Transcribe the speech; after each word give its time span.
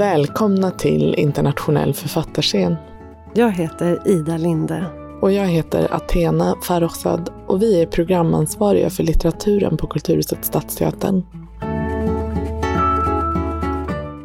Välkomna 0.00 0.70
till 0.70 1.14
Internationell 1.14 1.94
författarscen. 1.94 2.76
Jag 3.34 3.52
heter 3.52 4.08
Ida 4.08 4.36
Linde. 4.36 4.84
Och 5.22 5.32
jag 5.32 5.46
heter 5.46 5.94
Athena 5.94 6.54
Farrokhzad 6.62 7.30
och 7.46 7.62
vi 7.62 7.82
är 7.82 7.86
programansvariga 7.86 8.90
för 8.90 9.02
litteraturen 9.02 9.76
på 9.76 9.86
Kulturhuset 9.86 10.44
Stadsteatern. 10.44 11.22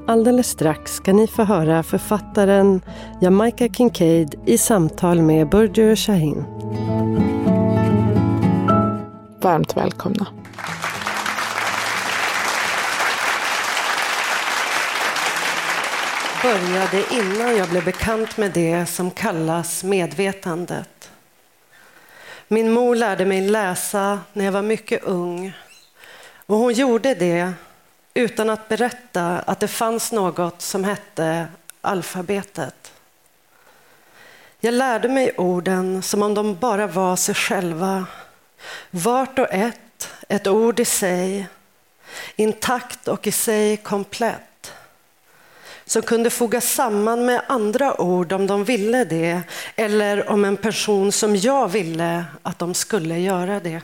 Alldeles 0.08 0.48
strax 0.48 0.96
ska 0.96 1.14
ni 1.14 1.28
få 1.28 1.44
höra 1.44 1.84
författaren 1.84 2.82
Jamaica 3.22 3.68
Kincaid 3.68 4.36
i 4.46 4.58
samtal 4.58 5.22
med 5.22 5.50
Burdur 5.50 5.96
Shahin. 5.96 6.44
Varmt 9.42 9.78
välkomna. 9.78 10.28
Började 16.46 17.04
innan 17.12 17.58
jag 17.58 17.70
blev 17.70 17.86
bekant 17.86 18.38
med 18.38 18.52
det 18.52 18.86
som 18.86 19.12
kallas 19.12 19.84
medvetandet. 19.84 21.12
Min 22.48 22.72
mor 22.72 22.96
lärde 22.96 23.26
mig 23.26 23.42
läsa 23.42 24.20
när 24.34 24.46
jag 24.46 24.52
var 24.52 24.62
mycket 24.62 25.04
ung 25.04 25.54
och 26.46 26.58
hon 26.58 26.74
gjorde 26.74 27.16
det 27.16 27.54
utan 28.14 28.50
att 28.50 28.68
berätta 28.68 29.40
att 29.40 29.60
det 29.60 29.68
fanns 29.68 30.12
något 30.12 30.62
som 30.62 30.84
hette 30.84 31.48
alfabetet. 31.82 32.94
Jag 34.60 34.74
lärde 34.74 35.10
mig 35.10 35.32
orden 35.38 36.02
som 36.02 36.24
om 36.24 36.34
de 36.34 36.56
bara 36.56 36.88
var 36.88 37.16
sig 37.16 37.36
själva. 37.36 38.06
Vart 38.92 39.40
och 39.40 39.54
ett, 39.54 40.10
ett 40.30 40.48
ord 40.48 40.80
i 40.80 40.86
sig, 40.86 41.48
intakt 42.36 43.08
och 43.08 43.28
i 43.28 43.32
sig 43.32 43.78
komplett. 43.78 44.55
Som 45.86 46.02
kunde 46.02 46.30
fogas 46.30 46.72
samman 46.74 47.26
med 47.26 47.42
andra 47.48 48.02
ord 48.02 48.34
om 48.34 48.48
de 48.48 48.64
ville 48.64 49.04
det 49.04 49.42
eller 49.76 50.30
om 50.30 50.46
en 50.46 50.58
person 50.58 51.12
som 51.12 51.36
jag 51.36 51.68
ville 51.68 52.26
att 52.42 52.60
de 52.60 52.74
skulle 52.74 53.20
göra 53.20 53.60
det. 53.60 53.82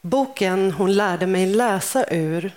Boken 0.00 0.70
hon 0.70 0.94
lärde 0.94 1.26
mig 1.26 1.46
läsa 1.46 2.04
ur 2.10 2.52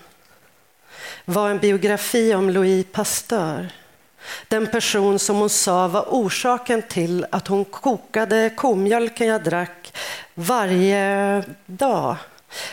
var 1.26 1.50
en 1.50 1.60
biografi 1.60 2.34
om 2.34 2.50
Louis 2.50 2.86
Pasteur. 2.92 3.70
Den 4.48 4.68
person 4.68 5.20
som 5.20 5.36
hon 5.36 5.50
sa 5.50 5.88
var 5.88 6.06
orsaken 6.10 6.82
till 6.82 7.26
att 7.32 7.48
hon 7.48 7.66
kokade 7.66 8.50
komjölken 8.56 9.28
jag 9.28 9.44
drack 9.44 9.98
varje 10.34 11.44
dag. 11.66 12.16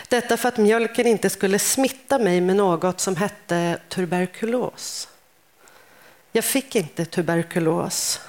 Detta 0.07 0.37
för 0.37 0.49
att 0.49 0.57
mjölken 0.57 1.07
inte 1.07 1.29
skulle 1.29 1.59
smitta 1.59 2.19
mig 2.19 2.41
med 2.41 2.55
något 2.55 2.99
som 2.99 3.15
hette 3.15 3.79
tuberkulos. 3.89 5.07
Jag 6.31 6.45
fick 6.45 6.75
inte 6.75 7.05
tuberkulos. 7.05 8.19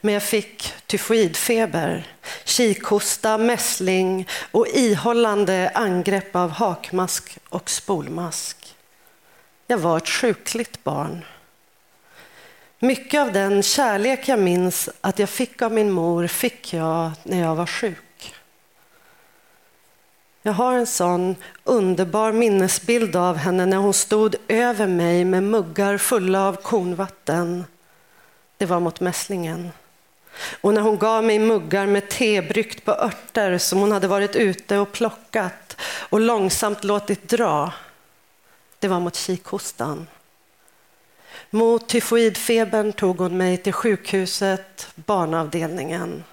Men 0.00 0.14
jag 0.14 0.22
fick 0.22 0.72
tyfoidfeber, 0.86 2.06
kikhosta, 2.44 3.38
mässling 3.38 4.28
och 4.50 4.66
ihållande 4.68 5.70
angrepp 5.74 6.36
av 6.36 6.50
hakmask 6.50 7.38
och 7.48 7.70
spolmask. 7.70 8.76
Jag 9.66 9.78
var 9.78 9.96
ett 9.96 10.08
sjukligt 10.08 10.84
barn. 10.84 11.24
Mycket 12.78 13.20
av 13.20 13.32
den 13.32 13.62
kärlek 13.62 14.28
jag 14.28 14.38
minns 14.38 14.88
att 15.00 15.18
jag 15.18 15.28
fick 15.28 15.62
av 15.62 15.72
min 15.72 15.90
mor 15.90 16.26
fick 16.26 16.72
jag 16.72 17.10
när 17.22 17.40
jag 17.40 17.54
var 17.54 17.66
sjuk. 17.66 18.09
Jag 20.42 20.52
har 20.52 20.74
en 20.74 20.86
sån 20.86 21.36
underbar 21.64 22.32
minnesbild 22.32 23.16
av 23.16 23.36
henne 23.36 23.66
när 23.66 23.76
hon 23.76 23.94
stod 23.94 24.36
över 24.48 24.86
mig 24.86 25.24
med 25.24 25.42
muggar 25.42 25.98
fulla 25.98 26.48
av 26.48 26.56
kornvatten. 26.56 27.64
Det 28.56 28.66
var 28.66 28.80
mot 28.80 29.00
mässlingen. 29.00 29.70
Och 30.60 30.74
när 30.74 30.80
hon 30.80 30.98
gav 30.98 31.24
mig 31.24 31.38
muggar 31.38 31.86
med 31.86 32.08
te 32.08 32.42
bryggt 32.42 32.84
på 32.84 32.92
örter 32.92 33.58
som 33.58 33.78
hon 33.78 33.92
hade 33.92 34.08
varit 34.08 34.36
ute 34.36 34.78
och 34.78 34.92
plockat 34.92 35.76
och 35.82 36.20
långsamt 36.20 36.84
låtit 36.84 37.28
dra, 37.28 37.72
det 38.78 38.88
var 38.88 39.00
mot 39.00 39.16
kikhostan. 39.16 40.06
Mot 41.50 41.88
tyfoidfebern 41.88 42.92
tog 42.92 43.18
hon 43.18 43.36
mig 43.36 43.56
till 43.56 43.72
sjukhuset, 43.72 44.88
barnavdelningen. 44.94 46.24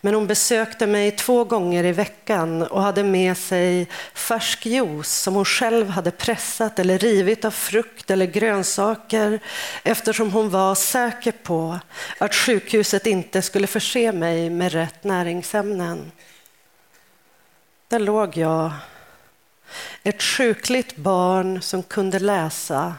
Men 0.00 0.14
hon 0.14 0.26
besökte 0.26 0.86
mig 0.86 1.10
två 1.10 1.44
gånger 1.44 1.84
i 1.84 1.92
veckan 1.92 2.62
och 2.62 2.82
hade 2.82 3.02
med 3.02 3.36
sig 3.36 3.86
färsk 4.14 4.66
juice 4.66 5.22
som 5.22 5.34
hon 5.34 5.44
själv 5.44 5.88
hade 5.88 6.10
pressat 6.10 6.78
eller 6.78 6.98
rivit 6.98 7.44
av 7.44 7.50
frukt 7.50 8.10
eller 8.10 8.26
grönsaker 8.26 9.40
eftersom 9.82 10.32
hon 10.32 10.50
var 10.50 10.74
säker 10.74 11.32
på 11.32 11.78
att 12.18 12.34
sjukhuset 12.34 13.06
inte 13.06 13.42
skulle 13.42 13.66
förse 13.66 14.12
mig 14.12 14.50
med 14.50 14.72
rätt 14.72 15.04
näringsämnen. 15.04 16.12
Där 17.88 17.98
låg 17.98 18.36
jag, 18.36 18.70
ett 20.02 20.22
sjukligt 20.22 20.96
barn 20.96 21.62
som 21.62 21.82
kunde 21.82 22.18
läsa 22.18 22.94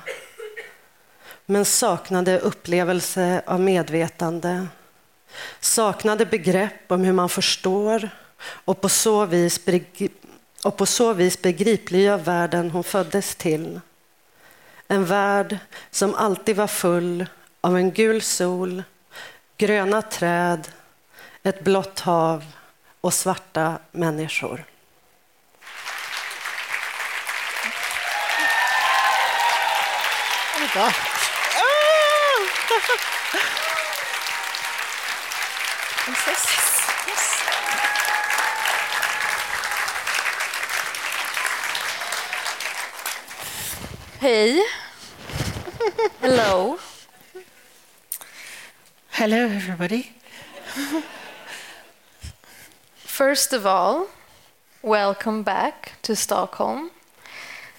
men 1.46 1.66
saknade 1.66 2.40
upplevelse 2.40 3.42
av 3.46 3.60
medvetande 3.60 4.68
saknade 5.60 6.26
begrepp 6.26 6.92
om 6.92 7.04
hur 7.04 7.14
man 7.14 7.30
förstår 7.30 8.10
och 8.42 8.82
på 8.82 8.90
så 8.90 9.26
vis, 9.26 9.60
och 10.64 10.78
på 10.78 10.86
så 10.86 11.14
vis 11.14 11.42
begripliggör 11.42 12.18
världen 12.18 12.72
hon 12.72 12.84
föddes 12.84 13.36
till. 13.36 13.82
En 14.88 15.06
värld 15.06 15.58
som 15.92 16.16
alltid 16.16 16.56
var 16.56 16.68
full 16.68 17.26
av 17.62 17.78
en 17.78 17.92
gul 17.92 18.22
sol, 18.22 18.84
gröna 19.58 20.02
träd, 20.02 20.68
ett 21.44 21.64
blått 21.64 22.00
hav 22.00 22.46
och 23.02 23.14
svarta 23.14 23.80
människor. 23.92 24.66
Yes. 36.10 36.26
Yes. 37.08 37.40
Hey. 44.20 44.64
Hello. 46.20 46.80
Hello, 49.12 49.38
everybody. 49.38 50.14
First 52.96 53.54
of 53.54 53.68
all, 53.68 54.08
welcome 54.82 55.44
back 55.44 55.92
to 56.02 56.16
Stockholm 56.16 56.90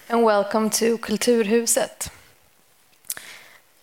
and 0.07 0.23
welcome 0.23 0.69
to 0.69 0.97
Kulturhuset. 0.99 2.09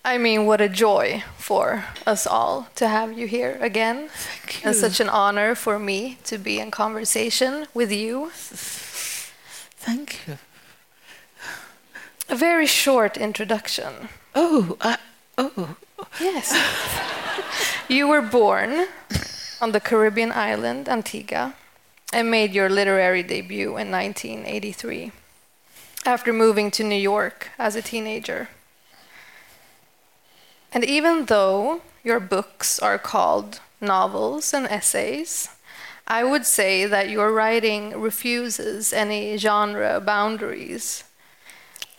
I 0.05 0.17
mean, 0.17 0.47
what 0.47 0.63
a 0.63 0.71
joy 0.71 1.23
for 1.37 1.85
us 2.07 2.27
all 2.27 2.69
to 2.77 2.89
have 2.89 3.13
you 3.13 3.27
here 3.27 3.59
again. 3.61 4.09
And 4.65 4.75
such 4.75 5.01
an 5.01 5.09
honor 5.09 5.55
for 5.55 5.79
me 5.79 6.19
to 6.25 6.39
be 6.39 6.59
in 6.59 6.71
conversation 6.71 7.67
with 7.75 7.93
you. 7.93 8.31
Thank 8.35 10.21
you. 10.27 10.39
A 12.29 12.37
very 12.37 12.67
short 12.67 13.17
introduction. 13.17 14.09
Oh, 14.35 14.77
uh, 14.81 14.97
oh. 15.39 15.77
Yes. 16.21 16.55
you 17.89 18.07
were 18.09 18.23
born 18.23 18.87
on 19.61 19.73
the 19.73 19.81
Caribbean 19.81 20.33
island 20.33 20.89
Antigua 20.89 21.55
and 22.13 22.31
made 22.31 22.53
your 22.53 22.69
literary 22.69 23.23
debut 23.23 23.77
in 23.77 23.91
1983 23.91 25.13
after 26.05 26.33
moving 26.33 26.71
to 26.71 26.85
New 26.85 26.95
York 26.95 27.51
as 27.59 27.75
a 27.77 27.83
teenager. 27.83 28.49
And 30.73 30.85
even 30.85 31.27
though 31.27 31.83
your 32.05 32.21
books 32.21 32.79
are 32.79 32.99
called 32.99 33.61
novels 33.81 34.53
and 34.53 34.67
essays, 34.67 35.49
I 36.07 36.25
would 36.25 36.47
say 36.47 36.87
that 36.87 37.11
your 37.11 37.33
writing 37.33 37.99
refuses 38.01 38.93
any 38.93 39.37
genre 39.37 40.01
boundaries. 40.01 41.05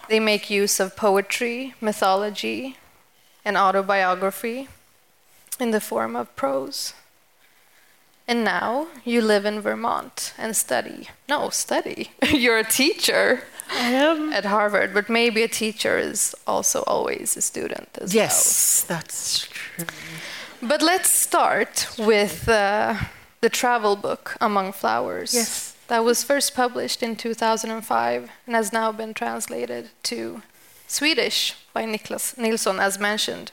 They 0.07 0.19
make 0.19 0.49
use 0.49 0.79
of 0.79 0.95
poetry, 0.95 1.75
mythology, 1.79 2.77
and 3.45 3.55
autobiography 3.55 4.67
in 5.59 5.71
the 5.71 5.79
form 5.79 6.15
of 6.15 6.35
prose. 6.35 6.93
And 8.27 8.43
now 8.43 8.87
you 9.03 9.21
live 9.21 9.45
in 9.45 9.59
Vermont 9.59 10.33
and 10.37 10.55
study. 10.55 11.09
No, 11.27 11.49
study. 11.49 12.11
You're 12.31 12.59
a 12.59 12.63
teacher 12.63 13.43
at 13.71 14.45
Harvard, 14.45 14.93
but 14.93 15.09
maybe 15.09 15.43
a 15.43 15.47
teacher 15.47 15.97
is 15.97 16.35
also 16.45 16.83
always 16.85 17.37
a 17.37 17.41
student 17.41 17.89
as 17.99 18.13
yes, 18.13 18.85
well. 18.87 18.97
Yes, 18.97 19.03
that's 19.03 19.47
true. 19.47 19.85
But 20.61 20.81
let's 20.81 21.09
start 21.09 21.87
with 21.97 22.49
uh, 22.49 22.95
the 23.39 23.49
travel 23.49 23.95
book 23.95 24.35
Among 24.41 24.73
Flowers. 24.73 25.33
Yes. 25.33 25.75
That 25.87 26.03
was 26.03 26.23
first 26.23 26.53
published 26.53 27.01
in 27.01 27.15
2005 27.15 28.29
and 28.45 28.55
has 28.55 28.73
now 28.73 28.91
been 28.91 29.13
translated 29.13 29.89
to 30.03 30.41
Swedish 30.87 31.55
by 31.73 31.85
Niklas 31.85 32.37
Nilsson, 32.37 32.79
as 32.79 32.99
mentioned. 32.99 33.51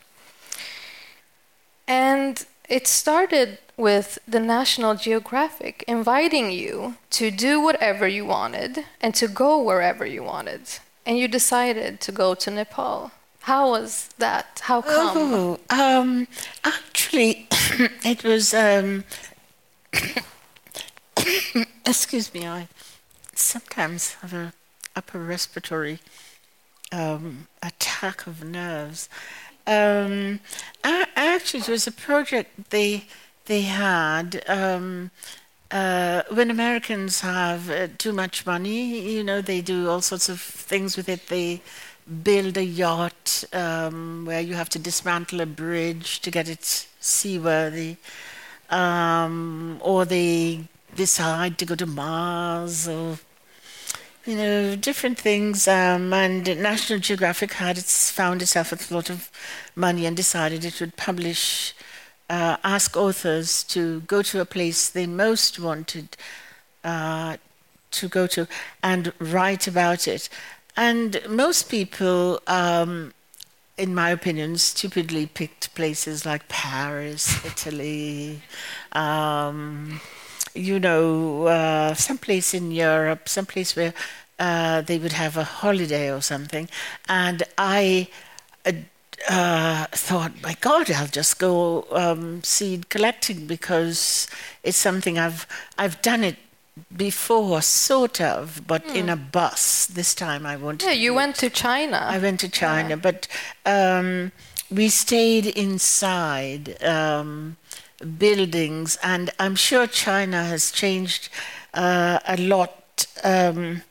And 1.87 2.45
it 2.69 2.89
started 2.89 3.59
with 3.77 4.19
the 4.27 4.41
National 4.41 4.97
Geographic 4.97 5.85
inviting 5.87 6.51
you 6.51 6.97
to 7.11 7.31
do 7.31 7.61
whatever 7.61 8.09
you 8.09 8.27
wanted 8.27 8.85
and 9.01 9.15
to 9.15 9.29
go 9.29 9.63
wherever 9.63 10.05
you 10.05 10.25
wanted. 10.25 10.63
And 11.07 11.17
you 11.17 11.29
decided 11.29 12.01
to 12.01 12.11
go 12.11 12.35
to 12.35 12.51
Nepal. 12.51 13.13
How 13.47 13.71
was 13.71 14.09
that? 14.19 14.61
How 14.65 14.83
come? 14.83 15.17
Oh, 15.17 15.61
um, 15.71 16.27
actually, 16.65 17.47
it 18.05 18.25
was. 18.25 18.53
Um, 18.53 19.05
excuse 21.87 22.35
me, 22.35 22.45
I 22.45 22.67
sometimes 23.37 24.15
have 24.15 24.35
a 24.35 24.53
upper 24.97 25.21
respiratory 25.21 26.01
um, 26.91 27.47
attack 27.63 28.27
of 28.27 28.43
nerves. 28.43 29.09
Um, 29.65 30.41
a- 30.83 31.07
actually, 31.15 31.61
it 31.61 31.69
was 31.69 31.87
a 31.87 31.93
project 31.93 32.71
they 32.71 33.05
they 33.45 33.63
had. 33.63 34.43
Um, 34.49 35.13
uh, 35.71 36.23
when 36.33 36.51
Americans 36.51 37.21
have 37.21 37.71
uh, 37.71 37.87
too 37.97 38.13
much 38.13 38.45
money, 38.45 39.13
you 39.13 39.23
know, 39.23 39.41
they 39.41 39.61
do 39.61 39.89
all 39.89 40.01
sorts 40.01 40.29
of 40.29 40.41
things 40.41 40.97
with 40.97 41.09
it. 41.09 41.29
They 41.29 41.61
build 42.23 42.57
a 42.57 42.65
yacht 42.65 43.45
um, 43.53 44.25
where 44.27 44.41
you 44.41 44.55
have 44.55 44.69
to 44.71 44.79
dismantle 44.79 45.41
a 45.41 45.47
bridge 45.47 46.21
to 46.21 46.31
get 46.31 46.49
it 46.49 46.87
seaworthy, 47.01 47.97
um, 48.71 49.79
or 49.83 50.05
they 50.05 50.61
decide 50.95 51.59
to 51.59 51.67
go 51.67 51.75
to 51.75 51.87
Mars, 51.87 52.89
or 52.89 53.19
you 54.25 54.37
know, 54.37 54.77
different 54.77 55.19
things. 55.19 55.69
Um, 55.69 56.13
and 56.13 56.45
National 56.61 56.99
Geographic 56.99 57.53
had 57.53 57.79
its, 57.79 58.11
found 58.11 58.43
itself 58.43 58.71
with 58.71 58.91
a 58.91 58.95
lot 58.95 59.11
of 59.11 59.31
money 59.75 60.05
and 60.05 60.17
decided 60.17 60.65
it 60.65 60.81
would 60.81 60.97
publish, 60.97 61.75
uh, 62.29 62.57
ask 62.65 62.97
authors 62.97 63.63
to 63.65 64.01
go 64.01 64.23
to 64.23 64.41
a 64.41 64.45
place 64.45 64.89
they 64.89 65.07
most 65.07 65.61
wanted 65.61 66.17
uh, 66.83 67.37
to 67.93 68.09
go 68.09 68.27
to 68.27 68.47
and 68.83 69.13
write 69.19 69.67
about 69.67 70.09
it. 70.09 70.29
And 70.77 71.21
most 71.29 71.69
people, 71.71 72.41
um, 72.47 73.15
in 73.79 73.95
my 73.95 74.11
opinion, 74.11 74.59
stupidly 74.59 75.27
picked 75.27 75.75
places 75.75 76.27
like 76.27 76.49
Paris, 76.49 77.45
Italy, 77.45 78.43
um, 78.93 80.01
you 80.55 80.79
know, 80.79 81.47
uh, 81.47 81.95
someplace 81.95 82.55
in 82.55 82.71
Europe, 82.71 83.29
someplace 83.29 83.75
where 83.77 83.95
uh, 84.39 84.83
they 84.83 84.99
would 84.99 85.13
have 85.13 85.37
a 85.37 85.45
holiday 85.45 86.13
or 86.13 86.21
something. 86.21 86.69
And 87.09 87.43
I 87.57 88.09
uh, 89.29 89.87
thought, 89.93 90.33
my 90.43 90.57
God, 90.61 90.91
I'll 90.91 91.07
just 91.07 91.39
go 91.39 91.87
um, 91.91 92.43
seed 92.43 92.89
collecting 92.89 93.47
because 93.47 94.27
it's 94.63 94.77
something 94.77 95.19
I've 95.19 95.47
I've 95.79 96.01
done 96.03 96.23
it 96.23 96.37
before, 96.95 97.63
sort 97.63 98.21
of, 98.21 98.63
but 98.67 98.85
in 98.87 99.09
a 99.09 99.17
bus. 99.17 99.87
This 99.87 100.15
time 100.15 100.45
I 100.45 100.57
wanted. 100.57 100.87
Yeah, 100.87 100.93
you 100.93 101.11
do 101.11 101.17
went 101.17 101.37
to 101.37 101.51
China. 101.51 101.99
I 102.03 102.19
went 102.19 102.41
to 102.41 102.49
China, 102.49 102.97
but 102.97 103.29
um, 103.65 104.33
we 104.71 104.89
stayed 104.89 105.47
inside 105.47 106.83
um, 106.83 107.57
buildings, 108.19 108.99
and 109.03 109.31
I'm 109.39 109.57
sure 109.57 109.87
China 109.87 110.45
has 110.45 110.71
changed 110.71 111.31
uh, 111.73 112.19
a 112.27 112.37
lot 112.37 113.07
um, 113.25 113.83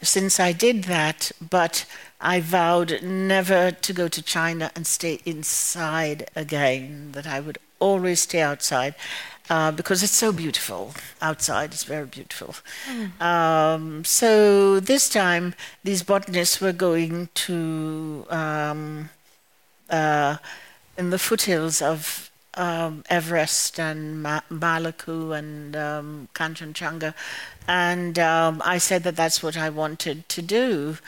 since 0.00 0.40
I 0.40 0.52
did 0.52 0.84
that. 0.84 1.30
But 1.40 1.86
I 2.20 2.40
vowed 2.40 3.02
never 3.02 3.70
to 3.70 3.92
go 3.92 4.08
to 4.08 4.22
China 4.22 4.70
and 4.74 4.86
stay 4.86 5.20
inside 5.24 6.28
again. 6.34 7.12
That 7.12 7.26
I 7.26 7.40
would 7.40 7.58
always 7.78 8.20
stay 8.22 8.40
outside. 8.40 8.94
Uh, 9.52 9.70
because 9.70 10.02
it's 10.02 10.16
so 10.16 10.32
beautiful 10.32 10.94
outside, 11.20 11.72
it's 11.74 11.84
very 11.84 12.06
beautiful. 12.06 12.54
Um, 13.20 14.02
so 14.02 14.80
this 14.80 15.10
time, 15.10 15.54
these 15.84 16.02
botanists 16.02 16.58
were 16.58 16.72
going 16.72 17.28
to 17.34 18.26
um, 18.30 19.10
uh, 19.90 20.36
in 20.96 21.10
the 21.10 21.18
foothills 21.18 21.82
of 21.82 22.30
um, 22.54 23.04
Everest 23.08 23.78
and 23.80 24.22
Ma- 24.22 24.40
Makalu 24.50 25.36
and 25.38 25.74
um, 25.76 26.28
Kanchenjunga, 26.34 27.14
and 27.66 28.18
um, 28.18 28.60
I 28.64 28.78
said 28.78 29.04
that 29.04 29.16
that's 29.16 29.42
what 29.42 29.56
I 29.56 29.70
wanted 29.70 30.28
to 30.30 30.42
do 30.42 30.98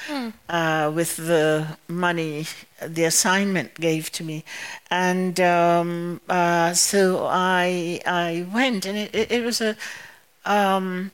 uh, 0.49 0.91
with 0.95 1.17
the 1.17 1.77
money 1.89 2.47
the 2.81 3.05
assignment 3.05 3.75
gave 3.75 4.11
to 4.13 4.25
me, 4.25 4.45
and 4.91 5.39
um, 5.41 6.21
uh, 6.29 6.73
so 6.75 7.27
I 7.29 8.01
I 8.07 8.47
went, 8.53 8.87
and 8.87 8.97
it, 8.99 9.15
it, 9.15 9.33
it 9.33 9.45
was 9.45 9.61
a. 9.61 9.77
Um, 10.47 11.11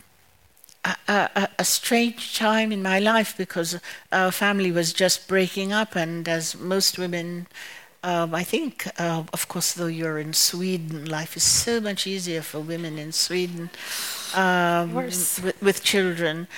a, 0.85 0.97
a, 1.37 1.49
a 1.59 1.65
strange 1.65 2.39
time 2.39 2.73
in 2.73 2.83
my 2.83 2.99
life 2.99 3.37
because 3.37 3.79
our 4.13 4.33
family 4.33 4.73
was 4.73 4.93
just 4.95 5.29
breaking 5.29 5.73
up, 5.75 5.95
and 5.95 6.27
as 6.27 6.57
most 6.57 6.99
women, 6.99 7.47
um, 8.03 8.35
I 8.35 8.45
think, 8.45 8.89
uh, 8.99 9.25
of 9.33 9.49
course, 9.49 9.73
though 9.73 9.87
you're 9.87 10.19
in 10.19 10.33
Sweden, 10.33 11.05
life 11.05 11.37
is 11.37 11.43
so 11.43 11.81
much 11.81 12.07
easier 12.07 12.43
for 12.43 12.61
women 12.61 12.99
in 12.99 13.13
Sweden 13.13 13.71
um, 14.35 14.95
with, 14.95 15.57
with 15.61 15.83
children. 15.83 16.49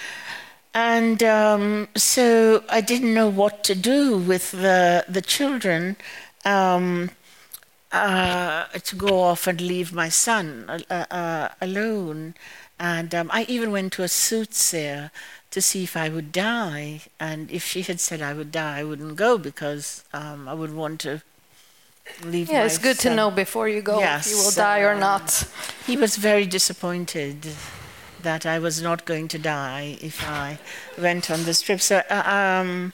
And 0.75 1.23
um, 1.23 1.89
so 1.97 2.65
I 2.69 2.81
didn't 2.81 3.13
know 3.13 3.29
what 3.29 3.63
to 3.65 3.75
do 3.75 4.17
with 4.17 4.53
the 4.53 5.05
the 5.07 5.21
children. 5.21 5.97
Um, 6.45 7.11
uh, 7.93 8.65
to 8.69 8.97
go 8.97 9.21
off 9.21 9.47
and 9.47 9.61
leave 9.61 9.93
my 9.93 10.09
son 10.09 10.65
uh, 10.89 11.05
uh, 11.11 11.49
alone. 11.61 12.35
And 12.81 13.15
um, 13.15 13.31
I 13.33 13.45
even 13.45 13.71
went 13.71 13.93
to 13.95 14.03
a 14.03 14.09
soothsayer 14.09 15.11
to 15.51 15.61
see 15.61 15.85
if 15.85 15.95
I 15.97 16.09
would 16.09 16.33
die. 16.33 17.03
And 17.21 17.51
if 17.51 17.65
she 17.67 17.83
had 17.83 18.01
said 18.01 18.23
I 18.23 18.33
would 18.33 18.51
die, 18.51 18.79
I 18.79 18.85
wouldn't 18.85 19.17
go 19.17 19.37
because 19.37 20.05
um, 20.15 20.49
I 20.49 20.55
would 20.55 20.75
want 20.75 21.01
to 21.03 21.23
leave 22.25 22.49
yeah, 22.51 22.65
it's 22.65 22.79
good 22.79 22.99
to 23.01 23.15
know 23.15 23.31
before 23.31 23.69
you 23.69 23.83
go 23.83 23.95
if 24.03 24.27
you 24.27 24.37
will 24.37 24.45
Yes, 24.45 24.55
die 24.57 24.81
or 24.81 24.93
um, 24.93 25.01
not. 25.01 25.45
He 25.87 25.97
was 25.97 26.17
very 26.17 26.47
disappointed 26.47 27.49
that 28.23 28.47
I 28.47 28.59
was 28.59 28.81
not 28.81 29.05
going 29.05 29.29
to 29.29 29.39
die 29.39 29.99
if 30.01 30.23
I 30.29 30.59
went 30.99 31.31
on 31.31 31.45
this 31.45 31.61
trip. 31.63 31.81
So, 31.81 32.03
uh, 32.09 32.23
um, 32.25 32.93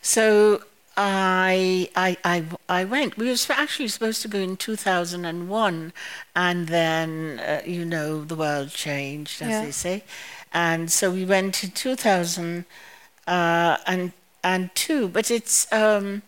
so 0.00 0.62
I, 0.96 1.88
I, 1.96 2.16
I, 2.24 2.44
I 2.68 2.84
went. 2.84 3.16
We 3.16 3.28
were 3.28 3.36
actually 3.50 3.88
supposed 3.88 4.22
to 4.22 4.28
go 4.28 4.38
in 4.38 4.56
2001, 4.56 5.92
and 6.34 6.68
then 6.68 7.40
uh, 7.40 7.62
you 7.64 7.84
know 7.84 8.24
the 8.24 8.34
world 8.34 8.70
changed, 8.70 9.42
as 9.42 9.48
Yeah. 9.48 9.64
they 9.64 9.70
say, 9.72 10.04
and 10.52 10.90
so 10.90 11.10
we 11.10 11.24
went 11.24 11.62
in 11.64 11.70
2000 11.70 12.64
uh, 13.26 13.76
and 13.86 14.12
and 14.42 14.74
two. 14.74 15.08
But 15.08 15.30
it's. 15.30 15.72
Um, 15.72 16.22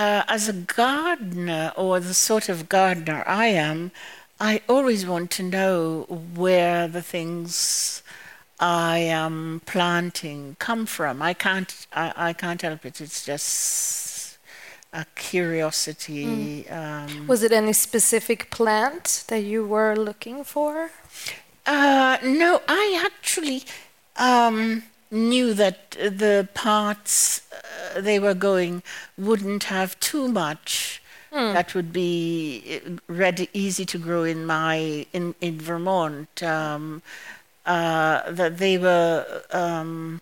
uh, 0.00 0.24
as 0.28 0.48
a 0.48 0.54
gardener 0.54 1.72
or 1.76 2.00
the 2.00 2.14
sort 2.14 2.48
of 2.48 2.70
gardener 2.70 3.22
I 3.26 3.46
am, 3.48 3.92
I 4.40 4.62
always 4.66 5.04
want 5.04 5.30
to 5.32 5.42
know 5.42 6.04
where 6.34 6.88
the 6.88 7.02
things 7.02 8.02
I 8.58 8.98
am 8.98 9.60
planting 9.66 10.56
come 10.58 10.86
from. 10.86 11.20
I 11.20 11.34
can't. 11.34 11.86
I, 11.92 12.12
I 12.28 12.32
can't 12.32 12.62
help 12.62 12.86
it. 12.86 13.00
It's 13.02 13.26
just 13.26 14.38
a 14.94 15.04
curiosity. 15.16 16.66
Um, 16.70 17.26
Was 17.26 17.42
it 17.42 17.52
any 17.52 17.74
specific 17.74 18.50
plant 18.50 19.24
that 19.28 19.42
you 19.42 19.66
were 19.66 19.94
looking 19.96 20.44
for? 20.44 20.90
Uh, 21.66 22.16
no, 22.24 22.62
I 22.66 23.02
actually 23.04 23.64
um, 24.16 24.82
knew 25.10 25.54
that 25.54 25.90
the 25.92 26.48
parts 26.54 27.42
uh, 27.52 28.00
they 28.00 28.18
were 28.18 28.34
going 28.34 28.82
wouldn't 29.18 29.64
have 29.64 29.98
too 30.00 30.28
much. 30.28 31.02
That 31.32 31.74
would 31.76 31.92
be 31.92 32.80
uh, 32.84 32.96
ready, 33.06 33.48
easy 33.52 33.84
to 33.86 33.98
grow 33.98 34.24
in 34.24 34.46
my 34.46 35.06
in 35.12 35.34
in 35.40 35.60
Vermont. 35.60 36.42
Um, 36.42 37.02
uh, 37.66 38.30
that 38.30 38.58
they 38.58 38.78
were. 38.78 39.42
Um, 39.52 40.20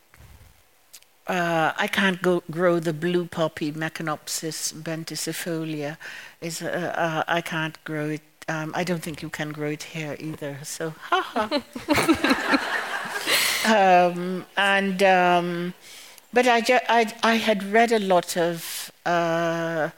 uh, 1.26 1.72
I 1.76 1.86
can't 1.88 2.22
go 2.22 2.42
grow 2.50 2.80
the 2.80 2.94
blue 2.94 3.26
poppy 3.26 3.70
Meconopsis 3.70 4.72
betonicifolia. 4.72 5.98
Is 6.40 6.62
uh, 6.62 6.92
uh, 6.96 7.24
I 7.28 7.40
can't 7.40 7.82
grow 7.84 8.08
it. 8.08 8.22
Um, 8.48 8.72
I 8.74 8.82
don't 8.82 9.02
think 9.02 9.20
you 9.20 9.28
can 9.28 9.52
grow 9.52 9.68
it 9.68 9.82
here 9.82 10.16
either. 10.18 10.58
So, 10.62 10.94
ha 11.10 11.20
ha. 11.20 12.84
um, 13.66 14.44
and 14.56 15.02
um, 15.02 15.74
but 16.32 16.46
I, 16.46 16.60
ju- 16.60 16.86
I 16.88 17.12
I 17.22 17.34
had 17.36 17.62
read 17.62 17.92
a 17.92 17.98
lot 17.98 18.36
of 18.36 18.92
uh, 19.06 19.90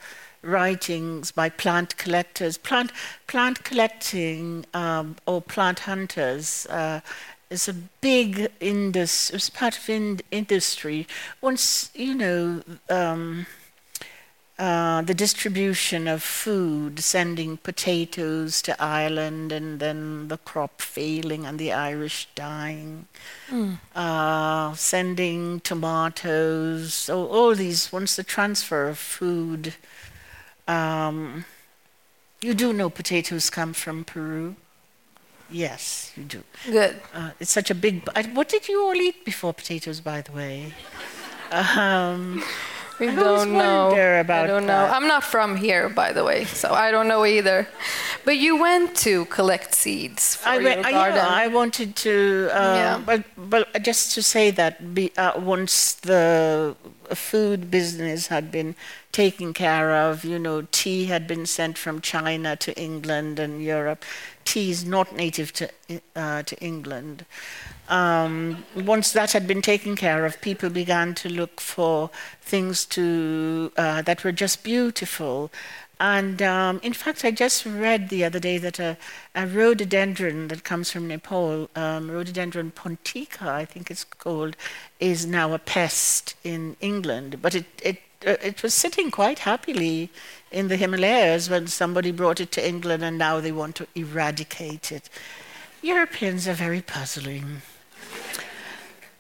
writings 0.43 1.33
by 1.33 1.49
plant 1.49 1.97
collectors, 1.97 2.59
plant 2.59 2.93
plant 3.27 3.65
collecting 3.65 4.65
um, 4.75 5.17
or 5.27 5.43
plant 5.43 5.81
hunters. 5.81 6.67
Uh, 6.67 7.01
is 7.51 7.67
a 7.69 7.75
big 8.01 8.49
indus. 8.61 9.31
It 9.31 9.35
was 9.35 9.51
part 9.51 9.77
of 9.77 9.89
in- 9.89 10.21
industry. 10.31 11.07
Once 11.41 11.91
you 11.95 12.15
know. 12.15 12.63
Uh, 14.61 15.01
the 15.01 15.15
distribution 15.15 16.07
of 16.07 16.23
food, 16.23 17.01
sending 17.01 17.57
potatoes 17.57 18.61
to 18.61 18.77
Ireland, 18.79 19.53
and 19.53 19.81
then 19.81 20.29
the 20.29 20.37
crop 20.37 20.83
failing 20.83 21.47
and 21.47 21.59
the 21.59 21.73
Irish 21.73 22.29
dying, 22.35 23.07
mm. 23.49 23.79
uh, 23.97 24.75
sending 24.75 25.61
tomatoes, 25.61 26.93
so 26.93 27.27
all 27.27 27.55
these, 27.55 27.91
once 27.91 28.17
the 28.17 28.23
transfer 28.23 28.87
of 28.87 28.99
food. 28.99 29.73
Um, 30.69 31.47
you 32.43 32.53
do 32.53 32.75
know 32.75 32.91
potatoes 32.91 33.49
come 33.49 33.73
from 33.73 34.05
Peru? 34.05 34.57
Yes, 35.51 36.13
you 36.19 36.25
do. 36.25 36.45
Good. 36.67 37.01
Uh, 37.15 37.31
it's 37.41 37.51
such 37.51 37.71
a 37.71 37.75
big. 37.75 38.07
What 38.35 38.51
did 38.51 38.69
you 38.69 38.83
all 38.83 38.95
eat 38.95 39.25
before 39.25 39.55
potatoes, 39.55 40.01
by 40.01 40.21
the 40.21 40.33
way? 40.33 40.75
Um, 41.53 42.45
we 43.01 43.09
I 43.09 43.15
don't 43.15 43.53
know. 43.53 43.91
I 43.93 44.47
don't 44.47 44.67
know. 44.67 44.85
I'm 44.85 45.09
not 45.09 45.25
from 45.25 45.57
here, 45.57 45.89
by 45.89 46.13
the 46.13 46.23
way, 46.23 46.45
so 46.45 46.73
I 46.73 46.91
don't 46.91 47.09
know 47.09 47.25
either. 47.25 47.67
But 48.25 48.37
you 48.37 48.61
went 48.61 48.95
to 48.99 49.25
collect 49.27 49.75
seeds 49.75 50.37
for 50.37 50.49
I 50.49 50.55
your 50.57 50.65
went, 50.65 50.83
garden. 50.83 51.17
Yeah, 51.17 51.29
I 51.29 51.47
wanted 51.49 51.97
to. 51.97 52.51
Uh, 52.53 52.75
yeah. 52.75 53.03
But 53.05 53.25
but 53.37 53.83
just 53.83 54.13
to 54.15 54.23
say 54.23 54.51
that 54.53 54.95
be, 54.95 55.13
uh, 55.17 55.41
once 55.41 55.95
the 55.95 56.77
food 57.15 57.71
business 57.71 58.29
had 58.29 58.53
been 58.53 58.77
taken 59.13 59.53
care 59.53 59.97
of, 59.97 60.25
you 60.25 60.39
know, 60.39 60.67
tea 60.71 61.07
had 61.07 61.27
been 61.27 61.47
sent 61.47 61.77
from 61.79 62.01
China 62.01 62.55
to 62.57 62.79
England 62.79 63.39
and 63.39 63.63
Europe. 63.63 64.05
Tea 64.51 64.71
is 64.71 64.85
not 64.85 65.15
native 65.15 65.53
to 65.53 65.69
uh, 66.17 66.43
to 66.43 66.55
England. 66.61 67.25
Um, 67.89 68.65
once 68.75 69.13
that 69.13 69.31
had 69.33 69.47
been 69.47 69.63
taken 69.63 69.95
care 69.95 70.27
of, 70.27 70.41
people 70.41 70.71
began 70.71 71.15
to 71.23 71.29
look 71.29 71.61
for 71.61 72.11
things 72.43 72.85
to 72.87 73.71
uh, 73.77 74.03
that 74.03 74.25
were 74.25 74.33
just 74.33 74.65
beautiful. 74.65 75.51
And 76.01 76.41
um, 76.43 76.81
in 76.83 76.95
fact, 76.95 77.25
I 77.25 77.31
just 77.31 77.65
read 77.65 78.09
the 78.09 78.25
other 78.25 78.41
day 78.41 78.59
that 78.59 78.81
a, 78.81 78.97
a 79.35 79.47
rhododendron 79.47 80.49
that 80.49 80.65
comes 80.65 80.91
from 80.91 81.07
Nepal, 81.07 81.69
um, 81.77 82.11
rhododendron 82.11 82.73
pontica, 82.73 83.47
I 83.47 83.67
think 83.67 83.91
it's 83.91 84.05
called, 84.05 84.57
is 84.99 85.27
now 85.27 85.53
a 85.53 85.59
pest 85.59 86.35
in 86.43 86.77
England. 86.81 87.43
But 87.43 87.55
it, 87.55 87.67
it, 87.85 87.99
uh, 88.27 88.37
it 88.43 88.63
was 88.63 88.73
sitting 88.75 89.11
quite 89.11 89.41
happily 89.41 90.11
in 90.51 90.69
the 90.69 90.77
Himalayas 90.77 91.49
when 91.49 91.67
somebody 91.67 92.11
brought 92.11 92.41
it 92.41 92.53
to 92.53 92.67
England 92.67 93.05
and 93.05 93.19
now 93.19 93.41
they 93.41 93.53
want 93.53 93.77
to 93.77 93.87
eradicate 93.95 94.91
it. 94.93 95.09
Europeans 95.83 96.47
are 96.49 96.55
very 96.55 96.83
puzzling. 96.83 97.63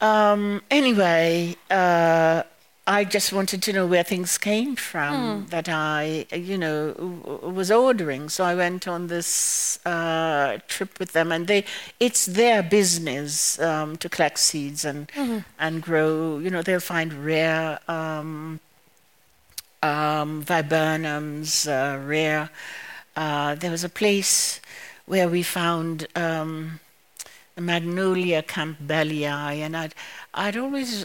Um, 0.01 0.63
anyway, 0.71 1.57
uh, 1.71 2.43
I 2.87 3.05
just 3.05 3.33
wanted 3.33 3.63
to 3.63 3.73
know 3.73 3.87
where 3.87 4.03
things 4.03 4.37
came 4.37 4.75
from 4.75 5.45
mm. 5.45 5.51
that 5.51 5.69
I, 5.69 6.27
you 6.33 6.59
know, 6.59 7.41
was 7.43 7.71
ordering. 7.71 8.29
So 8.29 8.43
I 8.43 8.55
went 8.55 8.89
on 8.89 9.07
this 9.07 9.79
uh, 9.87 10.59
trip 10.67 10.99
with 10.99 11.13
them, 11.13 11.31
and 11.31 11.47
they, 11.47 11.65
it's 12.01 12.27
their 12.27 12.63
business 12.63 13.61
um, 13.61 13.97
to 13.99 14.09
collect 14.09 14.39
seeds 14.39 14.85
and 14.85 15.07
mm-hmm. 15.09 15.39
and 15.59 15.83
grow. 15.83 16.39
You 16.39 16.51
know, 16.51 16.63
they'll 16.63 16.81
find 16.81 17.13
rare 17.25 17.79
um, 17.87 18.59
um, 19.83 20.45
viburnums, 20.45 21.67
uh, 21.67 21.99
rare. 21.99 22.51
Uh, 23.17 23.55
there 23.55 23.71
was 23.71 23.85
a 23.85 23.89
place 23.89 24.61
where 25.07 25.29
we 25.29 25.43
found. 25.43 26.07
Um, 26.15 26.81
Magnolia 27.59 28.43
campbellii, 28.43 29.25
and 29.27 29.77
I'd 29.77 29.95
I'd 30.33 30.57
always 30.57 31.05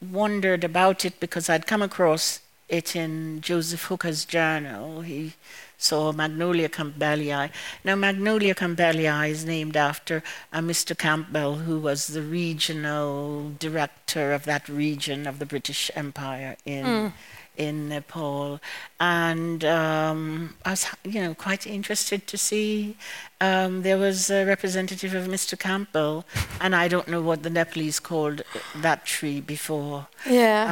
wondered 0.00 0.62
about 0.62 1.04
it 1.04 1.18
because 1.18 1.50
I'd 1.50 1.66
come 1.66 1.82
across 1.82 2.40
it 2.68 2.94
in 2.94 3.40
Joseph 3.40 3.84
Hooker's 3.84 4.24
journal. 4.24 5.00
He 5.00 5.32
saw 5.76 6.12
Magnolia 6.12 6.68
campbellii. 6.68 7.50
Now, 7.84 7.96
Magnolia 7.96 8.54
campbellii 8.54 9.30
is 9.30 9.44
named 9.44 9.76
after 9.76 10.22
a 10.52 10.60
Mr. 10.60 10.96
Campbell, 10.96 11.56
who 11.56 11.80
was 11.80 12.08
the 12.08 12.22
regional 12.22 13.50
director 13.58 14.32
of 14.32 14.44
that 14.44 14.68
region 14.68 15.26
of 15.26 15.38
the 15.38 15.46
British 15.46 15.90
Empire 15.96 16.56
in. 16.64 16.84
Mm 16.84 17.12
in 17.60 17.90
Nepal, 17.90 18.58
and 18.98 19.62
um, 19.64 20.54
I 20.64 20.70
was, 20.70 20.86
you 21.04 21.20
know, 21.20 21.34
quite 21.34 21.66
interested 21.66 22.26
to 22.26 22.38
see 22.38 22.96
um, 23.40 23.82
there 23.82 23.98
was 23.98 24.30
a 24.30 24.46
representative 24.46 25.14
of 25.14 25.26
Mr. 25.26 25.58
Campbell, 25.58 26.24
and 26.60 26.74
I 26.74 26.88
don't 26.88 27.06
know 27.06 27.20
what 27.20 27.42
the 27.42 27.50
Nepalese 27.50 28.00
called 28.00 28.42
that 28.76 29.04
tree 29.04 29.40
before. 29.42 30.08
Yeah, 30.26 30.62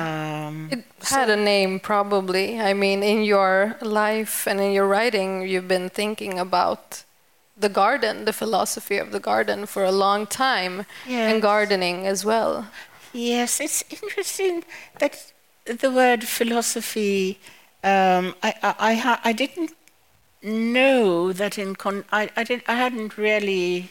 um, 0.48 0.70
it 0.72 0.84
had 1.02 1.28
so 1.28 1.34
a 1.34 1.36
name 1.36 1.78
probably. 1.78 2.58
I 2.58 2.72
mean, 2.72 3.02
in 3.02 3.22
your 3.22 3.76
life 3.82 4.46
and 4.46 4.58
in 4.58 4.72
your 4.72 4.88
writing, 4.88 5.46
you've 5.46 5.68
been 5.68 5.90
thinking 5.90 6.38
about 6.38 7.04
the 7.54 7.68
garden, 7.68 8.24
the 8.24 8.32
philosophy 8.32 8.96
of 8.96 9.12
the 9.12 9.20
garden 9.20 9.66
for 9.66 9.84
a 9.84 9.92
long 9.92 10.26
time, 10.26 10.86
yes. 11.06 11.32
and 11.32 11.42
gardening 11.42 12.06
as 12.06 12.24
well. 12.24 12.68
Yes, 13.12 13.60
it's 13.60 13.84
interesting 13.90 14.64
that 15.00 15.32
the 15.68 15.90
word 15.90 16.24
philosophy, 16.24 17.38
um, 17.84 18.34
I, 18.42 18.54
I, 18.62 18.74
I, 18.78 19.18
I, 19.24 19.32
didn't 19.32 19.72
know 20.42 21.32
that 21.32 21.58
in 21.58 21.76
con- 21.76 22.04
I, 22.10 22.30
I, 22.36 22.44
did, 22.44 22.62
I 22.66 22.74
hadn't 22.74 23.16
really 23.16 23.90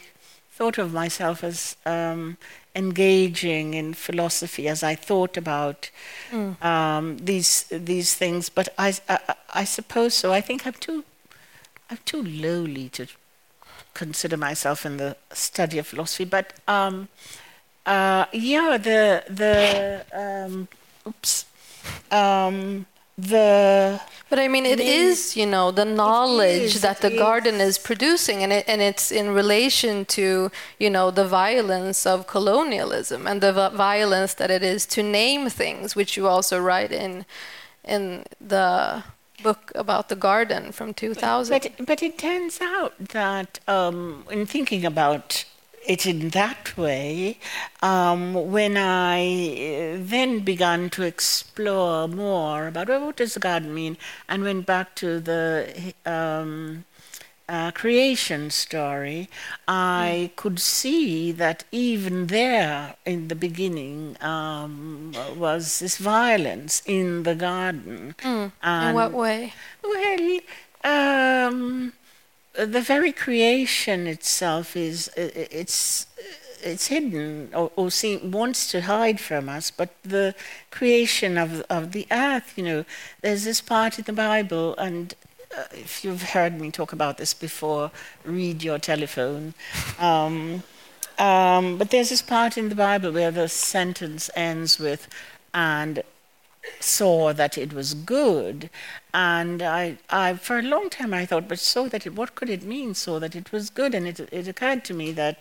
thought 0.50 0.78
of 0.78 0.92
myself 0.92 1.42
as 1.42 1.76
um, 1.86 2.36
engaging 2.74 3.74
in 3.74 3.94
philosophy 3.94 4.68
as 4.68 4.82
I 4.82 4.94
thought 4.94 5.36
about 5.36 5.90
mm. 6.30 6.62
um, 6.62 7.16
these 7.18 7.64
these 7.70 8.14
things, 8.14 8.48
but 8.48 8.68
I, 8.76 8.94
I, 9.08 9.34
I 9.54 9.64
suppose 9.64 10.14
so. 10.14 10.32
I 10.32 10.40
think 10.40 10.66
I'm 10.66 10.74
too 10.74 11.04
I'm 11.90 11.98
too 12.04 12.22
lowly 12.22 12.88
to 12.90 13.06
consider 13.94 14.36
myself 14.36 14.84
in 14.84 14.96
the 14.96 15.16
study 15.32 15.78
of 15.78 15.86
philosophy, 15.86 16.24
but 16.24 16.52
um, 16.68 17.08
uh, 17.86 18.26
yeah, 18.32 18.76
the 18.76 19.24
the 19.30 20.04
um, 20.12 20.68
oops 21.06 21.46
um, 22.10 22.86
the 23.16 24.00
but 24.30 24.38
I 24.38 24.46
mean, 24.46 24.66
it 24.66 24.78
is, 24.78 25.36
you 25.36 25.46
know, 25.46 25.70
the 25.70 25.86
knowledge 25.86 26.76
is, 26.76 26.80
that 26.82 27.00
the 27.00 27.16
garden 27.16 27.54
is. 27.56 27.76
is 27.76 27.78
producing, 27.78 28.42
and 28.42 28.52
it, 28.52 28.64
and 28.68 28.82
it's 28.82 29.10
in 29.10 29.30
relation 29.30 30.04
to, 30.04 30.50
you 30.78 30.90
know, 30.90 31.10
the 31.10 31.26
violence 31.26 32.04
of 32.04 32.26
colonialism 32.26 33.26
and 33.26 33.40
the 33.40 33.52
violence 33.70 34.34
that 34.34 34.50
it 34.50 34.62
is 34.62 34.84
to 34.86 35.02
name 35.02 35.48
things, 35.48 35.96
which 35.96 36.16
you 36.16 36.26
also 36.26 36.60
write 36.60 36.92
in, 36.92 37.24
in 37.84 38.24
the 38.38 39.02
book 39.42 39.72
about 39.74 40.10
the 40.10 40.16
garden 40.16 40.72
from 40.72 40.92
2000. 40.92 41.74
But, 41.78 41.86
but 41.86 42.02
it 42.02 42.18
turns 42.18 42.60
out 42.60 42.92
that 42.98 43.60
um, 43.66 44.24
in 44.30 44.44
thinking 44.44 44.84
about 44.84 45.46
it 45.88 46.04
in 46.06 46.28
that 46.28 46.76
way 46.76 47.38
um, 47.82 48.34
when 48.52 48.76
I 48.76 49.22
uh, 49.22 49.98
then 49.98 50.40
began 50.40 50.90
to 50.90 51.02
explore 51.02 52.06
more 52.06 52.68
about 52.68 52.88
well, 52.88 53.06
what 53.06 53.16
does 53.16 53.36
God 53.38 53.64
mean, 53.64 53.96
and 54.28 54.44
went 54.44 54.66
back 54.66 54.94
to 54.96 55.18
the 55.18 55.94
um, 56.04 56.84
uh, 57.48 57.70
creation 57.70 58.50
story, 58.50 59.30
I 59.66 60.30
mm. 60.30 60.36
could 60.36 60.60
see 60.60 61.32
that 61.32 61.64
even 61.72 62.26
there 62.26 62.96
in 63.06 63.28
the 63.28 63.34
beginning 63.34 64.18
um, 64.20 65.14
was 65.34 65.78
this 65.78 65.96
violence 65.96 66.82
in 66.84 67.22
the 67.22 67.34
garden. 67.34 68.14
Mm. 68.20 68.52
in 68.62 68.94
what 68.94 69.12
way? 69.12 69.54
Well, 69.82 70.40
um, 70.84 71.94
the 72.66 72.80
very 72.80 73.12
creation 73.12 74.06
itself 74.06 74.76
is 74.76 75.10
it's 75.16 76.06
it's 76.62 76.88
hidden 76.88 77.50
or, 77.54 77.70
or 77.76 77.90
seem, 77.90 78.32
wants 78.32 78.68
to 78.72 78.82
hide 78.82 79.20
from 79.20 79.48
us, 79.48 79.70
but 79.70 79.90
the 80.02 80.34
creation 80.70 81.38
of 81.38 81.62
of 81.70 81.92
the 81.92 82.06
earth, 82.10 82.54
you 82.56 82.64
know, 82.64 82.84
there's 83.20 83.44
this 83.44 83.60
part 83.60 83.98
in 83.98 84.04
the 84.04 84.12
Bible, 84.12 84.76
and 84.76 85.14
uh, 85.56 85.64
if 85.72 86.04
you've 86.04 86.22
heard 86.22 86.60
me 86.60 86.70
talk 86.70 86.92
about 86.92 87.16
this 87.18 87.32
before, 87.32 87.90
read 88.24 88.62
your 88.62 88.78
telephone. 88.78 89.54
Um, 89.98 90.62
um, 91.18 91.78
but 91.78 91.90
there's 91.90 92.10
this 92.10 92.22
part 92.22 92.56
in 92.56 92.68
the 92.68 92.76
Bible 92.76 93.10
where 93.10 93.32
the 93.32 93.48
sentence 93.48 94.30
ends 94.36 94.78
with, 94.78 95.08
and 95.52 96.04
saw 96.80 97.32
that 97.32 97.58
it 97.58 97.72
was 97.72 97.94
good. 97.94 98.70
And 99.14 99.62
I, 99.62 99.98
I, 100.10 100.34
for 100.34 100.58
a 100.58 100.62
long 100.62 100.90
time, 100.90 101.14
I 101.14 101.26
thought, 101.26 101.48
but 101.48 101.58
so 101.58 101.88
that 101.88 102.06
it, 102.06 102.14
what 102.14 102.34
could 102.34 102.50
it 102.50 102.62
mean? 102.62 102.94
So 102.94 103.18
that 103.18 103.34
it 103.34 103.52
was 103.52 103.70
good, 103.70 103.94
and 103.94 104.06
it, 104.06 104.20
it 104.32 104.48
occurred 104.48 104.84
to 104.84 104.94
me 104.94 105.12
that 105.12 105.38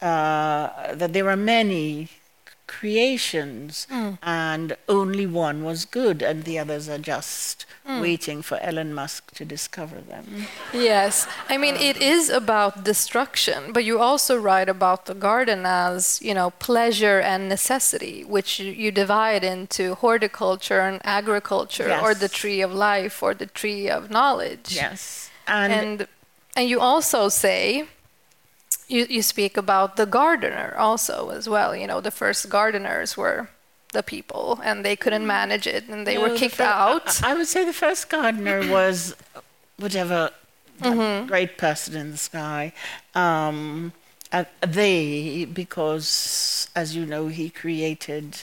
uh, 0.00 0.94
that 0.94 1.12
there 1.12 1.28
are 1.30 1.36
many 1.36 2.08
creations, 2.66 3.86
hmm. 3.90 4.12
and 4.22 4.76
only 4.88 5.26
one 5.26 5.64
was 5.64 5.84
good, 5.84 6.22
and 6.22 6.44
the 6.44 6.58
others 6.58 6.88
are 6.88 6.98
just 6.98 7.66
hmm. 7.86 8.00
waiting 8.00 8.42
for 8.42 8.58
Elon 8.58 8.92
Musk 8.92 9.32
to 9.34 9.44
discover 9.44 10.00
them. 10.00 10.46
Yes, 10.72 11.26
I 11.48 11.56
mean 11.58 11.76
um, 11.76 11.80
it 11.80 11.96
is 11.96 12.28
about 12.28 12.84
destruction, 12.84 13.72
but 13.72 13.84
you 13.84 13.98
also 14.00 14.36
write 14.36 14.68
about 14.68 15.06
the 15.06 15.14
garden 15.14 15.62
as 15.64 16.20
you 16.22 16.34
know 16.34 16.50
pleasure 16.50 17.20
and 17.20 17.48
necessity, 17.48 18.24
which 18.24 18.58
you, 18.58 18.90
divide 18.90 19.44
into 19.44 19.94
horticulture 19.94 20.80
and 20.80 21.00
agriculture, 21.04 21.98
or 22.02 22.14
the 22.14 22.28
tree 22.28 22.60
of 22.62 22.72
life, 22.72 23.22
or 23.22 23.34
the 23.34 23.46
tree 23.46 23.88
of 23.88 24.10
knowledge. 24.10 24.74
Yes, 24.74 25.30
and, 25.46 25.72
and 25.72 26.08
and 26.56 26.68
you 26.68 26.80
also 26.80 27.28
say 27.28 27.86
you, 28.88 29.06
you 29.08 29.22
speak 29.22 29.56
about 29.56 29.96
the 29.96 30.06
gardener 30.06 30.74
also 30.78 31.30
as 31.30 31.48
well 31.48 31.74
you 31.74 31.86
know 31.86 32.00
the 32.00 32.10
first 32.10 32.48
gardeners 32.48 33.16
were 33.16 33.48
the 33.92 34.02
people 34.02 34.60
and 34.64 34.84
they 34.84 34.96
couldn't 34.96 35.26
manage 35.26 35.66
it 35.66 35.88
and 35.88 36.06
they 36.06 36.14
No, 36.16 36.22
were 36.22 36.28
the 36.30 36.36
kicked 36.38 36.56
fir- 36.56 36.64
out 36.64 37.22
I, 37.22 37.30
I 37.32 37.34
would 37.34 37.46
say 37.48 37.64
the 37.64 37.72
first 37.72 38.08
gardener 38.08 38.60
was 38.70 39.14
whatever 39.78 40.30
Mm-hmm. 40.80 41.26
great 41.26 41.56
person 41.56 41.96
in 41.96 42.10
the 42.10 42.18
sky. 42.18 42.70
Um, 43.14 43.92
uh, 44.30 44.44
they, 44.60 45.46
because 45.46 46.68
as 46.76 46.94
you 46.94 47.06
know, 47.06 47.28
he 47.28 47.48
created 47.48 48.42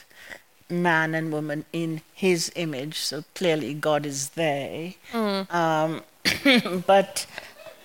man 0.67 1.13
and 1.13 1.31
woman 1.31 1.63
in 1.71 2.01
his 2.11 2.51
image, 2.55 2.97
so 2.97 3.23
clearly 3.35 3.75
God 3.75 4.07
is 4.07 4.29
they. 4.29 4.97
Mm. 5.11 5.45
Um, 5.53 6.81
but 6.87 7.27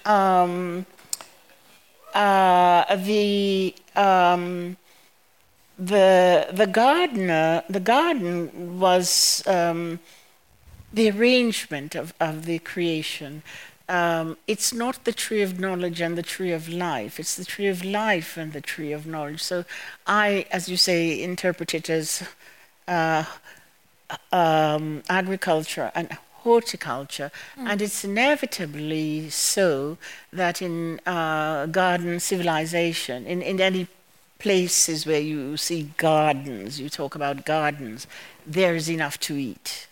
um, 0.07 0.87
uh, 2.19 2.97
the 2.97 3.75
um, 3.95 4.77
the 5.79 6.49
the 6.53 6.67
gardener 6.67 7.63
the 7.71 7.81
garden 7.81 8.81
was 8.81 9.43
um, 9.47 10.01
the 10.93 11.11
arrangement 11.11 11.95
of, 11.95 12.13
of 12.19 12.45
the 12.45 12.59
creation. 12.59 13.43
Um, 13.89 14.37
it's 14.47 14.73
not 14.73 15.05
the 15.05 15.13
tree 15.13 15.43
of 15.43 15.59
knowledge 15.59 16.01
and 16.01 16.19
the 16.19 16.23
tree 16.23 16.53
of 16.53 16.69
life. 16.69 17.19
It's 17.19 17.37
the 17.37 17.45
tree 17.45 17.69
of 17.69 17.85
life 17.85 18.37
and 18.37 18.53
the 18.53 18.61
tree 18.61 18.93
of 18.93 19.07
knowledge. 19.07 19.43
So 19.43 19.65
I, 20.07 20.45
as 20.51 20.69
you 20.69 20.77
say, 20.77 21.23
interpret 21.23 21.73
it 21.73 21.89
as 21.89 22.23
uh, 22.87 23.25
um, 24.31 25.03
agriculture 25.09 25.91
and 25.95 26.19
horticulture, 26.49 27.31
and 27.69 27.77
it's 27.87 28.01
inevitably 28.05 29.31
so 29.31 29.99
that 30.41 30.57
in 30.69 31.01
uh, 31.07 31.67
garden 31.81 32.21
civilization, 32.21 33.19
in, 33.33 33.39
in 33.43 33.61
any 33.61 33.87
places 34.39 34.99
where 35.09 35.25
you 35.33 35.57
see 35.57 35.81
gardens, 35.97 36.71
you 36.81 36.89
talk 36.89 37.15
about 37.21 37.45
gardens, 37.45 38.07
there 38.57 38.75
is 38.81 38.89
enough 38.89 39.17
to 39.27 39.33
eat. 39.51 39.89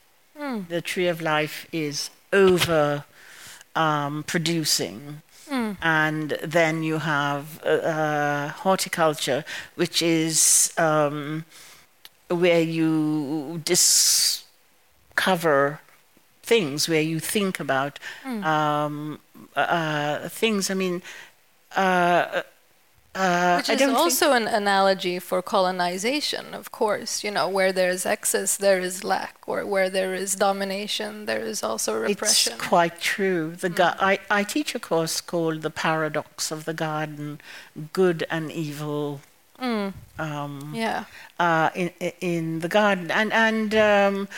The 0.68 0.80
tree 0.90 1.08
of 1.14 1.20
life 1.20 1.66
is 1.72 2.10
over 2.32 3.04
um, 3.74 4.22
producing. 4.32 5.22
And 5.80 6.28
then 6.56 6.82
you 6.82 6.98
have 6.98 7.44
uh, 7.64 7.68
uh, 7.94 8.48
horticulture, 8.64 9.44
which 9.76 10.02
is 10.02 10.72
um, 10.76 11.44
where 12.28 12.60
you 12.78 13.60
discover 15.14 15.80
things, 16.52 16.88
where 16.88 17.02
you 17.12 17.18
think 17.20 17.60
about 17.60 17.98
um, 18.24 19.18
uh, 19.56 20.28
things. 20.28 20.70
I 20.70 20.74
mean, 20.74 21.02
uh, 21.76 22.42
uh, 23.14 23.56
which 23.56 23.70
I 23.70 23.74
is 23.74 23.94
also 24.04 24.32
an 24.40 24.46
analogy 24.46 25.18
for 25.18 25.40
colonization 25.40 26.44
of 26.52 26.66
course 26.70 27.24
you 27.24 27.30
know 27.36 27.48
where 27.48 27.72
there 27.72 27.88
is 27.96 28.04
excess 28.04 28.58
there 28.58 28.78
is 28.88 29.02
lack 29.04 29.36
or 29.46 29.64
where 29.64 29.88
there 29.88 30.12
is 30.14 30.34
domination 30.34 31.24
there 31.24 31.40
is 31.52 31.62
also 31.62 31.90
repression 31.98 32.52
It's 32.58 32.66
quite 32.68 33.00
true. 33.00 33.44
The 33.64 33.70
ga- 33.70 33.96
I, 34.12 34.18
I 34.30 34.42
teach 34.44 34.74
a 34.74 34.78
course 34.90 35.16
called 35.22 35.62
The 35.62 35.70
Paradox 35.70 36.50
of 36.50 36.60
the 36.68 36.74
Garden 36.74 37.40
Good 38.00 38.20
and 38.36 38.52
Evil 38.52 39.20
um, 40.18 40.72
yeah. 40.74 41.04
uh, 41.38 41.70
in, 41.74 41.90
in 42.20 42.60
the 42.60 42.68
garden. 42.68 43.10
And, 43.10 43.32
and 43.32 43.74
um, 43.74 44.28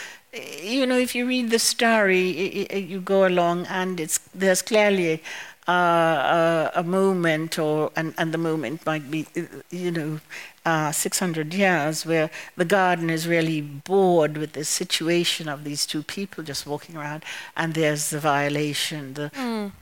you 0.63 0.87
know, 0.87 0.99
if 0.99 1.15
you 1.15 1.27
read 1.27 1.51
the 1.51 1.59
story, 1.59 2.67
i- 2.71 2.75
i- 2.75 2.79
you 2.79 3.01
go 3.01 3.27
along, 3.27 3.67
and 3.67 3.99
it's, 4.01 4.19
there's 4.35 4.63
clearly 4.63 5.23
uh, 5.69 6.71
a, 6.75 6.81
a 6.81 6.83
moment, 6.83 7.59
or 7.59 7.91
and, 7.97 8.15
and 8.19 8.33
the 8.33 8.39
moment 8.39 8.85
might 8.87 9.11
be, 9.11 9.27
uh, 9.37 9.43
you 9.71 9.91
know, 9.91 10.21
uh, 10.65 10.93
600 10.93 11.53
years, 11.55 12.05
where 12.07 12.31
the 12.57 12.65
garden 12.65 13.11
is 13.11 13.27
really 13.27 13.61
bored 13.61 14.37
with 14.37 14.53
the 14.53 14.65
situation 14.65 15.49
of 15.49 15.65
these 15.65 15.87
two 15.87 16.03
people 16.03 16.45
just 16.45 16.67
walking 16.67 16.97
around, 16.97 17.25
and 17.57 17.75
there's 17.75 18.11
the 18.11 18.19
violation 18.21 19.15
the, 19.15 19.31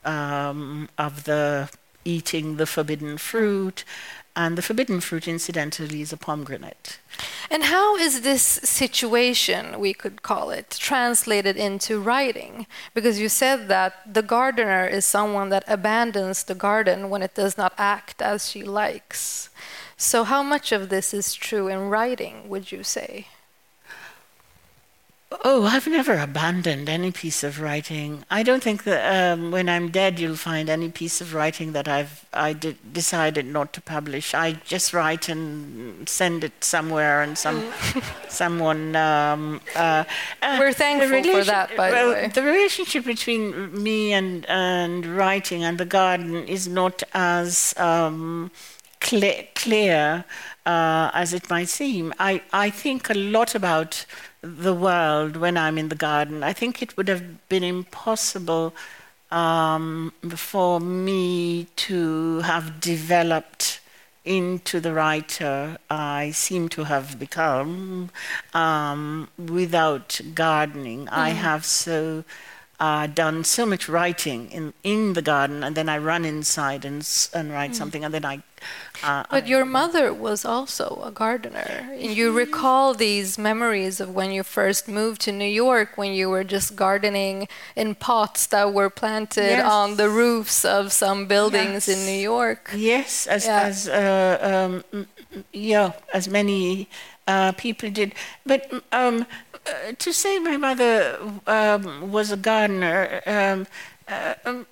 um, 0.05 0.88
of 0.99 1.25
the 1.25 1.68
eating 2.05 2.57
the 2.57 2.66
forbidden 2.66 3.18
fruit, 3.18 3.85
and 4.37 4.59
the 4.59 4.62
forbidden 4.62 5.01
fruit, 5.01 5.27
incidentally, 5.27 6.03
is 6.03 6.12
a 6.12 6.16
pomegranate. 6.18 6.99
And 7.51 7.64
how 7.64 7.96
is 7.96 8.20
this 8.20 8.42
situation, 8.42 9.81
we 9.81 9.94
could 9.94 10.22
call 10.22 10.51
it, 10.51 10.77
translated 10.79 11.57
into 11.57 11.99
writing? 11.99 12.66
Because 12.92 13.18
you 13.18 13.31
said 13.31 13.68
that 13.68 14.12
the 14.12 14.20
gardener 14.22 14.87
is 14.87 15.07
someone 15.07 15.49
that 15.49 15.64
abandons 15.66 16.44
the 16.44 16.55
garden 16.55 17.09
when 17.09 17.22
it 17.22 17.35
does 17.35 17.57
not 17.57 17.72
act 17.79 18.20
as 18.20 18.51
she 18.51 18.62
likes. 18.62 19.49
So, 19.96 20.25
how 20.25 20.42
much 20.42 20.70
of 20.70 20.90
this 20.90 21.14
is 21.14 21.33
true 21.33 21.68
in 21.68 21.88
writing, 21.88 22.51
would 22.51 22.70
you 22.70 22.83
say? 22.83 23.29
Oh, 25.44 25.64
I've 25.64 25.87
never 25.87 26.18
abandoned 26.18 26.88
any 26.88 27.11
piece 27.11 27.44
of 27.44 27.61
writing. 27.61 28.25
I 28.31 28.42
don't 28.42 28.62
think 28.62 28.85
that 28.85 29.33
um, 29.33 29.51
when 29.51 29.68
I'm 29.68 29.90
dead, 29.90 30.18
you'll 30.18 30.37
find 30.37 30.68
any 30.68 30.90
piece 30.90 31.20
of 31.20 31.35
writing 31.35 31.72
that 31.72 31.87
I've 31.88 32.27
I 32.33 32.53
decided 32.53 33.46
not 33.46 33.72
to 33.75 33.81
publish. 33.81 34.35
I 34.35 34.53
just 34.64 34.92
write 34.92 35.29
and 35.29 36.09
send 36.09 36.44
it 36.44 36.64
somewhere, 36.64 37.22
and 37.22 37.37
some 37.37 37.72
someone. 38.29 38.96
Um, 38.96 39.61
uh, 39.75 40.05
uh, 40.42 40.57
We're 40.59 40.72
thankful 40.72 41.22
for 41.22 41.44
that, 41.44 41.77
by 41.77 41.90
the 41.90 42.09
way. 42.09 42.29
The 42.29 42.42
relationship 42.42 43.05
between 43.05 43.83
me 43.83 44.12
and 44.12 44.46
and 44.46 45.07
writing 45.07 45.64
and 45.64 45.79
the 45.79 45.87
garden 45.87 46.46
is 46.49 46.66
not 46.66 47.03
as 47.14 47.75
um, 47.77 48.51
clear, 49.01 49.46
clear 49.55 50.25
uh, 50.64 51.11
as 51.14 51.33
it 51.33 51.49
might 51.49 51.68
seem. 51.68 52.12
I, 52.18 52.42
I 52.53 52.70
think 52.70 53.09
a 53.09 53.14
lot 53.14 53.55
about 53.55 54.05
the 54.42 54.75
world 54.75 55.37
when 55.37 55.57
I'm 55.57 55.79
in 55.79 55.88
the 55.88 55.94
garden. 55.94 56.42
I 56.42 56.53
think 56.53 56.83
it 56.83 56.96
would 56.96 57.09
have 57.09 57.49
been 57.49 57.64
impossible 57.64 58.75
um, 59.31 60.12
for 60.31 60.81
me 60.81 61.66
to 61.77 62.40
have 62.40 62.81
developed 62.81 63.81
into 64.25 64.81
the 64.81 64.92
writer 64.92 65.79
I 65.88 66.33
seem 66.33 66.68
to 66.70 66.85
have 66.85 67.18
become 67.18 68.11
um, 68.53 69.29
without 69.38 70.20
gardening. 70.35 71.09
I 71.09 71.31
have 71.31 71.64
so 71.64 72.25
uh, 72.79 73.07
done 73.07 73.45
so 73.45 73.65
much 73.67 73.89
writing 73.89 74.51
in, 74.51 74.73
in 74.83 75.12
the 75.15 75.23
garden, 75.23 75.62
and 75.65 75.75
then 75.75 75.89
I 75.89 75.99
run 75.99 76.25
inside 76.25 76.85
and, 76.85 77.07
and 77.33 77.53
write 77.53 77.75
something, 77.75 78.05
and 78.05 78.12
then 78.12 78.25
I. 78.25 78.43
Uh, 79.03 79.25
But 79.31 79.47
your 79.47 79.65
mother 79.65 80.12
was 80.12 80.45
also 80.45 81.01
a 81.05 81.11
gardener. 81.11 81.89
And 81.93 82.17
you 82.17 82.33
recall 82.33 82.95
these 82.95 83.39
memories 83.39 84.01
of 84.01 84.15
when 84.15 84.31
you 84.33 84.43
first 84.43 84.89
moved 84.89 85.21
to 85.23 85.33
New 85.33 85.49
York, 85.49 85.97
when 85.97 86.12
you 86.12 86.29
were 86.31 86.45
just 86.45 86.75
gardening 86.77 87.49
in 87.75 87.95
pots 87.95 88.47
that 88.47 88.73
were 88.73 88.91
planted 88.91 89.59
Yes. 89.59 89.73
on 89.73 89.97
the 89.97 90.09
roofs 90.09 90.65
of 90.65 90.93
some 90.93 91.27
buildings 91.27 91.89
in 91.89 92.05
New 92.07 92.21
York. 92.21 92.71
Yes, 92.75 93.27
as 93.27 93.45
Yeah. 93.47 93.62
as 93.69 93.89
uh, 93.89 94.39
um, 94.43 94.85
mm, 94.93 95.07
mm, 95.35 95.45
yeah, 95.53 95.93
as 96.12 96.29
many 96.29 96.89
uh, 97.29 97.53
people 97.53 97.91
did. 97.91 98.15
But 98.45 98.71
mm, 98.71 98.83
um, 98.93 99.27
uh, 99.68 99.92
to 99.98 100.12
say 100.12 100.38
my 100.38 100.57
mother 100.57 101.18
um, 101.46 102.11
was 102.12 102.31
a 102.33 102.37
gardener. 102.37 103.20
Um, 103.26 103.66
uh, 104.09 104.35
um, 104.44 104.66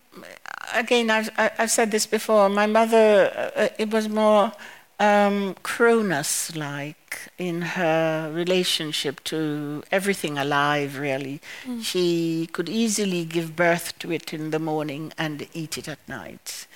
again, 0.75 1.11
I've 1.11 1.31
I- 1.39 1.51
I've 1.59 1.71
said 1.71 1.91
this 1.91 2.07
before. 2.07 2.49
My 2.49 2.67
mother, 2.67 3.51
uh, 3.57 3.69
it 3.79 3.91
was 3.91 4.09
more 4.09 4.53
um, 5.01 5.55
Cronus-like 5.63 7.31
in 7.39 7.63
her 7.63 8.31
relationship 8.33 9.23
to 9.25 9.83
everything 9.91 10.39
alive. 10.39 10.99
Really, 10.99 11.41
she 11.83 12.49
could 12.53 12.69
easily 12.69 13.25
give 13.25 13.57
birth 13.57 13.99
to 14.01 14.13
it 14.13 14.33
in 14.33 14.51
the 14.51 14.59
morning 14.59 15.13
and 15.19 15.47
eat 15.53 15.77
it 15.79 15.89
at 15.89 15.99
night. 16.09 16.67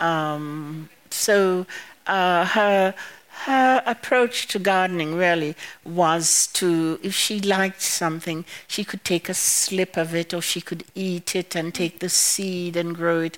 Um, 0.00 0.88
so 1.10 1.66
uh, 2.06 2.44
her 2.46 2.94
her 3.42 3.82
approach 3.84 4.46
to 4.48 4.58
gardening 4.58 5.16
really 5.16 5.54
was 5.84 6.46
to, 6.54 6.98
if 7.02 7.14
she 7.14 7.40
liked 7.40 7.82
something, 7.82 8.44
she 8.66 8.84
could 8.84 9.04
take 9.04 9.28
a 9.28 9.34
slip 9.34 9.96
of 9.96 10.14
it 10.14 10.32
or 10.32 10.40
she 10.40 10.60
could 10.60 10.84
eat 10.94 11.34
it 11.34 11.54
and 11.56 11.74
take 11.74 11.98
the 11.98 12.08
seed 12.08 12.76
and 12.76 12.94
grow 12.94 13.20
it, 13.20 13.36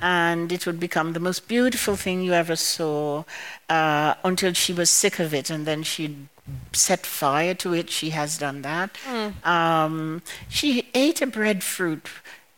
and 0.00 0.52
it 0.52 0.66
would 0.66 0.80
become 0.80 1.12
the 1.12 1.20
most 1.20 1.48
beautiful 1.48 1.96
thing 1.96 2.22
you 2.22 2.32
ever 2.32 2.56
saw 2.56 3.24
uh, 3.68 4.14
until 4.24 4.52
she 4.52 4.72
was 4.72 4.90
sick 4.90 5.18
of 5.18 5.32
it, 5.32 5.48
and 5.48 5.64
then 5.64 5.82
she'd 5.82 6.28
set 6.72 7.06
fire 7.06 7.54
to 7.54 7.72
it. 7.72 7.88
She 7.88 8.10
has 8.10 8.38
done 8.38 8.62
that. 8.62 8.94
Mm. 9.04 9.46
Um, 9.46 10.22
she 10.48 10.88
ate 10.94 11.22
a 11.22 11.26
breadfruit 11.26 12.08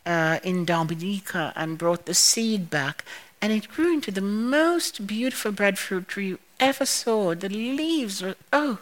uh, 0.05 0.39
in 0.43 0.65
Dominica 0.65 1.53
and 1.55 1.77
brought 1.77 2.05
the 2.05 2.13
seed 2.13 2.69
back, 2.69 3.05
and 3.41 3.53
it 3.53 3.69
grew 3.69 3.93
into 3.93 4.11
the 4.11 4.21
most 4.21 5.07
beautiful 5.07 5.51
breadfruit 5.51 6.07
tree 6.07 6.37
ever 6.59 6.85
saw. 6.85 7.33
The 7.35 7.49
leaves 7.49 8.21
were, 8.21 8.35
oh, 8.53 8.79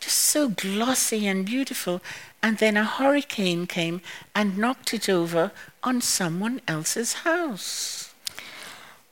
just 0.00 0.16
so 0.18 0.48
glossy 0.48 1.26
and 1.26 1.44
beautiful. 1.46 2.00
And 2.42 2.58
then 2.58 2.76
a 2.76 2.84
hurricane 2.84 3.66
came 3.66 4.00
and 4.34 4.58
knocked 4.58 4.94
it 4.94 5.08
over 5.08 5.50
on 5.82 6.00
someone 6.00 6.60
else's 6.68 7.12
house 7.24 8.12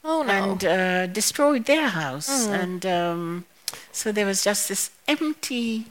Oh 0.04 0.22
no. 0.22 0.30
and 0.32 0.64
uh, 0.64 1.06
destroyed 1.06 1.64
their 1.64 1.88
house. 1.88 2.46
And 2.46 2.84
um, 2.86 3.44
so 3.90 4.12
there 4.12 4.26
was 4.26 4.44
just 4.44 4.68
this 4.68 4.90
empty, 5.08 5.86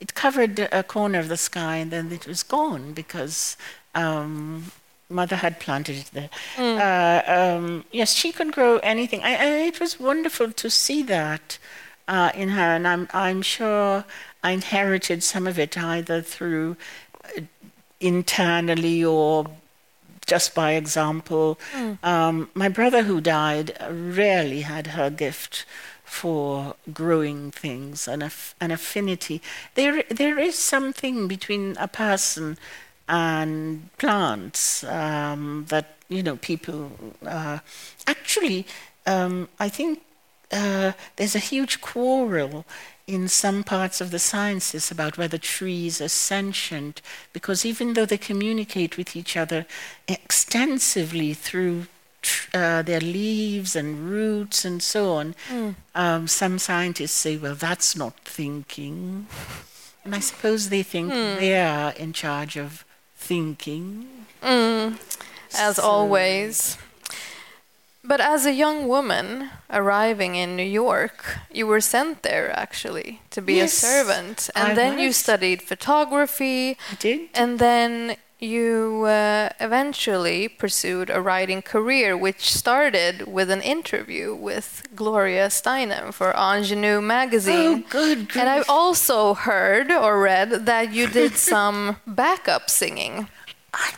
it 0.00 0.14
covered 0.14 0.58
a 0.58 0.82
corner 0.82 1.18
of 1.18 1.28
the 1.28 1.36
sky 1.36 1.76
and 1.76 1.90
then 1.90 2.10
it 2.10 2.26
was 2.26 2.42
gone 2.42 2.92
because 2.94 3.56
um, 3.94 4.72
mother 5.08 5.36
had 5.36 5.58
planted 5.60 5.96
it 5.96 6.10
there. 6.12 6.30
Uh, 6.58 7.22
um, 7.56 7.84
yes, 7.92 8.12
she 8.14 8.32
could 8.32 8.52
grow 8.52 8.78
anything. 8.78 9.22
I, 9.22 9.66
it 9.66 9.80
was 9.80 9.98
wonderful 9.98 10.52
to 10.52 10.68
see 10.70 11.02
that 11.04 11.58
uh, 12.06 12.30
in 12.34 12.50
her, 12.50 12.74
and 12.76 12.86
I'm, 12.86 13.08
I'm 13.12 13.42
sure 13.42 14.04
I 14.42 14.50
inherited 14.52 15.22
some 15.22 15.46
of 15.46 15.58
it 15.58 15.76
either 15.78 16.20
through 16.22 16.76
uh, 17.36 17.40
internally 18.00 19.04
or 19.04 19.46
just 20.26 20.54
by 20.54 20.72
example. 20.72 21.58
Um, 22.02 22.50
my 22.54 22.68
brother, 22.68 23.02
who 23.04 23.20
died, 23.20 23.76
rarely 23.90 24.60
had 24.60 24.88
her 24.88 25.08
gift 25.10 25.64
for 26.04 26.74
growing 26.92 27.50
things 27.50 28.06
and 28.08 28.22
aff- 28.22 28.54
an 28.60 28.70
affinity. 28.70 29.40
There, 29.74 30.02
there 30.10 30.38
is 30.38 30.58
something 30.58 31.28
between 31.28 31.76
a 31.78 31.88
person 31.88 32.58
and 33.08 33.88
plants 33.98 34.84
um, 34.84 35.66
that 35.68 35.96
you 36.08 36.22
know 36.22 36.36
people 36.36 36.92
uh, 37.26 37.58
actually. 38.06 38.66
Um, 39.06 39.48
I 39.58 39.70
think 39.70 40.02
uh, 40.52 40.92
there's 41.16 41.34
a 41.34 41.38
huge 41.38 41.80
quarrel 41.80 42.64
in 43.06 43.26
some 43.26 43.64
parts 43.64 44.02
of 44.02 44.10
the 44.10 44.18
sciences 44.18 44.90
about 44.90 45.16
whether 45.16 45.38
trees 45.38 45.98
are 46.02 46.08
sentient, 46.08 47.00
because 47.32 47.64
even 47.64 47.94
though 47.94 48.04
they 48.04 48.18
communicate 48.18 48.98
with 48.98 49.16
each 49.16 49.34
other 49.34 49.64
extensively 50.06 51.32
through 51.32 51.86
tr- 52.20 52.50
uh, 52.54 52.82
their 52.82 53.00
leaves 53.00 53.74
and 53.74 54.10
roots 54.10 54.64
and 54.64 54.82
so 54.82 55.12
on, 55.14 55.34
um, 55.94 56.28
some 56.28 56.58
scientists 56.58 57.12
say, 57.12 57.38
well, 57.38 57.54
that's 57.54 57.96
not 57.96 58.14
thinking. 58.24 59.26
And 60.04 60.14
I 60.14 60.20
suppose 60.20 60.68
they 60.68 60.82
think 60.82 61.10
they 61.10 61.58
are 61.58 61.92
in 61.92 62.12
charge 62.12 62.56
of 62.58 62.84
thinking. 63.28 64.06
Mm, 64.42 64.96
as 65.54 65.76
So- 65.76 65.82
always. 65.82 66.78
But 68.04 68.20
as 68.20 68.46
a 68.46 68.52
young 68.64 68.88
woman 68.88 69.50
arriving 69.68 70.32
in 70.42 70.56
New 70.56 70.70
York, 70.84 71.36
you 71.52 71.66
were 71.66 71.82
sent 71.94 72.22
there 72.22 72.48
actually 72.64 73.20
to 73.34 73.42
be 73.42 73.54
Yes, 73.60 73.72
a 73.82 73.86
servant. 73.86 74.38
And 74.54 74.72
I 74.72 74.74
then 74.74 74.98
you 74.98 75.12
studied 75.12 75.60
photography. 75.62 76.78
I 76.92 76.94
did. 76.98 77.20
And 77.34 77.58
then 77.58 78.16
you 78.38 79.04
uh, 79.04 79.48
eventually 79.58 80.48
pursued 80.48 81.10
a 81.10 81.20
writing 81.20 81.60
career, 81.60 82.16
which 82.16 82.52
started 82.54 83.26
with 83.26 83.50
an 83.50 83.60
interview 83.62 84.34
with 84.34 84.86
Gloria 84.94 85.48
Steinem 85.48 86.12
for 86.14 86.32
Ingenue 86.36 87.00
magazine. 87.00 87.84
Oh, 87.86 87.90
good 87.90 88.30
And 88.36 88.48
I've 88.48 88.68
also 88.68 89.34
heard 89.34 89.90
or 89.90 90.20
read 90.20 90.66
that 90.66 90.92
you 90.92 91.08
did 91.20 91.34
some 91.34 91.96
backup 92.06 92.70
singing 92.70 93.28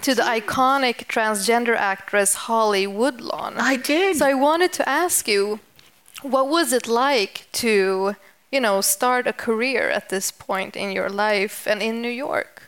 to 0.03 0.15
the 0.15 0.23
iconic 0.23 1.07
transgender 1.07 1.77
actress 1.77 2.35
Holly 2.35 2.87
Woodlawn. 2.87 3.55
I 3.59 3.77
did. 3.77 4.17
So 4.17 4.27
I 4.27 4.35
wanted 4.35 4.73
to 4.75 4.89
ask 4.89 5.29
you, 5.29 5.61
what 6.23 6.49
was 6.49 6.73
it 6.73 6.87
like 6.87 7.47
to, 7.53 8.17
you 8.51 8.61
know, 8.61 8.81
start 8.81 9.27
a 9.27 9.33
career 9.33 9.91
at 9.91 10.09
this 10.09 10.31
point 10.31 10.77
in 10.77 10.93
your 10.93 11.09
life 11.09 11.67
and 11.67 11.83
in 11.83 12.03
New 12.03 12.11
York? 12.11 12.63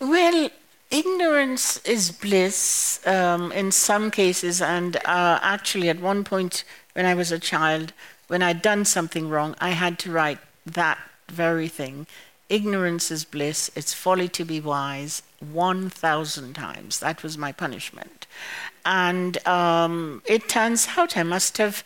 Well, 0.00 0.50
ignorance 0.90 1.78
is 1.84 2.10
bliss 2.10 3.00
um, 3.06 3.52
in 3.52 3.72
some 3.72 4.10
cases, 4.10 4.60
and 4.60 4.96
uh, 5.04 5.38
actually, 5.42 5.88
at 5.88 6.00
one 6.00 6.24
point 6.24 6.64
when 6.94 7.06
I 7.06 7.14
was 7.14 7.30
a 7.30 7.38
child, 7.38 7.92
when 8.28 8.42
I'd 8.42 8.62
done 8.62 8.84
something 8.84 9.28
wrong, 9.28 9.54
I 9.60 9.70
had 9.70 9.98
to 10.00 10.12
write 10.12 10.38
that 10.66 10.98
very 11.28 11.68
thing. 11.68 12.06
Ignorance 12.48 13.10
is 13.10 13.24
bliss, 13.24 13.70
it's 13.76 13.92
folly 13.92 14.28
to 14.28 14.44
be 14.44 14.60
wise, 14.60 15.22
1,000 15.40 16.54
times. 16.54 16.98
That 16.98 17.22
was 17.22 17.36
my 17.36 17.52
punishment. 17.52 18.26
And 18.86 19.46
um, 19.46 20.22
it 20.24 20.48
turns 20.48 20.88
out 20.96 21.16
I 21.16 21.22
must 21.22 21.58
have 21.58 21.84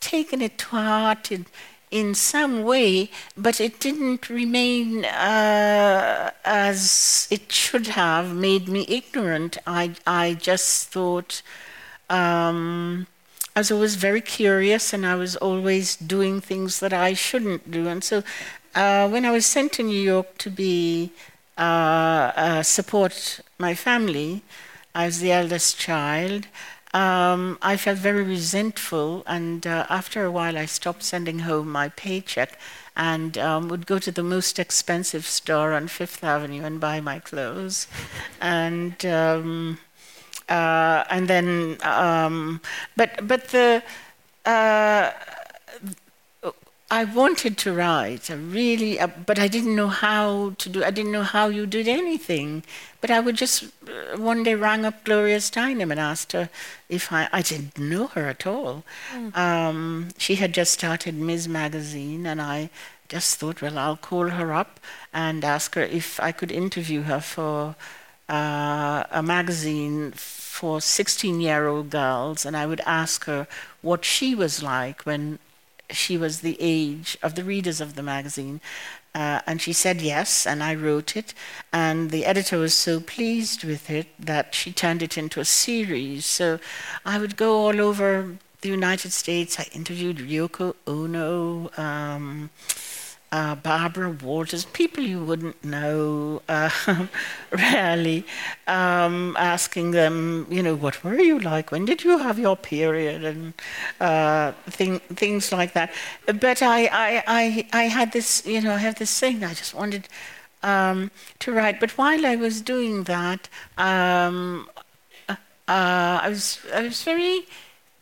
taken 0.00 0.42
it 0.42 0.58
to 0.58 0.66
heart 0.66 1.32
in, 1.32 1.46
in 1.92 2.14
some 2.14 2.64
way, 2.64 3.10
but 3.36 3.60
it 3.60 3.78
didn't 3.78 4.30
remain 4.30 5.04
uh, 5.04 6.30
as 6.44 7.28
it 7.30 7.52
should 7.52 7.88
have 7.88 8.34
made 8.34 8.66
me 8.66 8.86
ignorant. 8.88 9.58
I, 9.66 9.94
I 10.06 10.34
just 10.34 10.88
thought 10.88 11.42
um, 12.08 13.06
I 13.54 13.60
was 13.60 13.70
always 13.70 13.96
very 13.96 14.22
curious 14.22 14.94
and 14.94 15.04
I 15.04 15.14
was 15.14 15.36
always 15.36 15.94
doing 15.94 16.40
things 16.40 16.80
that 16.80 16.94
I 16.94 17.12
shouldn't 17.12 17.70
do. 17.70 17.86
And 17.86 18.02
so 18.02 18.22
uh, 18.74 19.08
when 19.10 19.26
I 19.26 19.30
was 19.30 19.44
sent 19.44 19.72
to 19.74 19.82
New 19.82 20.00
York 20.00 20.38
to 20.38 20.50
be 20.50 21.12
uh, 21.58 22.32
uh, 22.34 22.62
support 22.62 23.40
my 23.58 23.74
family, 23.74 24.40
I 24.94 25.06
was 25.06 25.20
the 25.20 25.32
eldest 25.32 25.78
child. 25.78 26.46
Um, 26.94 27.58
I 27.62 27.76
felt 27.78 27.98
very 27.98 28.22
resentful, 28.22 29.22
and 29.26 29.66
uh, 29.66 29.86
after 29.88 30.24
a 30.24 30.30
while, 30.30 30.58
I 30.58 30.66
stopped 30.66 31.02
sending 31.02 31.40
home 31.40 31.72
my 31.72 31.88
paycheck 31.88 32.58
and 32.94 33.38
um, 33.38 33.68
would 33.68 33.86
go 33.86 33.98
to 33.98 34.12
the 34.12 34.22
most 34.22 34.58
expensive 34.58 35.24
store 35.24 35.72
on 35.72 35.88
Fifth 35.88 36.22
Avenue 36.22 36.64
and 36.64 36.78
buy 36.78 37.00
my 37.00 37.18
clothes. 37.18 37.86
And 38.40 39.04
um, 39.06 39.78
uh, 40.48 41.04
and 41.08 41.28
then, 41.28 41.78
um, 41.82 42.60
but 42.96 43.26
but 43.26 43.48
the 43.48 43.82
uh, 44.44 45.10
I 46.92 47.04
wanted 47.04 47.56
to 47.56 47.72
write, 47.72 48.30
I 48.30 48.34
really, 48.34 49.00
uh, 49.00 49.06
but 49.06 49.38
I 49.38 49.48
didn't 49.48 49.74
know 49.74 49.88
how 49.88 50.52
to 50.58 50.68
do. 50.68 50.84
I 50.84 50.90
didn't 50.90 51.12
know 51.12 51.22
how 51.22 51.46
you 51.48 51.64
did 51.64 51.88
anything. 51.88 52.64
But 53.00 53.10
I 53.10 53.18
would 53.18 53.34
just 53.34 53.64
uh, 53.64 54.18
one 54.18 54.42
day 54.42 54.54
rang 54.54 54.84
up 54.84 55.02
Gloria 55.02 55.38
Steinem 55.38 55.90
and 55.90 55.98
asked 55.98 56.32
her 56.32 56.50
if 56.90 57.10
I. 57.10 57.30
I 57.32 57.40
didn't 57.40 57.78
know 57.78 58.08
her 58.08 58.26
at 58.28 58.46
all. 58.46 58.84
Um, 59.34 60.08
she 60.18 60.34
had 60.34 60.52
just 60.52 60.74
started 60.74 61.14
Ms. 61.14 61.48
Magazine, 61.48 62.26
and 62.26 62.42
I 62.42 62.68
just 63.08 63.38
thought, 63.38 63.62
well, 63.62 63.78
I'll 63.78 63.96
call 63.96 64.28
her 64.28 64.52
up 64.52 64.78
and 65.14 65.46
ask 65.46 65.74
her 65.76 65.82
if 65.82 66.20
I 66.20 66.30
could 66.30 66.52
interview 66.52 67.02
her 67.04 67.20
for 67.20 67.74
uh, 68.28 69.04
a 69.10 69.22
magazine 69.22 70.12
for 70.12 70.82
16 70.82 71.40
year 71.40 71.66
old 71.68 71.88
girls, 71.88 72.44
and 72.44 72.54
I 72.54 72.66
would 72.66 72.82
ask 72.84 73.24
her 73.24 73.46
what 73.80 74.04
she 74.04 74.34
was 74.34 74.62
like 74.62 75.00
when 75.02 75.38
she 75.94 76.16
was 76.16 76.40
the 76.40 76.56
age 76.60 77.16
of 77.22 77.34
the 77.34 77.44
readers 77.44 77.80
of 77.80 77.94
the 77.94 78.02
magazine. 78.02 78.60
Uh, 79.14 79.40
and 79.46 79.60
she 79.60 79.72
said 79.72 80.00
yes, 80.00 80.46
and 80.46 80.62
I 80.62 80.74
wrote 80.74 81.16
it. 81.16 81.34
And 81.72 82.10
the 82.10 82.24
editor 82.24 82.58
was 82.58 82.74
so 82.74 82.98
pleased 82.98 83.62
with 83.62 83.90
it 83.90 84.06
that 84.18 84.54
she 84.54 84.72
turned 84.72 85.02
it 85.02 85.18
into 85.18 85.40
a 85.40 85.44
series. 85.44 86.24
So 86.24 86.58
I 87.04 87.18
would 87.18 87.36
go 87.36 87.56
all 87.56 87.80
over 87.80 88.36
the 88.62 88.68
United 88.68 89.12
States. 89.12 89.60
I 89.60 89.66
interviewed 89.72 90.16
Yoko 90.16 90.74
Ono, 90.86 91.70
um, 91.76 92.50
uh, 93.32 93.54
Barbara 93.54 94.10
Walters, 94.10 94.66
people 94.66 95.02
you 95.02 95.24
wouldn't 95.24 95.64
know, 95.64 96.42
uh, 96.50 96.68
really, 97.50 98.26
um, 98.66 99.34
asking 99.38 99.92
them, 99.92 100.46
you 100.50 100.62
know, 100.62 100.74
what 100.74 101.02
were 101.02 101.18
you 101.18 101.38
like? 101.38 101.72
When 101.72 101.86
did 101.86 102.04
you 102.04 102.18
have 102.18 102.38
your 102.38 102.56
period? 102.56 103.24
And 103.24 103.54
uh, 104.00 104.52
thing, 104.66 104.98
things 105.00 105.50
like 105.50 105.72
that. 105.72 105.90
But 106.26 106.62
I, 106.62 106.84
I, 106.86 107.22
I, 107.26 107.66
I 107.72 107.82
had 107.84 108.12
this, 108.12 108.44
you 108.46 108.60
know, 108.60 108.74
I 108.74 108.78
have 108.78 108.96
this 108.96 109.18
thing. 109.18 109.42
I 109.42 109.54
just 109.54 109.74
wanted 109.74 110.08
um, 110.62 111.10
to 111.38 111.52
write. 111.52 111.80
But 111.80 111.96
while 111.96 112.26
I 112.26 112.36
was 112.36 112.60
doing 112.60 113.04
that, 113.04 113.48
um, 113.78 114.68
uh, 115.28 115.34
I 115.68 116.28
was, 116.28 116.58
I 116.74 116.82
was 116.82 117.02
very 117.02 117.46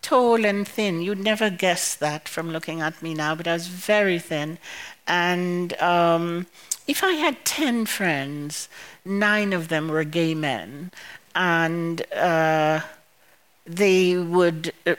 tall 0.03 0.45
and 0.45 0.67
thin. 0.67 1.03
You'd 1.03 1.19
never 1.19 1.51
guess 1.51 1.95
that 1.95 2.29
from 2.29 2.51
looking 2.51 2.81
at 2.81 3.03
me 3.03 3.15
now, 3.15 3.35
but 3.35 3.47
I 3.47 3.53
was 3.53 3.69
very 3.69 4.19
thin. 4.19 4.59
And 5.11 5.73
um, 5.81 6.47
if 6.87 7.03
I 7.03 7.13
had 7.15 7.45
10 7.45 7.87
friends, 7.87 8.69
nine 9.05 9.53
of 9.53 9.67
them 9.67 9.89
were 9.89 10.05
gay 10.05 10.37
men. 10.37 10.93
And 11.35 12.01
uh, 12.13 12.83
they 13.67 14.17
would, 14.17 14.73
uh, 14.87 14.95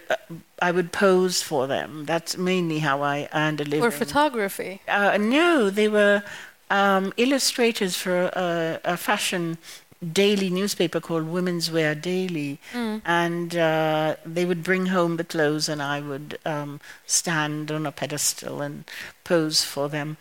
I 0.61 0.71
would 0.71 0.91
pose 0.91 1.41
for 1.41 1.65
them. 1.65 2.03
That's 2.05 2.37
mainly 2.37 2.79
how 2.79 3.01
I 3.01 3.29
earned 3.33 3.61
a 3.61 3.63
living. 3.63 3.83
Or 3.83 3.89
photography? 3.89 4.81
Uh, 4.85 5.17
no, 5.17 5.69
they 5.69 5.87
were 5.87 6.23
um, 6.69 7.13
illustrators 7.15 7.95
for 7.95 8.23
a, 8.33 8.81
a, 8.83 8.97
fashion 8.97 9.57
daily 10.01 10.49
newspaper 10.49 10.99
called 10.99 11.27
Women's 11.27 11.71
Wear 11.71 11.93
Daily, 11.95 12.59
mm. 12.73 13.01
and 13.05 13.55
uh, 13.55 14.15
they 14.25 14.45
would 14.45 14.63
bring 14.63 14.87
home 14.87 15.17
the 15.17 15.23
clothes, 15.23 15.69
and 15.69 15.81
I 15.81 16.01
would 16.01 16.39
um, 16.45 16.79
stand 17.05 17.71
on 17.71 17.85
a 17.85 17.91
pedestal 17.91 18.61
and 18.61 18.85
pose 19.23 19.63
for 19.63 19.89
them. 19.89 20.17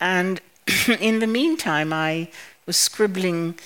And 0.00 0.40
in 1.00 1.18
the 1.18 1.26
meantime, 1.26 1.92
I 1.92 2.30
was 2.66 2.76
scribbling 2.76 3.58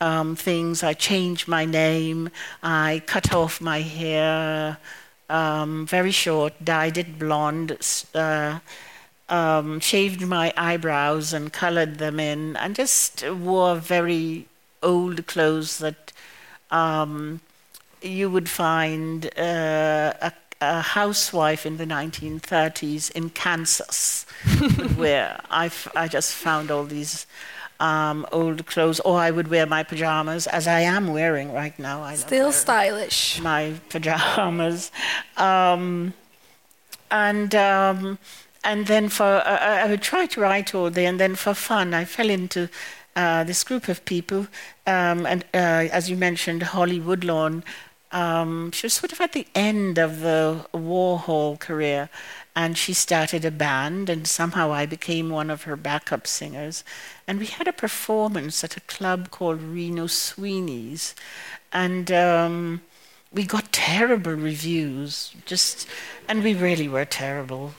um, 0.00 0.36
things. 0.36 0.82
I 0.82 0.94
changed 0.94 1.48
my 1.48 1.64
name. 1.64 2.30
I 2.62 3.02
cut 3.06 3.32
off 3.32 3.60
my 3.60 3.80
hair 3.80 4.78
um, 5.28 5.86
very 5.86 6.10
short, 6.10 6.52
dyed 6.64 6.98
it 6.98 7.18
blonde. 7.18 7.76
Uh, 8.14 8.60
um, 9.28 9.80
shaved 9.80 10.20
my 10.22 10.52
eyebrows 10.56 11.32
and 11.32 11.52
colored 11.52 11.98
them 11.98 12.20
in, 12.20 12.56
and 12.56 12.76
just 12.76 13.28
wore 13.28 13.74
very 13.74 14.46
old 14.86 15.26
clothes 15.26 15.78
that 15.78 16.12
um, 16.70 17.40
you 18.00 18.30
would 18.30 18.48
find 18.48 19.26
uh, 19.38 20.12
a, 20.28 20.32
a, 20.60 20.80
housewife 20.80 21.66
in 21.66 21.76
the 21.76 21.84
1930s 21.84 23.10
in 23.10 23.30
Kansas 23.30 24.24
would 24.78 24.96
wear. 24.96 25.40
I, 25.50 25.70
I 25.94 26.08
just 26.08 26.32
found 26.32 26.70
all 26.70 26.84
these 26.84 27.26
um, 27.80 28.26
old 28.32 28.66
clothes, 28.66 29.00
or 29.00 29.18
I 29.18 29.30
would 29.30 29.48
wear 29.48 29.66
my 29.66 29.82
pajamas, 29.82 30.46
as 30.46 30.66
I 30.66 30.80
am 30.80 31.12
wearing 31.12 31.52
right 31.52 31.78
now. 31.78 32.02
I 32.02 32.14
Still 32.14 32.52
stylish. 32.52 33.40
My 33.42 33.74
pajamas. 33.90 34.90
Um, 35.36 36.14
and 37.10 37.54
um, 37.54 38.18
and 38.64 38.86
then 38.86 39.08
for 39.08 39.24
uh, 39.24 39.58
I 39.84 39.88
would 39.88 40.02
try 40.02 40.26
to 40.26 40.40
write 40.40 40.74
all 40.74 40.90
day, 40.90 41.06
and 41.06 41.20
then 41.20 41.34
for 41.34 41.54
fun, 41.54 41.94
I 41.94 42.04
fell 42.04 42.30
into 42.30 42.68
uh, 43.16 43.42
this 43.44 43.64
group 43.64 43.88
of 43.88 44.04
people, 44.04 44.46
um, 44.86 45.26
and 45.26 45.42
uh, 45.54 45.88
as 45.90 46.08
you 46.10 46.16
mentioned, 46.16 46.62
Holly 46.62 47.00
Woodlawn. 47.00 47.64
Um, 48.12 48.70
she 48.70 48.86
was 48.86 48.94
sort 48.94 49.12
of 49.12 49.20
at 49.20 49.32
the 49.32 49.46
end 49.54 49.98
of 49.98 50.20
the 50.20 50.66
Warhol 50.72 51.58
career, 51.58 52.08
and 52.54 52.78
she 52.78 52.92
started 52.92 53.44
a 53.44 53.50
band, 53.50 54.08
and 54.08 54.26
somehow 54.26 54.72
I 54.72 54.86
became 54.86 55.28
one 55.28 55.50
of 55.50 55.64
her 55.64 55.76
backup 55.76 56.26
singers. 56.26 56.84
And 57.26 57.40
we 57.40 57.46
had 57.46 57.66
a 57.66 57.72
performance 57.72 58.62
at 58.62 58.76
a 58.76 58.80
club 58.82 59.30
called 59.30 59.60
Reno 59.60 60.06
Sweeney's, 60.06 61.14
and 61.72 62.12
um, 62.12 62.82
we 63.32 63.44
got 63.44 63.72
terrible 63.72 64.32
reviews. 64.32 65.34
Just 65.44 65.86
and 66.28 66.42
we 66.42 66.54
really 66.54 66.88
were 66.88 67.04
terrible. 67.04 67.74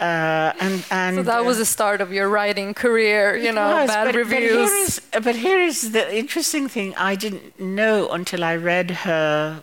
Uh, 0.00 0.52
and 0.60 0.84
and 0.90 1.16
so 1.16 1.22
that 1.22 1.44
was 1.44 1.58
the 1.58 1.64
start 1.64 2.00
of 2.00 2.12
your 2.12 2.28
writing 2.28 2.74
career, 2.74 3.36
you 3.36 3.52
know, 3.52 3.80
was, 3.80 3.88
bad 3.88 4.04
but, 4.06 4.14
reviews. 4.14 4.50
But 4.50 4.64
here, 4.64 4.84
is, 4.84 5.00
but 5.24 5.36
here 5.36 5.60
is 5.60 5.92
the 5.92 6.16
interesting 6.16 6.68
thing: 6.68 6.94
I 6.96 7.14
didn't 7.14 7.58
know 7.58 8.08
until 8.10 8.44
I 8.44 8.56
read 8.56 8.90
her 8.90 9.62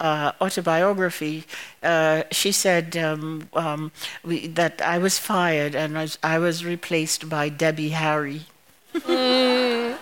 uh, 0.00 0.32
autobiography, 0.40 1.44
uh, 1.82 2.24
she 2.30 2.52
said 2.52 2.96
um, 2.96 3.48
um, 3.54 3.92
we, 4.24 4.46
that 4.48 4.82
I 4.82 4.98
was 4.98 5.18
fired 5.18 5.74
and 5.74 5.96
I 5.98 6.02
was, 6.02 6.18
I 6.22 6.38
was 6.38 6.64
replaced 6.64 7.28
by 7.28 7.48
Debbie 7.48 7.90
Harry. 7.90 8.42
Mm. 8.94 9.92
um, 9.92 9.98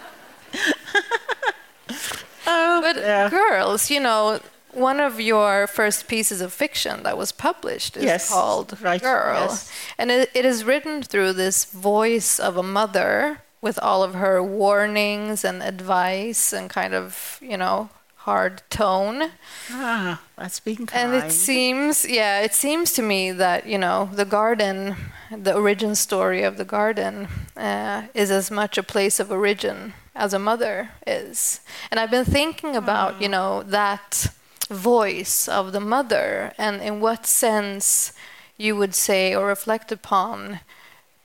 but 2.83 2.97
yeah. 2.97 3.29
girls, 3.31 3.91
you 3.91 4.01
know, 4.01 4.41
one 4.77 5.01
of 5.01 5.21
your 5.21 5.67
first 5.67 6.09
pieces 6.09 6.41
of 6.41 6.53
fiction 6.53 7.03
that 7.03 7.17
was 7.17 7.33
published 7.33 7.97
is 7.97 8.05
yes, 8.05 8.29
called 8.29 8.81
right, 8.81 9.01
Girl. 9.01 9.41
Yes. 9.41 9.73
And 9.99 10.11
it, 10.11 10.31
it 10.35 10.45
is 10.45 10.65
written 10.65 11.03
through 11.03 11.35
this 11.35 11.65
voice 11.65 12.39
of 12.39 12.57
a 12.57 12.63
mother 12.63 13.41
with 13.61 13.79
all 13.83 14.03
of 14.03 14.15
her 14.15 14.43
warnings 14.43 15.45
and 15.45 15.63
advice 15.63 16.53
and 16.53 16.69
kind 16.69 16.95
of, 16.95 17.39
you 17.41 17.57
know, 17.57 17.89
hard 18.17 18.63
tone. 18.71 19.31
Ah, 19.71 20.21
that's 20.37 20.61
being 20.61 20.87
kind. 20.87 21.15
And 21.15 21.25
it 21.25 21.31
seems, 21.31 22.05
yeah, 22.05 22.41
it 22.41 22.55
seems 22.55 22.93
to 22.95 23.03
me 23.03 23.33
that, 23.33 23.67
you 23.67 23.79
know, 23.79 24.11
the 24.13 24.25
garden, 24.25 24.97
the 25.31 25.55
origin 25.55 25.95
story 25.95 26.43
of 26.43 26.57
the 26.57 26.65
garden 26.65 27.29
uh, 27.57 28.05
is 28.15 28.31
as 28.31 28.51
much 28.51 28.79
a 28.79 28.83
place 28.83 29.21
of 29.21 29.31
origin 29.31 29.93
as 30.15 30.33
a 30.33 30.39
mother 30.39 30.91
is. 31.07 31.61
And 31.91 32.01
I've 32.01 32.11
been 32.11 32.25
thinking 32.25 32.77
about, 32.77 33.21
you 33.21 33.29
know, 33.29 33.63
that 33.65 34.29
voice 34.67 35.49
of 35.49 35.73
the 35.73 35.81
mother 35.81 36.53
and 36.59 36.81
in 36.83 37.01
what 37.01 37.27
sense 37.27 38.13
you 38.57 38.77
would 38.77 38.95
say 38.95 39.35
or 39.35 39.47
reflect 39.47 39.91
upon 39.93 40.61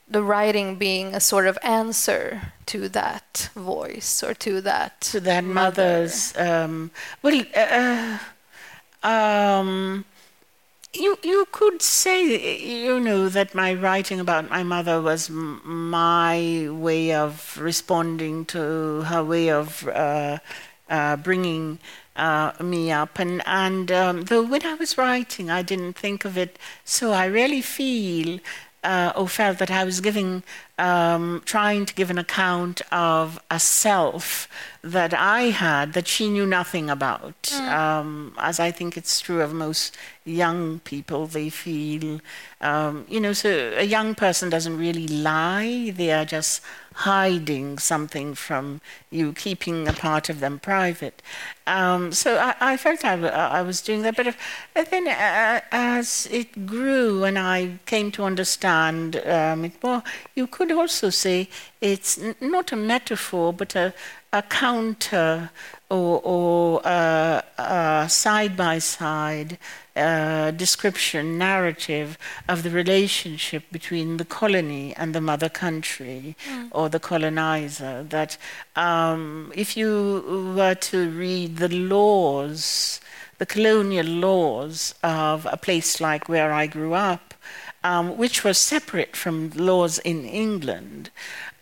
the 0.07 0.23
writing 0.23 0.75
being 0.75 1.13
a 1.13 1.19
sort 1.19 1.45
of 1.45 1.57
answer 1.61 2.53
to 2.65 2.89
that 2.89 3.49
voice 3.55 4.23
or 4.23 4.33
to 4.33 4.59
that 4.61 5.01
to 5.01 5.19
that 5.19 5.43
mother. 5.43 5.83
mother's 5.83 6.35
um, 6.37 6.91
well 7.21 7.41
uh, 7.55 8.17
um, 9.07 10.05
you 10.93 11.17
you 11.23 11.45
could 11.51 11.81
say 11.81 12.23
you 12.57 12.99
know 12.99 13.29
that 13.29 13.53
my 13.53 13.73
writing 13.73 14.19
about 14.19 14.49
my 14.49 14.63
mother 14.63 14.99
was 14.99 15.29
m- 15.29 15.61
my 15.63 16.67
way 16.71 17.13
of 17.13 17.57
responding 17.61 18.45
to 18.45 19.01
her 19.03 19.23
way 19.23 19.51
of 19.51 19.87
uh, 19.87 20.39
uh, 20.89 21.15
bringing 21.15 21.79
uh, 22.15 22.51
me 22.61 22.91
up. 22.91 23.19
And, 23.19 23.41
and 23.45 23.91
um, 23.91 24.23
though 24.23 24.43
when 24.43 24.65
I 24.65 24.73
was 24.73 24.97
writing, 24.97 25.49
I 25.49 25.61
didn't 25.61 25.93
think 25.93 26.25
of 26.25 26.37
it, 26.37 26.57
so 26.83 27.11
I 27.11 27.25
really 27.25 27.61
feel 27.61 28.39
uh, 28.83 29.11
or 29.15 29.27
felt 29.27 29.57
that 29.59 29.71
I 29.71 29.83
was 29.83 29.99
giving, 30.01 30.43
um, 30.79 31.41
trying 31.43 31.85
to 31.85 31.93
give 31.93 32.09
an 32.09 32.17
account 32.17 32.81
of 32.91 33.39
a 33.51 33.59
self 33.59 34.47
that 34.81 35.13
I 35.13 35.51
had 35.51 35.91
that 35.93 36.07
she 36.07 36.29
knew 36.29 36.45
nothing 36.45 36.89
about. 36.89 37.41
Mm. 37.43 37.69
Um, 37.69 38.33
as 38.39 38.61
I 38.61 38.71
think 38.71 38.95
it's 38.95 39.19
true 39.19 39.41
of 39.41 39.53
most 39.53 39.97
young 40.23 40.79
people, 40.79 41.27
they 41.27 41.49
feel, 41.49 42.21
um, 42.61 43.05
you 43.09 43.19
know, 43.19 43.33
so 43.33 43.73
a 43.75 43.83
young 43.83 44.15
person 44.15 44.49
doesn't 44.49 44.77
really 44.77 45.07
lie, 45.07 45.91
they 45.95 46.13
are 46.13 46.23
just 46.23 46.61
hiding 46.99 47.77
something 47.77 48.33
from 48.33 48.81
you, 49.09 49.31
keeping 49.31 49.87
a 49.87 49.93
part 49.93 50.29
of 50.29 50.39
them 50.39 50.59
private. 50.59 51.21
Um, 51.65 52.11
so 52.11 52.37
I, 52.37 52.55
I 52.59 52.77
felt 52.77 53.05
I, 53.05 53.13
I, 53.13 53.61
was 53.61 53.81
doing 53.81 54.01
that, 54.01 54.17
but 54.17 54.27
if, 54.27 54.37
then 54.73 55.07
uh, 55.07 55.61
as 55.71 56.27
it 56.29 56.65
grew 56.65 57.23
and 57.23 57.39
I 57.39 57.79
came 57.85 58.11
to 58.13 58.23
understand 58.23 59.15
um, 59.25 59.65
it 59.65 59.81
more, 59.81 60.03
you 60.35 60.47
could 60.47 60.68
also 60.71 61.09
say 61.09 61.49
it's 61.81 62.19
not 62.39 62.71
a 62.71 62.75
metaphor, 62.75 63.53
but 63.53 63.75
a, 63.75 63.93
a 64.31 64.41
counter 64.41 65.49
or, 65.89 66.21
or 66.23 66.81
uh, 66.85 67.41
uh, 67.57 68.07
side 68.07 68.55
by 68.55 68.79
side 68.79 69.57
uh, 69.95 70.51
description, 70.51 71.37
narrative 71.37 72.17
of 72.47 72.63
the 72.63 72.69
relationship 72.69 73.63
between 73.71 74.17
the 74.17 74.25
colony 74.25 74.95
and 74.95 75.13
the 75.13 75.21
mother 75.21 75.49
country 75.49 76.35
mm. 76.47 76.67
or 76.71 76.89
the 76.89 76.99
colonizer. 76.99 78.03
That 78.03 78.37
um, 78.75 79.51
if 79.55 79.75
you 79.75 80.53
were 80.55 80.75
to 80.75 81.09
read 81.09 81.57
the 81.57 81.69
laws, 81.69 83.01
the 83.39 83.45
colonial 83.45 84.05
laws 84.05 84.93
of 85.03 85.47
a 85.51 85.57
place 85.57 85.99
like 85.99 86.29
where 86.29 86.53
I 86.53 86.67
grew 86.67 86.93
up, 86.93 87.28
um, 87.83 88.17
which 88.17 88.43
were 88.43 88.53
separate 88.53 89.15
from 89.15 89.51
laws 89.51 89.99
in 89.99 90.25
England, 90.25 91.09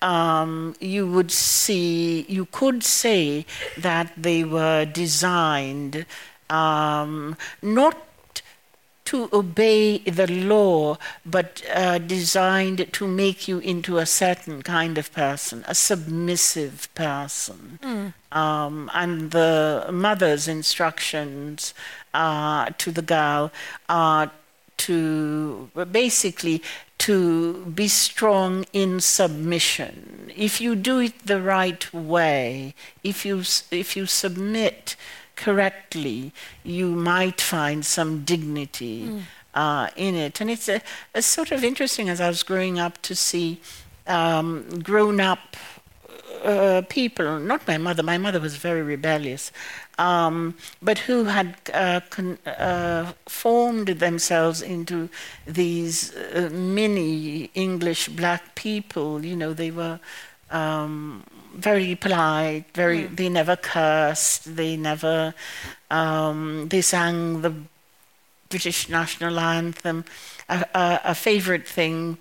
um, 0.02 0.76
you 0.80 1.08
would 1.08 1.32
see, 1.32 2.26
you 2.28 2.46
could 2.46 2.84
say 2.84 3.46
that 3.78 4.12
they 4.18 4.44
were 4.44 4.86
designed 4.86 6.06
um, 6.50 7.36
not 7.62 8.08
to 9.06 9.30
obey 9.32 10.00
the 10.00 10.30
law, 10.30 10.98
but 11.26 11.64
uh, 11.74 11.98
designed 11.98 12.92
to 12.92 13.08
make 13.08 13.48
you 13.48 13.60
into 13.60 14.00
a 14.00 14.06
certain 14.06 14.62
kind 14.62 14.98
of 14.98 15.14
person, 15.14 15.64
a 15.66 15.74
submissive 15.74 16.90
person. 16.94 17.80
Mm. 17.82 18.38
Um, 18.38 18.92
and 18.94 19.32
the 19.32 19.88
mother's 19.94 20.50
instructions 20.50 21.74
uh, 22.14 22.72
to 22.78 22.92
the 22.92 23.02
girl 23.02 23.50
are 23.88 24.30
to 24.78 25.70
basically 25.92 26.62
to 27.00 27.66
be 27.66 27.88
strong 27.88 28.66
in 28.74 29.00
submission. 29.00 30.32
If 30.36 30.60
you 30.62 30.76
do 30.76 31.00
it 31.00 31.26
the 31.26 31.42
right 31.42 31.94
way, 31.94 32.74
if 33.04 33.26
you 33.26 33.44
if 33.72 33.96
you 33.96 34.06
submit 34.06 34.96
correctly, 35.36 36.32
you 36.64 36.88
might 36.90 37.40
find 37.42 37.86
some 37.86 38.24
dignity 38.24 39.04
Mm. 39.08 39.22
uh, 39.54 39.88
in 39.96 40.16
it. 40.16 40.42
And 40.42 40.50
it's 40.50 40.68
a, 40.70 40.82
a 41.14 41.22
sort 41.22 41.52
of 41.52 41.64
interesting 41.64 42.10
as 42.10 42.20
I 42.20 42.28
was 42.28 42.44
growing 42.44 42.80
up 42.80 43.02
to 43.04 43.16
see 43.16 43.60
um, 44.08 44.66
grown 44.84 45.20
up 45.20 45.56
uh, 46.44 46.82
people, 46.90 47.40
not 47.40 47.68
my 47.68 47.78
mother, 47.78 48.04
my 48.04 48.18
mother 48.18 48.40
was 48.40 48.56
very 48.56 48.82
rebellious, 48.82 49.52
um, 49.98 50.56
but 50.82 51.00
who 51.00 51.26
had 51.26 51.56
uh, 51.74 52.02
con- 52.10 52.38
uh, 52.46 53.14
formed 53.26 53.88
themselves 53.88 54.62
into 54.62 55.10
these 55.46 56.16
uh, 56.16 56.50
mini 56.52 57.50
English 57.56 58.10
black 58.10 58.56
people. 58.56 59.26
You 59.26 59.36
know, 59.36 59.54
they 59.54 59.72
were 59.72 60.00
um, 60.52 61.24
very 61.56 61.96
polite, 61.96 62.66
very, 62.74 63.06
they 63.06 63.30
never 63.30 63.56
cursed, 63.56 64.56
they 64.56 64.78
never, 64.78 65.34
um, 65.90 66.68
they 66.70 66.82
sang 66.82 67.42
the 67.42 67.54
British 68.50 68.90
national 68.90 69.40
anthem. 69.40 70.06
A, 70.48 70.66
a, 70.74 71.02
a 71.06 71.16
favorite 71.16 71.68
thing 71.68 72.18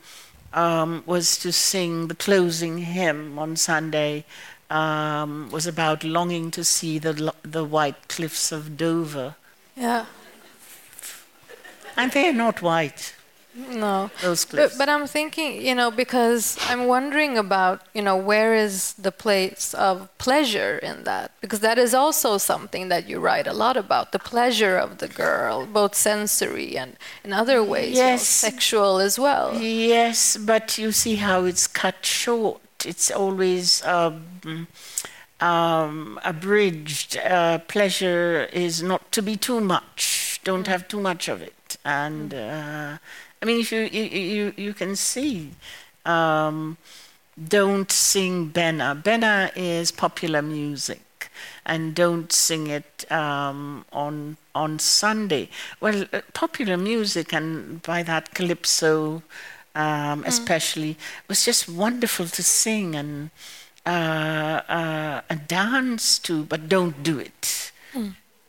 um, 0.53 1.03
was 1.07 1.37
to 1.39 1.53
sing 1.53 2.09
the 2.09 2.15
closing 2.15 2.79
hymn 2.79 3.39
on 3.39 3.57
Sunday. 3.57 4.25
Um, 4.69 5.49
was 5.53 5.67
about 5.67 6.03
longing 6.03 6.51
to 6.51 6.65
see 6.65 6.99
the 6.99 7.33
the 7.43 7.65
white 7.65 8.09
cliffs 8.09 8.51
of 8.51 8.77
Dover, 8.77 9.37
Yeah. 9.77 10.07
and 11.97 12.11
they're 12.13 12.33
not 12.33 12.63
white. 12.63 13.15
No. 13.55 14.11
Those 14.21 14.45
But, 14.45 14.51
cliffs. 14.51 14.77
but 14.77 14.89
I'm 14.91 15.07
thinking, 15.07 15.65
you 15.65 15.75
know, 15.75 15.91
because 15.91 16.59
I'm 16.69 16.87
wondering 16.87 17.39
about, 17.39 17.81
you 17.95 18.03
know, 18.03 18.15
where 18.17 18.55
is 18.55 18.93
the 18.99 19.11
place 19.13 19.73
of 19.73 20.09
pleasure 20.19 20.77
in 20.77 21.05
that? 21.05 21.31
Because 21.41 21.61
that 21.61 21.79
is 21.79 21.95
also 21.95 22.37
something 22.37 22.89
that 22.91 23.09
you 23.09 23.19
write 23.19 23.47
a 23.47 23.55
lot 23.55 23.79
about 23.79 24.13
the 24.13 24.19
pleasure 24.19 24.77
of 24.77 24.99
the 24.99 25.09
girl, 25.09 25.65
both 25.65 25.95
sensory 25.95 26.77
and 26.77 26.97
in 27.25 27.33
other 27.33 27.63
ways, 27.65 27.97
you 27.97 28.03
know, 28.03 28.17
sexual 28.19 28.99
as 28.99 29.19
well. 29.19 29.55
Yes, 29.59 30.37
but 30.37 30.77
you 30.77 30.93
see 30.93 31.17
how 31.17 31.45
it's 31.45 31.67
cut 31.67 32.05
short. 32.05 32.61
It's 32.85 33.11
always 33.11 33.85
um, 33.85 34.67
um, 35.41 36.21
abridged. 36.25 37.17
Uh, 37.19 37.59
pleasure 37.59 38.49
is 38.53 38.83
not 38.83 39.13
to 39.13 39.23
be 39.23 39.37
too 39.37 39.61
much. 39.61 40.41
Don't 40.45 40.67
have 40.67 40.89
too 40.89 41.01
much 41.01 41.29
of 41.29 41.43
it. 41.43 41.77
And 41.85 42.35
uh, 42.35 42.99
I 43.43 43.45
mean, 43.45 43.61
if 43.61 43.73
you 43.73 43.81
you 43.81 44.03
you, 44.03 44.55
you 44.57 44.75
can 44.75 44.97
see. 44.97 45.53
Um, 46.05 46.77
don't 47.49 47.93
sing 47.93 48.51
Benna. 48.51 49.01
Benna 49.03 49.51
is 49.55 49.93
popular 49.93 50.41
music, 50.41 51.31
and 51.67 51.95
don't 51.95 52.33
sing 52.33 52.67
it 52.69 53.11
um, 53.13 53.85
on 53.93 54.37
on 54.55 54.79
Sunday. 54.79 55.51
Well, 55.81 56.07
uh, 56.13 56.23
popular 56.33 56.77
music, 56.79 57.35
and 57.35 57.83
by 57.83 58.03
that 58.05 58.35
calypso, 58.35 59.23
um, 59.77 60.25
especially, 60.27 60.91
It 60.91 61.29
was 61.29 61.45
just 61.45 61.69
wonderful 61.69 62.27
to 62.27 62.43
sing 62.43 62.97
and 62.97 63.31
uh, 63.87 64.63
uh, 64.69 65.21
and 65.31 65.47
dance 65.47 66.19
to, 66.21 66.45
but 66.45 66.69
don't 66.69 67.03
do 67.03 67.19
it. 67.21 67.73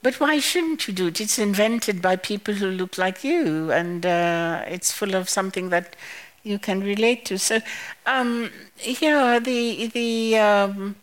But 0.01 0.19
why 0.19 0.39
shouldn't 0.39 0.87
you 0.87 0.93
do 0.93 1.07
it? 1.07 1.19
It's 1.19 1.37
invented 1.39 2.01
by 2.01 2.15
people 2.15 2.53
who 2.55 2.67
look 2.67 2.97
like 2.97 3.23
you, 3.23 3.71
and 3.71 4.05
uh, 4.05 4.63
it's 4.67 4.91
full 4.91 5.15
of 5.15 5.29
something 5.29 5.69
that 5.69 5.95
you 6.43 6.57
can 6.59 6.81
relate 6.81 7.25
to. 7.25 7.37
So, 7.37 7.59
um, 8.05 8.49
yeah, 8.81 9.39
the 9.39 9.87
the 9.87 10.37
um, 10.37 10.95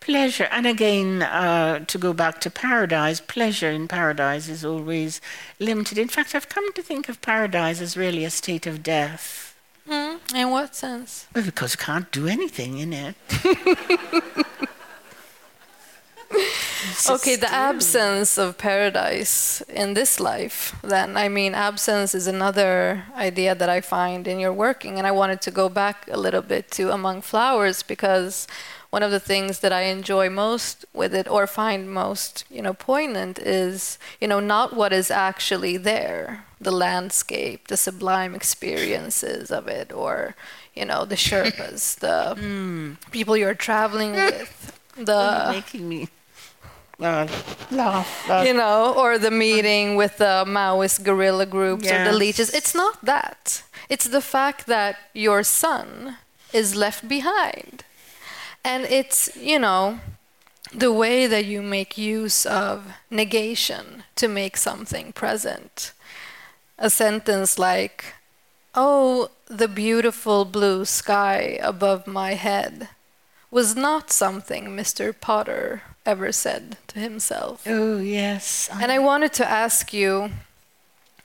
pleasure, 0.00 0.48
and 0.52 0.66
again, 0.66 1.22
uh, 1.22 1.84
to 1.86 1.98
go 1.98 2.12
back 2.12 2.40
to 2.42 2.50
paradise, 2.50 3.20
pleasure 3.20 3.70
in 3.70 3.88
paradise 3.88 4.48
is 4.48 4.64
always 4.64 5.20
limited. 5.58 5.98
In 5.98 6.08
fact, 6.08 6.34
I've 6.34 6.48
come 6.48 6.72
to 6.74 6.82
think 6.82 7.08
of 7.08 7.20
paradise 7.20 7.80
as 7.80 7.96
really 7.96 8.24
a 8.24 8.30
state 8.30 8.66
of 8.66 8.82
death. 8.82 9.45
Mm, 9.88 10.34
in 10.34 10.50
what 10.50 10.74
sense? 10.74 11.26
Well, 11.34 11.44
because 11.44 11.74
you 11.74 11.78
can't 11.78 12.10
do 12.10 12.26
anything 12.26 12.78
in 12.78 12.92
it. 12.92 13.14
Okay, 17.08 17.36
the 17.36 17.52
absence 17.52 18.38
of 18.38 18.58
paradise 18.58 19.60
in 19.62 19.94
this 19.94 20.18
life, 20.18 20.74
then. 20.82 21.16
I 21.16 21.28
mean, 21.28 21.54
absence 21.54 22.14
is 22.14 22.26
another 22.26 23.04
idea 23.14 23.54
that 23.54 23.68
I 23.68 23.80
find 23.80 24.26
in 24.26 24.40
your 24.40 24.52
working. 24.52 24.98
And 24.98 25.06
I 25.06 25.10
wanted 25.10 25.40
to 25.42 25.50
go 25.50 25.68
back 25.68 26.08
a 26.10 26.16
little 26.16 26.42
bit 26.42 26.70
to 26.72 26.92
Among 26.92 27.20
Flowers 27.22 27.82
because 27.82 28.46
one 28.90 29.02
of 29.02 29.10
the 29.10 29.20
things 29.20 29.60
that 29.60 29.72
I 29.72 29.82
enjoy 29.82 30.30
most 30.30 30.84
with 30.94 31.14
it 31.14 31.28
or 31.28 31.46
find 31.46 31.90
most, 31.90 32.44
you 32.50 32.62
know, 32.62 32.72
poignant 32.72 33.38
is, 33.38 33.98
you 34.20 34.26
know, 34.26 34.40
not 34.40 34.74
what 34.74 34.92
is 34.92 35.10
actually 35.10 35.76
there, 35.76 36.45
the 36.60 36.70
landscape, 36.70 37.68
the 37.68 37.76
sublime 37.76 38.34
experiences 38.34 39.50
of 39.50 39.68
it, 39.68 39.92
or, 39.92 40.34
you 40.74 40.84
know, 40.84 41.04
the 41.04 41.16
Sherpas, 41.16 41.96
the 42.06 42.96
people 43.10 43.36
you're 43.36 43.54
traveling 43.54 44.12
with, 44.26 44.78
the 44.96 45.48
making 45.52 45.88
me 45.88 46.08
uh, 47.00 47.28
laugh. 47.70 48.46
You 48.46 48.54
know, 48.54 48.94
or 48.96 49.18
the 49.18 49.30
meeting 49.30 49.96
with 49.96 50.16
the 50.18 50.44
Maoist 50.46 51.04
guerrilla 51.04 51.46
groups 51.46 51.90
or 51.90 52.04
the 52.04 52.12
leeches. 52.12 52.52
It's 52.54 52.74
not 52.74 53.04
that. 53.04 53.62
It's 53.88 54.08
the 54.08 54.22
fact 54.22 54.66
that 54.66 54.96
your 55.12 55.42
son 55.42 56.16
is 56.52 56.74
left 56.74 57.06
behind. 57.08 57.84
And 58.64 58.84
it's, 58.84 59.36
you 59.36 59.58
know, 59.58 60.00
the 60.74 60.92
way 60.92 61.26
that 61.26 61.44
you 61.44 61.62
make 61.62 61.96
use 61.96 62.44
of 62.46 62.94
negation 63.10 64.02
to 64.16 64.26
make 64.26 64.56
something 64.56 65.12
present. 65.12 65.92
A 66.78 66.90
sentence 66.90 67.58
like, 67.58 68.14
Oh, 68.74 69.30
the 69.46 69.68
beautiful 69.68 70.44
blue 70.44 70.84
sky 70.84 71.58
above 71.62 72.06
my 72.06 72.34
head 72.34 72.88
was 73.50 73.74
not 73.74 74.10
something 74.12 74.66
Mr. 74.66 75.14
Potter 75.18 75.82
ever 76.04 76.30
said 76.32 76.76
to 76.88 76.98
himself. 76.98 77.62
oh 77.66 77.98
yes. 77.98 78.68
And 78.72 78.92
I 78.92 78.98
wanted 78.98 79.32
to 79.34 79.48
ask 79.50 79.92
you 79.94 80.30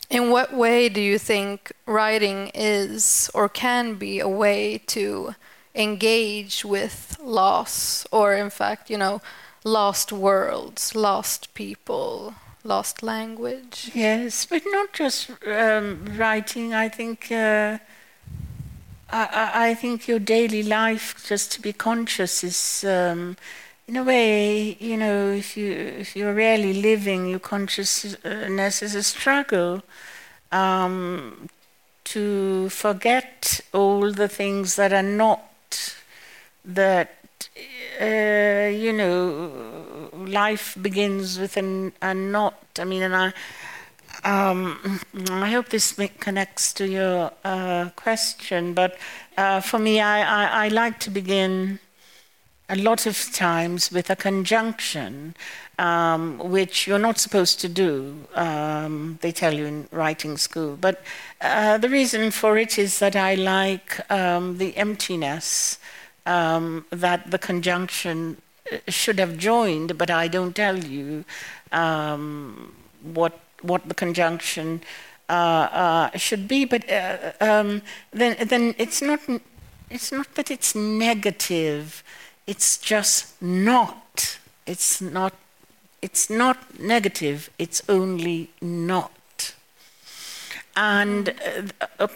in 0.10 0.30
what 0.30 0.54
way 0.54 0.88
do 0.90 1.02
you 1.02 1.18
think 1.18 1.72
writing 1.86 2.52
is 2.54 3.30
or 3.34 3.50
can 3.50 3.96
be 3.96 4.20
a 4.20 4.30
way 4.30 4.78
to 4.88 5.36
engage 5.76 6.64
with 6.66 7.18
loss 7.22 8.06
or 8.12 8.34
in 8.34 8.50
fact, 8.50 8.90
you 8.90 8.98
know, 8.98 9.22
lost 9.64 10.12
worlds, 10.12 10.96
lost 10.96 11.54
people, 11.54 12.34
lost 12.66 13.02
language? 13.04 13.92
Yes, 13.94 14.46
but 14.46 14.64
not 14.66 14.94
just 14.94 15.32
um, 15.48 16.06
writing. 16.18 16.74
I 16.74 16.90
think 16.90 17.32
uh, 17.32 17.78
I, 19.10 19.70
I- 19.70 19.74
think 19.76 20.08
your 20.08 20.20
daily 20.20 20.64
life, 20.64 21.26
just 21.28 21.52
to 21.54 21.62
be 21.62 21.74
conscious, 21.74 22.44
is 22.44 22.84
um, 22.88 23.36
in 23.88 23.98
a 23.98 24.04
way, 24.04 24.78
you 24.80 24.98
know, 24.98 25.32
if 25.32 25.58
you 25.58 25.72
if 25.74 26.16
you're 26.16 26.34
really 26.34 26.74
living, 26.82 27.28
your 27.28 27.40
consciousness 27.40 28.82
is 28.82 28.96
a 28.96 29.04
struggle 29.04 29.84
um, 30.52 31.50
to 32.06 32.70
forget 32.70 33.62
all 33.74 34.12
the 34.12 34.28
things 34.28 34.76
that 34.76 34.94
are 34.94 35.04
not 35.04 35.96
that 36.64 37.50
uh, 38.00 38.70
you 38.70 38.94
know 38.94 39.52
life 40.14 40.78
begins 40.82 41.40
with 41.40 41.58
an, 41.58 41.94
a 42.02 42.14
knot. 42.14 42.56
i 42.80 42.84
mean 42.84 43.04
and 43.04 43.16
i 43.16 43.34
um, 44.24 45.00
I 45.30 45.50
hope 45.50 45.70
this 45.70 45.94
connects 46.20 46.74
to 46.74 46.88
your 46.88 47.32
uh, 47.44 47.90
question, 47.96 48.74
but 48.74 48.98
uh, 49.38 49.62
for 49.62 49.80
me, 49.80 50.00
I, 50.00 50.22
I, 50.22 50.66
I 50.66 50.68
like 50.68 51.00
to 51.00 51.10
begin 51.10 51.80
a 52.70 52.76
lot 52.76 53.06
of 53.06 53.32
times 53.34 53.92
with 53.92 54.10
a 54.10 54.16
conjunction, 54.16 55.36
um, 55.78 56.38
which 56.38 56.88
you're 56.88 57.00
not 57.00 57.20
supposed 57.20 57.60
to 57.60 57.68
do, 57.68 58.16
um, 58.36 59.20
they 59.22 59.32
tell 59.32 59.54
you 59.54 59.66
in 59.66 59.90
writing 59.92 60.38
school. 60.38 60.78
But 60.80 61.04
uh, 61.42 61.80
the 61.80 61.90
reason 61.90 62.32
for 62.32 62.58
it 62.58 62.80
is 62.80 63.00
that 63.00 63.16
I 63.16 63.36
like 63.36 64.00
um, 64.10 64.58
the 64.58 64.76
emptiness 64.78 65.80
um, 66.26 66.86
that 66.92 67.32
the 67.32 67.40
conjunction 67.40 68.38
should 68.88 69.20
have 69.20 69.38
joined, 69.38 69.98
but 69.98 70.10
I 70.10 70.28
don't 70.28 70.56
tell 70.56 70.78
you 70.78 71.26
um, 71.72 72.74
what 73.02 73.40
what 73.62 73.88
the 73.88 73.94
conjunction 73.94 74.82
uh, 75.30 75.68
uh, 75.72 76.18
should 76.18 76.48
be. 76.48 76.66
But 76.66 76.90
uh, 76.90 77.32
um, 77.40 77.82
then 78.12 78.36
then 78.48 78.76
it's 78.78 79.02
not 79.02 79.20
it's 79.90 80.12
not 80.12 80.36
that 80.36 80.50
it's 80.50 80.76
negative. 80.76 82.04
It's 82.48 82.78
just 82.78 83.42
not. 83.42 84.38
It's 84.66 85.02
not. 85.02 85.34
It's 86.02 86.30
not 86.30 86.80
negative. 86.80 87.50
It's 87.60 87.82
only 87.88 88.50
not. 88.62 89.54
And 90.76 91.30
uh, 91.30 91.88
uh, 92.00 92.08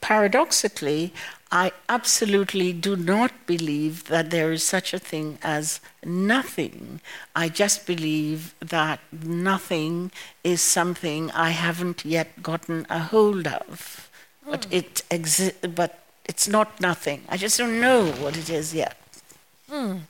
paradoxically, 0.00 1.12
I 1.50 1.72
absolutely 1.88 2.72
do 2.74 2.94
not 2.94 3.32
believe 3.46 4.04
that 4.08 4.30
there 4.30 4.52
is 4.52 4.62
such 4.62 4.92
a 4.92 4.98
thing 4.98 5.38
as 5.42 5.80
nothing. 6.04 7.00
I 7.34 7.48
just 7.48 7.86
believe 7.86 8.54
that 8.60 9.00
nothing 9.12 10.10
is 10.44 10.60
something 10.60 11.30
I 11.30 11.50
haven't 11.50 12.04
yet 12.04 12.42
gotten 12.42 12.86
a 12.90 12.98
hold 12.98 13.46
of. 13.46 14.10
Mm. 14.46 14.50
But 14.50 14.66
it 14.70 15.02
exi- 15.10 15.74
but 15.74 16.04
it's 16.26 16.46
not 16.48 16.80
nothing. 16.80 17.24
I 17.28 17.38
just 17.38 17.56
don't 17.56 17.80
know 17.80 18.06
what 18.12 18.36
it 18.36 18.50
is 18.50 18.74
yet. 18.74 18.98
Mm. 19.70 20.02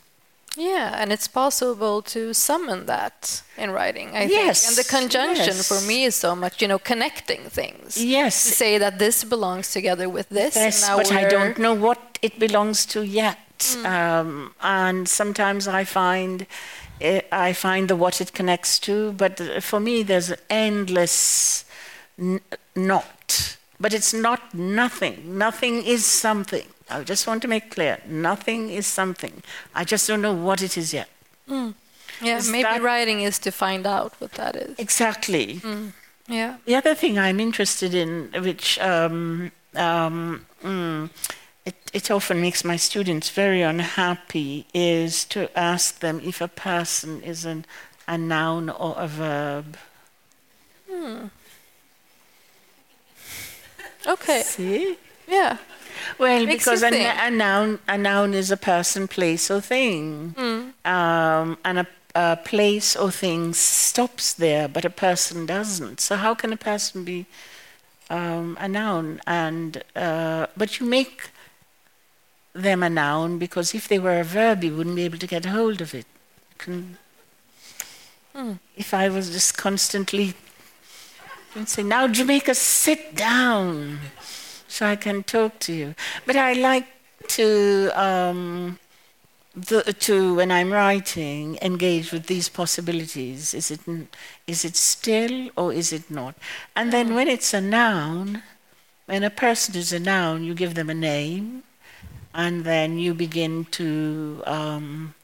Yeah, 0.58 1.00
and 1.00 1.12
it's 1.12 1.28
possible 1.28 2.02
to 2.02 2.34
summon 2.34 2.86
that 2.86 3.42
in 3.56 3.70
writing, 3.70 4.16
I 4.16 4.24
yes, 4.24 4.66
think. 4.66 4.68
And 4.68 4.84
the 4.84 4.90
conjunction 4.90 5.56
yes. 5.56 5.68
for 5.68 5.80
me 5.86 6.04
is 6.04 6.16
so 6.16 6.34
much, 6.34 6.60
you 6.60 6.66
know, 6.66 6.80
connecting 6.80 7.42
things. 7.48 7.96
Yes. 7.96 8.34
Say 8.34 8.76
that 8.78 8.98
this 8.98 9.22
belongs 9.22 9.70
together 9.70 10.08
with 10.08 10.28
this. 10.30 10.56
Yes, 10.56 10.88
but 10.88 11.12
I 11.12 11.28
don't 11.28 11.58
know 11.58 11.74
what 11.74 12.18
it 12.22 12.38
belongs 12.40 12.84
to 12.86 13.02
yet. 13.02 13.38
Mm. 13.58 13.84
Um, 13.86 14.54
and 14.60 15.08
sometimes 15.08 15.68
I 15.68 15.84
find 15.84 16.46
I 17.00 17.52
find 17.52 17.88
the 17.88 17.96
what 17.96 18.20
it 18.20 18.32
connects 18.32 18.78
to, 18.80 19.12
but 19.12 19.62
for 19.62 19.78
me 19.78 20.02
there's 20.02 20.30
an 20.30 20.38
endless 20.50 21.64
n- 22.18 22.40
not. 22.74 23.56
But 23.80 23.94
it's 23.94 24.12
not 24.12 24.54
nothing. 24.54 25.38
Nothing 25.38 25.84
is 25.84 26.04
something. 26.04 26.66
I 26.90 27.02
just 27.04 27.26
want 27.26 27.42
to 27.42 27.48
make 27.48 27.70
clear 27.70 27.98
nothing 28.06 28.70
is 28.70 28.86
something. 28.86 29.42
I 29.74 29.84
just 29.84 30.06
don't 30.08 30.22
know 30.22 30.32
what 30.32 30.62
it 30.62 30.76
is 30.76 30.92
yet. 30.92 31.08
Mm. 31.48 31.74
Yeah, 32.20 32.38
is 32.38 32.50
maybe 32.50 32.64
that... 32.64 32.82
writing 32.82 33.20
is 33.20 33.38
to 33.40 33.50
find 33.50 33.86
out 33.86 34.14
what 34.18 34.32
that 34.32 34.56
is. 34.56 34.78
Exactly. 34.78 35.56
Mm. 35.56 35.92
Yeah. 36.28 36.56
The 36.64 36.74
other 36.74 36.94
thing 36.94 37.18
I'm 37.18 37.40
interested 37.40 37.94
in, 37.94 38.30
which 38.42 38.78
um, 38.80 39.50
um, 39.74 40.46
mm, 40.62 41.10
it, 41.64 41.76
it 41.92 42.10
often 42.10 42.40
makes 42.40 42.64
my 42.64 42.76
students 42.76 43.30
very 43.30 43.62
unhappy, 43.62 44.66
is 44.74 45.24
to 45.26 45.56
ask 45.58 46.00
them 46.00 46.20
if 46.24 46.40
a 46.40 46.48
person 46.48 47.22
is 47.22 47.44
an, 47.44 47.64
a 48.06 48.18
noun 48.18 48.68
or 48.68 48.94
a 48.96 49.06
verb. 49.06 49.76
Hmm. 50.90 51.26
Okay. 54.06 54.42
See? 54.42 54.96
Yeah. 55.26 55.58
Well, 56.16 56.46
Makes 56.46 56.64
because 56.64 56.82
a, 56.82 56.88
a, 56.88 57.30
noun 57.30 57.78
a 57.88 57.98
noun 57.98 58.34
is 58.34 58.50
a 58.50 58.56
person, 58.56 59.08
place, 59.08 59.50
or 59.50 59.60
thing, 59.60 60.34
mm. 60.36 60.86
um, 60.86 61.58
and 61.64 61.80
a, 61.80 61.86
a, 62.14 62.36
place 62.36 62.96
or 62.96 63.10
thing 63.10 63.52
stops 63.54 64.32
there, 64.32 64.68
but 64.68 64.84
a 64.84 64.90
person 64.90 65.46
doesn't. 65.46 66.00
So 66.00 66.16
how 66.16 66.34
can 66.34 66.52
a 66.52 66.56
person 66.56 67.04
be 67.04 67.26
um, 68.10 68.56
a 68.60 68.68
noun? 68.68 69.20
And 69.26 69.82
uh, 69.94 70.46
but 70.56 70.80
you 70.80 70.86
make 70.86 71.30
them 72.54 72.82
a 72.82 72.90
noun 72.90 73.38
because 73.38 73.74
if 73.74 73.88
they 73.88 73.98
were 73.98 74.20
a 74.20 74.24
verb, 74.24 74.64
you 74.64 74.74
wouldn't 74.76 74.96
be 74.96 75.04
able 75.04 75.18
to 75.18 75.26
get 75.26 75.44
hold 75.44 75.80
of 75.80 75.94
it. 75.94 76.06
Can, 76.56 76.96
mm. 78.34 78.58
If 78.76 78.94
I 78.94 79.08
was 79.08 79.30
just 79.30 79.56
constantly 79.56 80.34
say, 81.66 81.82
"Now, 81.82 82.06
Jamaica, 82.08 82.54
sit 82.54 83.14
down." 83.14 83.98
So 84.68 84.86
I 84.86 84.96
can 84.96 85.24
talk 85.24 85.58
to 85.60 85.72
you. 85.72 85.94
But 86.26 86.36
I 86.36 86.52
like 86.52 86.86
to, 87.28 87.90
um, 87.94 88.78
the, 89.54 89.82
to 89.82 90.34
when 90.34 90.52
I'm 90.52 90.70
writing, 90.70 91.58
engage 91.60 92.12
with 92.12 92.26
these 92.26 92.48
possibilities. 92.48 93.54
Is 93.54 93.70
it, 93.70 93.80
is 94.46 94.64
it 94.64 94.76
still 94.76 95.50
or 95.56 95.72
is 95.72 95.92
it 95.92 96.10
not? 96.10 96.36
And 96.76 96.92
then 96.92 97.14
when 97.14 97.26
it's 97.26 97.52
a 97.52 97.60
noun, 97.60 98.42
when 99.06 99.24
a 99.24 99.30
person 99.30 99.74
is 99.74 99.92
a 99.92 99.98
noun, 99.98 100.44
you 100.44 100.54
give 100.54 100.74
them 100.74 100.90
a 100.90 100.94
name, 100.94 101.64
and 102.34 102.64
then 102.64 102.98
you 102.98 103.14
begin 103.14 103.64
to, 103.72 104.42
um, 104.46 105.14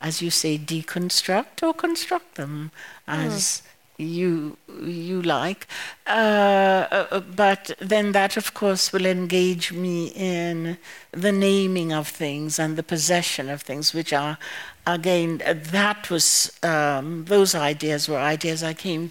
as 0.00 0.22
you 0.22 0.30
say, 0.30 0.58
deconstruct 0.58 1.62
or 1.62 1.74
construct 1.74 2.36
them 2.36 2.70
as. 3.08 3.62
Mm 3.62 3.69
you 4.00 4.56
you 4.82 5.20
like, 5.22 5.66
uh, 6.06 6.86
uh, 6.90 7.20
but 7.20 7.72
then 7.78 8.12
that 8.12 8.36
of 8.36 8.54
course 8.54 8.92
will 8.92 9.06
engage 9.06 9.72
me 9.72 10.06
in 10.14 10.78
the 11.12 11.32
naming 11.32 11.92
of 11.92 12.08
things 12.08 12.58
and 12.58 12.76
the 12.76 12.82
possession 12.82 13.48
of 13.50 13.62
things, 13.62 13.92
which 13.94 14.12
are 14.12 14.38
again 14.86 15.42
that 15.44 16.10
was 16.10 16.52
um, 16.62 17.24
those 17.26 17.54
ideas 17.54 18.08
were 18.08 18.18
ideas 18.18 18.62
I 18.62 18.74
came 18.74 19.10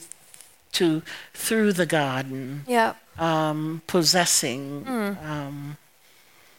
to 0.73 1.01
through 1.33 1.73
the 1.73 1.85
garden. 1.85 2.63
Yeah. 2.67 2.93
Um, 3.17 3.81
possessing. 3.87 4.85
Mm. 4.85 5.25
Um, 5.25 5.77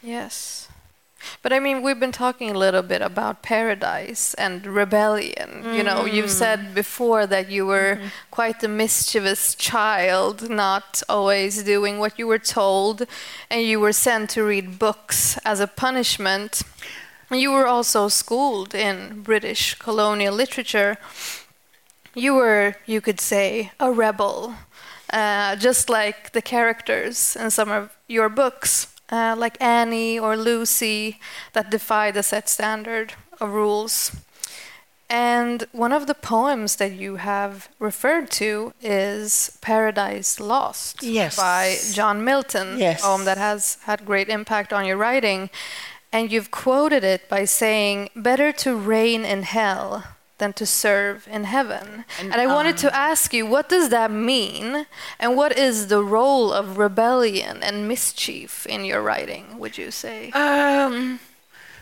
yes. 0.03 0.67
But 1.41 1.53
I 1.53 1.59
mean, 1.59 1.81
we've 1.81 1.99
been 1.99 2.11
talking 2.11 2.51
a 2.51 2.57
little 2.57 2.81
bit 2.81 3.01
about 3.01 3.41
paradise 3.41 4.33
and 4.35 4.65
rebellion. 4.65 5.63
Mm. 5.63 5.77
You 5.77 5.83
know, 5.83 6.05
you've 6.05 6.25
mm. 6.25 6.39
said 6.43 6.75
before 6.75 7.25
that 7.27 7.49
you 7.49 7.65
were 7.65 7.97
mm. 8.01 8.09
quite 8.29 8.63
a 8.63 8.67
mischievous 8.67 9.55
child, 9.55 10.49
not 10.49 11.01
always 11.09 11.63
doing 11.63 11.99
what 11.99 12.17
you 12.19 12.27
were 12.27 12.39
told, 12.39 13.05
and 13.49 13.63
you 13.63 13.79
were 13.79 13.93
sent 13.93 14.29
to 14.31 14.43
read 14.43 14.77
books 14.79 15.37
as 15.45 15.59
a 15.59 15.67
punishment. 15.67 16.61
You 17.29 17.51
were 17.51 17.67
also 17.67 18.07
schooled 18.09 18.75
in 18.75 19.21
British 19.21 19.75
colonial 19.75 20.35
literature. 20.35 20.97
You 22.13 22.33
were, 22.35 22.75
you 22.85 22.99
could 22.99 23.21
say, 23.21 23.71
a 23.79 23.89
rebel, 23.91 24.55
uh, 25.13 25.55
just 25.55 25.89
like 25.89 26.33
the 26.33 26.41
characters 26.41 27.37
in 27.37 27.49
some 27.51 27.71
of 27.71 27.97
your 28.07 28.27
books 28.27 28.87
uh, 29.11 29.35
like 29.37 29.61
Annie 29.61 30.17
or 30.17 30.37
Lucy 30.37 31.19
that 31.53 31.69
defy 31.69 32.11
the 32.11 32.23
set 32.23 32.49
standard 32.49 33.13
of 33.39 33.51
rules. 33.51 34.15
And 35.09 35.65
one 35.73 35.91
of 35.91 36.07
the 36.07 36.13
poems 36.13 36.77
that 36.77 36.93
you 36.93 37.17
have 37.17 37.67
referred 37.79 38.31
to 38.31 38.73
is 38.81 39.57
Paradise 39.59 40.39
Lost 40.39 41.03
yes. 41.03 41.35
by 41.35 41.75
John 41.91 42.23
Milton, 42.23 42.79
yes. 42.79 43.01
poem 43.01 43.25
that 43.25 43.37
has 43.37 43.77
had 43.83 44.05
great 44.05 44.29
impact 44.29 44.71
on 44.71 44.85
your 44.85 44.95
writing. 44.95 45.49
And 46.13 46.31
you've 46.31 46.49
quoted 46.49 47.03
it 47.03 47.27
by 47.27 47.43
saying, 47.43 48.09
Better 48.15 48.53
to 48.53 48.75
reign 48.75 49.25
in 49.25 49.43
hell 49.43 50.05
than 50.41 50.53
to 50.53 50.65
serve 50.65 51.27
in 51.31 51.43
heaven. 51.43 52.03
And, 52.19 52.33
and 52.33 52.41
I 52.41 52.45
um, 52.45 52.53
wanted 52.57 52.77
to 52.77 52.89
ask 53.09 53.31
you, 53.31 53.45
what 53.45 53.69
does 53.69 53.89
that 53.89 54.09
mean? 54.09 54.87
And 55.19 55.37
what 55.37 55.51
is 55.67 55.75
the 55.93 56.03
role 56.03 56.51
of 56.51 56.79
rebellion 56.79 57.61
and 57.61 57.87
mischief 57.87 58.65
in 58.65 58.83
your 58.83 59.01
writing, 59.03 59.45
would 59.59 59.77
you 59.77 59.91
say? 59.91 60.31
Um, 60.31 61.19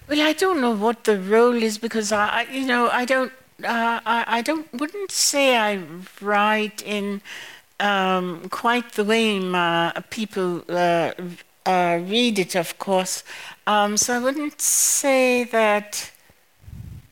well, 0.09 0.21
I 0.21 0.33
don't 0.33 0.59
know 0.59 0.75
what 0.85 1.05
the 1.05 1.17
role 1.17 1.63
is 1.69 1.77
because 1.77 2.11
I, 2.11 2.47
you 2.51 2.65
know, 2.67 2.89
I 3.01 3.05
don't, 3.05 3.31
uh, 3.63 3.99
I, 4.15 4.25
I 4.37 4.41
don't, 4.41 4.67
wouldn't 4.73 5.11
say 5.11 5.57
I 5.57 5.81
write 6.19 6.83
in 6.83 7.21
um, 7.79 8.49
quite 8.49 8.91
the 8.99 9.05
way 9.05 9.39
my 9.39 9.93
people 10.09 10.65
uh, 10.67 11.13
uh, 11.65 11.99
read 12.13 12.37
it, 12.39 12.55
of 12.55 12.77
course. 12.77 13.23
Um, 13.65 13.95
so 13.95 14.15
I 14.17 14.19
wouldn't 14.19 14.59
say 14.59 15.45
that 15.45 16.11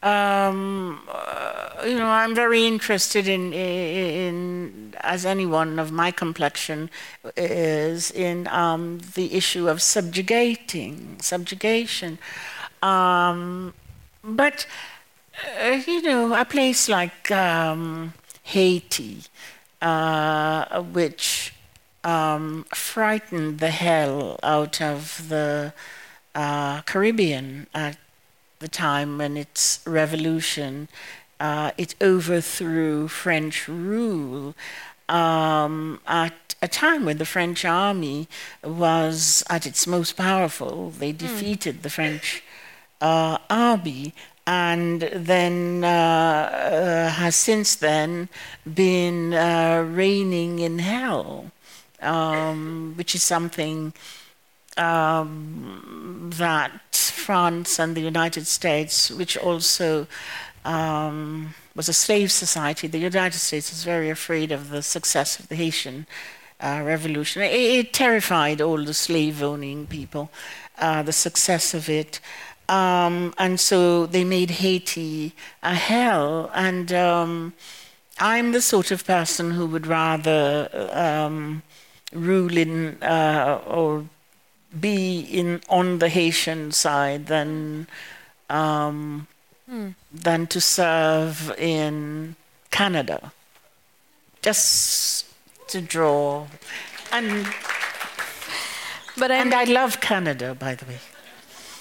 um, 0.07 1.01
uh, 1.09 1.85
you 1.85 1.97
know, 1.99 2.07
I'm 2.07 2.33
very 2.35 2.65
interested 2.65 3.27
in, 3.27 3.53
in, 3.53 4.93
as 5.01 5.25
anyone 5.25 5.79
of 5.79 5.91
my 5.91 6.11
complexion 6.11 6.89
is, 7.35 8.11
in 8.11 8.47
um, 8.47 8.99
the 9.15 9.33
issue 9.33 9.67
of 9.67 9.81
subjugating, 9.81 11.17
subjugation. 11.19 12.19
Um, 12.81 13.73
but, 14.23 14.65
uh, 15.61 15.81
you 15.85 16.01
know, 16.01 16.33
a 16.33 16.45
place 16.45 16.89
like 16.89 17.31
um, 17.31 18.13
Haiti, 18.43 19.23
uh, 19.81 20.81
which 20.81 21.53
um, 22.03 22.65
frightened 22.73 23.59
the 23.59 23.71
hell 23.71 24.39
out 24.43 24.81
of 24.81 25.29
the 25.29 25.73
uh, 26.33 26.81
Caribbean 26.83 27.67
at 27.73 27.97
the 28.59 28.67
time 28.67 29.17
when 29.17 29.37
its 29.37 29.79
revolution, 29.85 30.87
uh, 31.39 31.71
it 31.77 31.95
overthrew 32.01 33.07
French 33.07 33.67
rule 33.67 34.55
um, 35.09 35.99
at 36.07 36.55
a 36.61 36.67
time 36.67 37.05
when 37.05 37.17
the 37.17 37.25
French 37.25 37.63
army 37.63 38.27
was 38.63 39.43
at 39.49 39.65
its 39.65 39.85
most 39.87 40.17
powerful. 40.17 40.89
They 40.89 41.11
hmm. 41.11 41.17
defeated 41.17 41.77
mm. 41.77 41.81
the 41.83 41.89
French 41.89 42.43
uh, 42.99 43.37
army 43.49 44.13
and 44.47 45.01
then 45.01 45.83
uh, 45.83 45.87
uh, 45.87 47.09
has 47.11 47.35
since 47.35 47.75
then 47.75 48.29
been 48.73 49.33
uh, 49.33 49.85
reigning 49.85 50.59
in 50.59 50.79
hell, 50.79 51.51
um, 52.01 52.93
which 52.95 53.13
is 53.13 53.21
something 53.21 53.93
um, 54.77 56.31
that 56.35 56.86
France 57.27 57.77
and 57.77 57.93
the 57.93 58.07
United 58.15 58.47
States, 58.47 59.11
which 59.11 59.35
also 59.37 60.07
um, 60.63 61.53
was 61.75 61.89
a 61.89 61.93
slave 62.05 62.31
society, 62.31 62.87
the 62.87 63.09
United 63.13 63.37
States 63.37 63.69
was 63.69 63.83
very 63.83 64.09
afraid 64.09 64.49
of 64.53 64.69
the 64.69 64.81
success 64.81 65.37
of 65.37 65.49
the 65.49 65.55
Haitian 65.55 66.07
uh, 66.61 66.81
revolution. 66.85 67.41
It, 67.41 67.53
it, 67.79 67.91
terrified 67.91 68.61
all 68.61 68.81
the 68.81 68.93
slave 68.93 69.43
owning 69.43 69.87
people, 69.87 70.29
uh, 70.79 71.03
the 71.03 71.11
success 71.11 71.73
of 71.73 71.89
it. 71.89 72.21
Um, 72.69 73.33
and 73.37 73.59
so 73.59 74.05
they 74.05 74.23
made 74.23 74.51
Haiti 74.61 75.33
a 75.61 75.75
hell. 75.75 76.49
And 76.53 76.93
um, 76.93 77.53
I'm 78.19 78.53
the 78.53 78.61
sort 78.61 78.89
of 78.91 79.05
person 79.05 79.51
who 79.51 79.65
would 79.65 79.85
rather 79.85 80.69
um, 80.93 81.61
rule 82.13 82.55
in 82.57 83.03
uh, 83.03 83.61
or 83.67 84.05
be 84.79 85.19
in 85.19 85.61
on 85.69 85.99
the 85.99 86.09
Haitian 86.09 86.71
side 86.71 87.27
than 87.27 87.87
um, 88.49 89.27
mm. 89.69 89.95
than 90.13 90.47
to 90.47 90.61
serve 90.61 91.53
in 91.57 92.35
Canada. 92.71 93.31
Just 94.41 95.25
to 95.69 95.81
draw, 95.81 96.47
and 97.11 97.47
but 99.17 99.31
and 99.31 99.53
I 99.53 99.65
love 99.65 99.99
Canada, 99.99 100.55
by 100.55 100.75
the 100.75 100.85
way. 100.85 100.99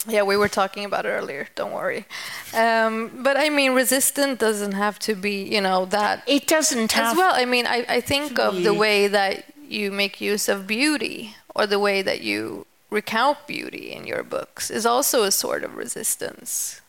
Yeah, 0.08 0.22
we 0.22 0.36
were 0.36 0.48
talking 0.48 0.84
about 0.84 1.04
it 1.04 1.08
earlier. 1.10 1.48
Don't 1.56 1.72
worry. 1.72 2.06
Um, 2.54 3.10
but 3.22 3.36
I 3.36 3.48
mean, 3.48 3.72
resistant 3.72 4.38
doesn't 4.38 4.72
have 4.72 4.98
to 5.00 5.14
be, 5.14 5.42
you 5.42 5.60
know, 5.60 5.84
that. 5.86 6.22
It 6.26 6.46
doesn't 6.46 6.92
have. 6.92 7.12
As 7.12 7.16
well, 7.16 7.32
I 7.34 7.44
mean, 7.44 7.66
I, 7.66 7.84
I 7.88 8.00
think 8.00 8.38
of 8.38 8.62
the 8.62 8.74
way 8.74 9.08
that 9.08 9.44
you 9.68 9.90
make 9.90 10.20
use 10.20 10.48
of 10.48 10.66
beauty 10.66 11.34
or 11.54 11.66
the 11.66 11.78
way 11.78 12.02
that 12.02 12.20
you 12.20 12.66
recount 12.90 13.46
beauty 13.46 13.92
in 13.92 14.06
your 14.06 14.22
books 14.22 14.70
is 14.70 14.86
also 14.86 15.22
a 15.22 15.30
sort 15.30 15.64
of 15.64 15.76
resistance. 15.76 16.80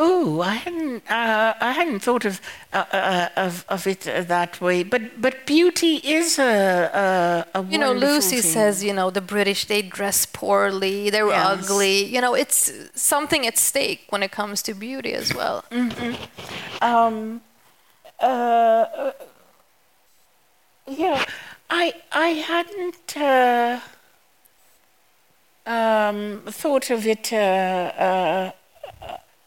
Oh, 0.00 0.40
I 0.40 0.54
hadn't, 0.54 1.10
uh, 1.10 1.54
I 1.60 1.72
hadn't 1.72 2.00
thought 2.00 2.24
of, 2.24 2.40
uh, 2.72 2.84
uh, 2.92 3.28
of, 3.36 3.64
of 3.68 3.84
it 3.88 4.02
that 4.02 4.60
way. 4.60 4.84
But, 4.84 5.20
but 5.20 5.44
beauty 5.44 5.96
is 5.96 6.38
a, 6.38 7.44
a, 7.52 7.58
a 7.58 7.64
you 7.64 7.78
know. 7.78 7.92
Lucy 7.92 8.36
thing. 8.36 8.52
says, 8.52 8.84
you 8.84 8.92
know, 8.92 9.10
the 9.10 9.20
British 9.20 9.64
they 9.64 9.82
dress 9.82 10.24
poorly, 10.24 11.10
they're 11.10 11.26
yes. 11.26 11.46
ugly. 11.68 12.04
You 12.04 12.20
know, 12.20 12.34
it's 12.34 12.72
something 12.94 13.44
at 13.44 13.58
stake 13.58 14.06
when 14.10 14.22
it 14.22 14.30
comes 14.30 14.62
to 14.62 14.74
beauty 14.74 15.14
as 15.14 15.34
well. 15.34 15.64
Mm-hmm. 15.78 16.14
Um, 16.82 17.40
uh, 18.20 19.12
yeah, 20.86 21.24
I, 21.70 21.94
I 22.12 22.28
hadn't 22.28 23.16
uh, 23.16 23.80
um, 25.68 26.42
thought 26.46 26.90
of 26.90 27.06
it. 27.06 27.32
Uh, 27.32 28.52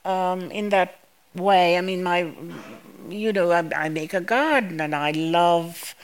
um, 0.05 0.51
in 0.51 0.69
that 0.69 0.99
way. 1.35 1.77
I 1.77 1.81
mean, 1.81 2.03
my, 2.03 2.31
you 3.09 3.33
know, 3.33 3.51
I, 3.51 3.69
I 3.75 3.89
make 3.89 4.13
a 4.13 4.21
garden 4.21 4.81
and 4.81 4.95
I 4.95 5.11
love 5.11 5.95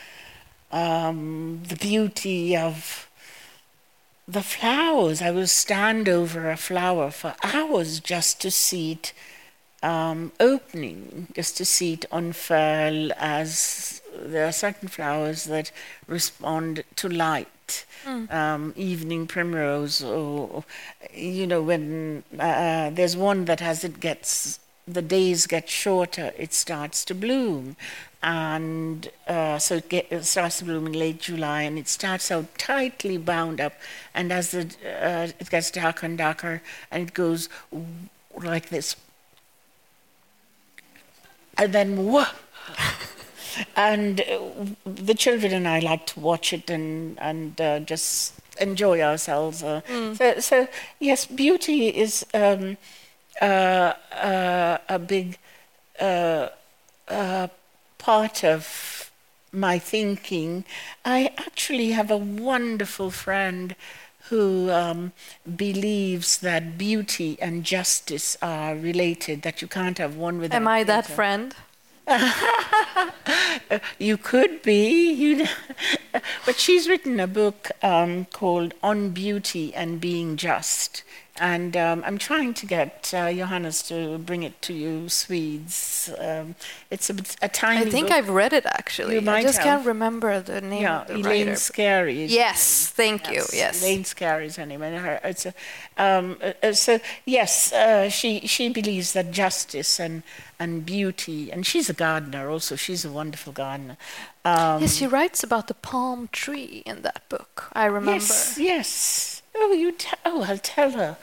um, 0.72 1.64
the 1.68 1.76
beauty 1.76 2.56
of 2.56 3.10
the 4.28 4.44
flowers. 4.44 5.22
I 5.22 5.32
will 5.32 5.48
stand 5.48 6.10
over 6.10 6.50
a 6.50 6.58
flower 6.58 7.12
for 7.12 7.36
hours 7.44 8.00
just 8.00 8.42
to 8.42 8.52
see 8.52 8.94
it 8.94 9.14
um, 9.84 10.32
opening, 10.40 11.28
just 11.34 11.58
to 11.58 11.66
see 11.66 11.94
it 11.94 12.06
unfurl 12.12 13.12
as 13.18 14.02
there 14.20 14.46
are 14.46 14.52
certain 14.52 14.88
flowers 14.88 15.44
that 15.46 15.72
respond 16.08 16.84
to 16.96 17.08
light 17.08 17.48
mm. 18.06 18.32
um, 18.32 18.74
evening 18.76 19.28
primrose, 19.28 20.04
or 20.04 20.64
you 21.14 21.48
know, 21.48 21.62
when 21.62 22.24
uh, 22.40 22.90
there's 22.92 23.16
one 23.16 23.46
that 23.46 23.62
as 23.62 23.84
it 23.84 24.00
gets 24.00 24.60
the 24.88 25.02
days 25.02 25.48
get 25.48 25.70
shorter, 25.70 26.32
it 26.38 26.54
starts 26.54 27.04
to 27.06 27.14
bloom, 27.14 27.76
and 28.24 29.10
uh, 29.28 29.58
so 29.58 29.76
it, 29.76 29.90
get, 29.90 30.12
it, 30.12 30.24
starts 30.24 30.60
to 30.60 30.66
bloom 30.66 30.88
in 30.88 30.94
late 30.94 31.20
July, 31.20 31.64
and 31.64 31.78
it 31.78 31.88
starts 31.88 32.32
out 32.32 32.58
tightly 32.58 33.18
bound 33.18 33.60
up, 33.60 33.74
and 34.14 34.32
as 34.32 34.52
the 34.52 34.64
uh, 34.86 35.28
it 35.40 35.50
gets 35.50 35.72
darker 35.72 36.06
and 36.06 36.18
darker, 36.18 36.62
and 36.90 37.10
it 37.10 37.14
goes 37.14 37.50
like 38.42 38.70
this, 38.70 38.96
and 41.58 41.74
then 41.74 42.06
whoa 42.06 42.26
and 43.76 44.22
uh, 44.22 44.40
the 44.86 45.14
children 45.14 45.54
and 45.54 45.68
I 45.68 45.80
like 45.80 46.06
to 46.08 46.20
watch 46.20 46.54
it 46.54 46.70
and 46.70 47.18
and 47.20 47.60
uh, 47.60 47.80
just 47.80 48.34
enjoy 48.60 49.02
ourselves. 49.02 49.64
Uh, 49.64 49.82
mm. 49.88 50.18
so, 50.18 50.40
so, 50.40 50.68
yes, 51.00 51.26
beauty 51.26 51.88
is 51.88 52.26
um, 52.34 52.78
uh, 53.42 53.94
uh, 54.14 54.78
a 54.90 55.00
big 55.00 55.38
uh, 56.00 56.48
part 57.98 58.44
of 58.44 59.12
my 59.52 59.80
thinking. 59.80 60.66
I 61.06 61.32
actually 61.38 61.92
have 61.92 62.12
a 62.12 62.18
wonderful 62.18 63.12
friend 63.12 63.76
who 64.30 64.70
um, 64.72 65.14
believes 65.56 66.40
that 66.40 66.78
beauty 66.78 67.38
and 67.42 67.64
justice 67.64 68.38
are 68.42 68.76
related, 68.76 69.42
that 69.44 69.62
you 69.62 69.68
can't 69.68 69.98
have 70.00 70.18
one 70.18 70.40
without. 70.40 70.52
The 70.52 70.58
other. 70.58 70.64
Am 70.64 70.68
I 70.68 70.84
that 70.84 71.06
friend? 71.06 71.56
you 74.00 74.18
could 74.18 74.62
be, 74.62 75.12
you 75.12 75.46
but 76.46 76.58
she's 76.58 76.88
written 76.88 77.20
a 77.20 77.28
book 77.28 77.70
um, 77.84 78.26
called 78.26 78.74
On 78.82 79.10
Beauty 79.10 79.74
and 79.74 80.00
Being 80.00 80.38
Just. 80.38 81.04
And 81.40 81.78
um, 81.78 82.04
I'm 82.06 82.18
trying 82.18 82.56
to 82.56 82.66
get 82.66 83.14
uh, 83.14 83.32
Johannes 83.32 83.84
to 83.90 84.18
bring 84.18 84.42
it 84.42 84.60
to 84.64 84.74
you, 84.74 85.08
Swedes. 85.08 86.10
Um, 86.18 86.56
it's 86.90 87.10
a, 87.12 87.16
a 87.44 87.50
tiny. 87.50 87.86
I 87.86 87.90
think 87.90 88.08
book. 88.08 88.18
I've 88.18 88.30
read 88.30 88.54
it 88.54 88.66
actually. 88.66 89.16
You 89.16 89.22
might 89.22 89.40
I 89.40 89.44
just 89.44 89.60
have. 89.60 89.66
can't 89.66 89.86
remember 89.86 90.40
the 90.42 90.62
name. 90.62 90.82
Yeah, 90.82 91.02
of 91.02 91.08
the 91.10 91.14
Elaine 91.16 91.48
writer. 91.50 91.60
Scarry. 91.60 92.28
Yes, 92.28 92.87
thank 92.98 93.32
you. 93.32 93.44
Yes, 93.54 93.82
Elaine 93.82 94.04
Scarry 94.04 94.46
is 94.46 94.56
her 94.58 94.64
and 94.64 94.84
her, 95.08 95.20
it's 95.24 95.46
a, 95.46 95.54
um, 95.98 96.38
uh, 96.42 96.54
uh, 96.64 96.74
so 96.74 97.00
yes, 97.26 97.72
uh, 97.72 98.10
she 98.10 98.30
she 98.54 98.70
believes 98.70 99.14
that 99.14 99.32
justice 99.32 100.00
and 100.00 100.24
and 100.60 100.86
beauty, 100.86 101.52
and 101.52 101.66
she's 101.66 101.90
a 101.90 101.94
gardener 101.94 102.50
also. 102.50 102.76
She's 102.76 103.06
a 103.06 103.12
wonderful 103.12 103.54
gardener. 103.54 103.98
Um, 104.44 104.82
yes, 104.82 104.96
she 104.96 105.08
writes 105.08 105.44
about 105.44 105.68
the 105.68 105.76
palm 105.76 106.30
tree 106.32 106.84
in 106.86 107.02
that 107.04 107.22
book. 107.30 107.70
I 107.74 107.86
remember. 107.86 108.12
Yes, 108.12 108.58
yes. 108.60 109.42
Oh, 109.56 109.72
you. 109.74 109.92
T- 109.92 110.18
oh, 110.26 110.44
I'll 110.50 110.58
tell 110.76 110.92
her. 110.92 111.18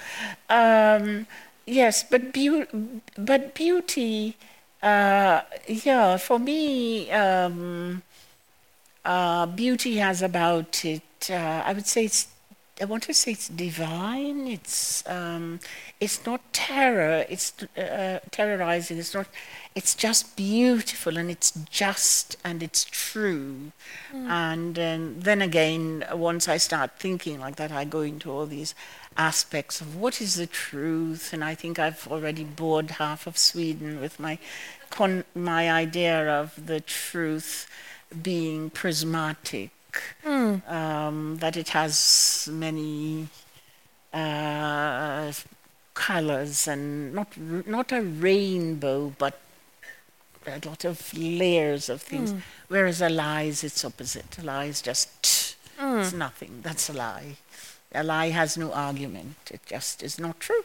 Um, 0.49 1.27
yes, 1.67 2.03
but 2.03 2.33
be- 2.33 2.67
but 3.17 3.55
beauty. 3.55 4.37
Uh, 4.83 5.41
yeah, 5.67 6.19
for 6.19 6.39
me, 6.39 7.11
um, 7.11 8.03
uh, 9.05 9.47
beauty 9.47 9.97
has 9.97 10.21
about 10.23 10.85
it. 10.85 11.03
Uh, 11.31 11.63
I 11.65 11.73
would 11.73 11.87
say 11.87 12.05
it's. 12.07 12.29
I 12.81 12.87
want 12.87 13.05
to 13.05 13.15
say 13.15 13.33
it's 13.33 13.49
divine. 13.49 14.49
It's. 14.49 15.07
Um, 15.09 15.61
it's 16.01 16.25
not 16.27 16.41
terror. 16.53 17.25
It's 17.29 17.53
uh, 17.77 18.19
terrorizing. 18.31 18.99
It's 18.99 19.15
not 19.15 19.29
it's 19.75 19.97
just 19.97 20.37
beautiful 20.37 21.19
and 21.19 21.31
it's 21.31 21.51
just 21.69 22.37
and 22.45 22.63
it's 22.63 22.85
true. 22.85 23.73
Mm. 24.13 24.29
And 24.29 24.79
um, 24.79 25.21
then 25.21 25.43
again, 25.43 26.05
once 26.13 26.49
I 26.49 26.59
start 26.59 26.93
thinking 26.99 27.41
like 27.41 27.57
that, 27.57 27.73
I 27.73 27.85
go 27.85 28.03
into 28.03 28.31
all 28.31 28.47
these 28.47 28.75
aspects 29.17 29.81
of 29.81 29.97
what 29.97 30.21
is 30.21 30.37
the 30.37 30.47
truth. 30.47 31.33
And 31.33 31.43
I 31.43 31.57
think 31.57 31.79
I've 31.79 32.07
already 32.07 32.45
bored 32.45 32.93
half 32.93 33.27
of 33.27 33.37
Sweden 33.37 34.01
with 34.01 34.21
my 34.21 34.39
con- 34.91 35.25
my 35.35 35.71
idea 35.71 36.41
of 36.41 36.67
the 36.67 36.81
truth 36.81 37.67
being 38.23 38.71
prismatic, 38.71 39.71
mm. 40.25 40.69
um, 40.71 41.37
that 41.39 41.57
it 41.57 41.71
has 41.71 42.49
many. 42.51 43.29
Uh, 44.13 45.33
colors 45.95 46.69
and 46.69 47.15
not 47.15 47.29
not 47.39 47.93
a 47.93 48.03
rainbow, 48.03 49.15
but 49.19 49.41
a 50.47 50.61
lot 50.67 50.85
of 50.85 51.17
layers 51.17 51.89
of 51.89 52.03
things. 52.03 52.33
Mm. 52.33 52.43
Whereas 52.69 53.01
a 53.01 53.09
lie 53.09 53.43
is 53.43 53.65
its 53.65 53.85
opposite. 53.85 54.37
A 54.39 54.43
lie 54.43 54.67
is 54.67 54.83
just 54.83 55.57
mm. 55.81 56.01
it's 56.01 56.13
nothing. 56.13 56.61
That's 56.63 56.91
a 56.91 56.93
lie. 56.93 57.37
A 57.95 58.03
lie 58.03 58.31
has 58.31 58.59
no 58.59 58.73
argument. 58.73 59.37
It 59.51 59.61
just 59.67 60.03
is 60.03 60.19
not 60.19 60.41
true. 60.41 60.65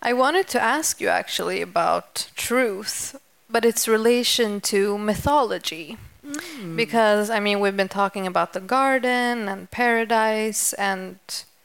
I 0.00 0.12
wanted 0.12 0.48
to 0.48 0.60
ask 0.60 1.00
you 1.00 1.08
actually 1.08 1.60
about 1.60 2.30
truth, 2.34 3.16
but 3.50 3.64
its 3.64 3.86
relation 3.86 4.60
to 4.72 4.96
mythology. 4.96 5.98
Mm. 6.32 6.76
Because 6.76 7.30
I 7.30 7.40
mean 7.40 7.60
we've 7.60 7.76
been 7.76 7.88
talking 7.88 8.26
about 8.26 8.52
the 8.52 8.60
garden 8.60 9.48
and 9.48 9.70
paradise 9.70 10.72
and 10.74 11.18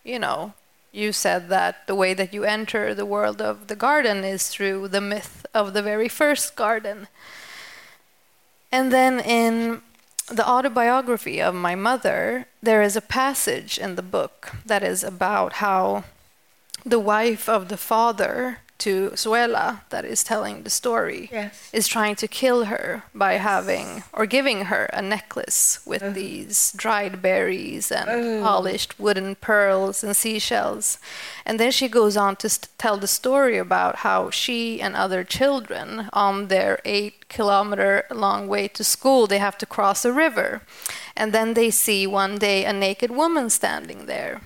you 0.03 0.19
know 0.19 0.53
you 0.93 1.11
said 1.11 1.49
that 1.49 1.87
the 1.87 1.95
way 1.95 2.13
that 2.13 2.33
you 2.33 2.43
enter 2.43 2.93
the 2.93 3.05
world 3.05 3.41
of 3.41 3.67
the 3.67 3.75
garden 3.75 4.23
is 4.23 4.47
through 4.47 4.87
the 4.89 5.01
myth 5.01 5.45
of 5.53 5.73
the 5.73 5.81
very 5.81 6.07
first 6.07 6.55
garden. 6.55 7.07
And 8.71 8.93
then 8.93 9.19
in 9.19 9.81
the 10.29 10.47
autobiography 10.47 11.41
of 11.41 11.55
my 11.55 11.75
mother, 11.75 12.45
there 12.61 12.83
is 12.83 12.95
a 12.95 13.01
passage 13.01 13.77
in 13.77 13.95
the 13.95 14.03
book 14.03 14.51
that 14.65 14.83
is 14.83 15.03
about 15.03 15.53
how 15.53 16.03
the 16.85 16.99
wife 16.99 17.49
of 17.49 17.69
the 17.69 17.77
father 17.77 18.59
to 18.79 19.11
Xuela, 19.11 19.81
that 19.89 20.05
is 20.05 20.23
telling 20.23 20.63
the 20.63 20.69
story, 20.69 21.29
Yes. 21.31 21.69
is 21.71 21.87
trying 21.87 22.15
to 22.17 22.27
kill 22.27 22.65
her 22.65 23.03
by 23.13 23.33
having 23.33 24.03
or 24.13 24.25
giving 24.25 24.65
her 24.65 24.85
a 24.85 25.01
necklace 25.01 25.79
with 25.85 26.03
oh. 26.03 26.11
these 26.11 26.73
dried 26.75 27.21
berries 27.21 27.91
and 27.91 28.09
oh. 28.09 28.41
polished 28.43 28.99
wooden 28.99 29.35
pearls 29.35 30.03
and 30.03 30.15
seashells. 30.15 30.97
And 31.45 31.59
then 31.59 31.71
she 31.71 31.87
goes 31.87 32.17
on 32.17 32.35
to 32.37 32.49
st- 32.49 32.69
tell 32.77 32.97
the 32.97 33.07
story 33.07 33.57
about 33.57 33.97
how 33.97 34.29
she 34.29 34.81
and 34.81 34.95
other 34.95 35.23
children 35.23 36.09
on 36.11 36.47
their 36.47 36.79
eight 36.85 37.29
kilometer 37.29 38.05
long 38.11 38.47
way 38.47 38.67
to 38.69 38.83
school, 38.83 39.27
they 39.27 39.39
have 39.39 39.57
to 39.57 39.65
cross 39.65 40.05
a 40.05 40.13
river. 40.13 40.61
And 41.15 41.31
then 41.33 41.53
they 41.53 41.71
see 41.71 42.07
one 42.07 42.37
day 42.37 42.65
a 42.65 42.73
naked 42.73 43.11
woman 43.11 43.49
standing 43.49 44.05
there. 44.05 44.41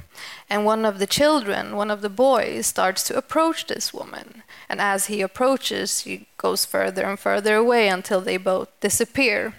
And 0.49 0.63
one 0.63 0.85
of 0.85 0.99
the 0.99 1.07
children, 1.07 1.75
one 1.75 1.91
of 1.91 2.01
the 2.01 2.09
boys, 2.09 2.67
starts 2.67 3.03
to 3.03 3.17
approach 3.17 3.67
this 3.67 3.93
woman. 3.93 4.43
And 4.69 4.79
as 4.79 5.07
he 5.07 5.21
approaches, 5.21 6.01
he 6.01 6.27
goes 6.37 6.65
further 6.65 7.03
and 7.03 7.19
further 7.19 7.55
away 7.55 7.89
until 7.89 8.21
they 8.21 8.37
both 8.37 8.69
disappear. 8.79 9.55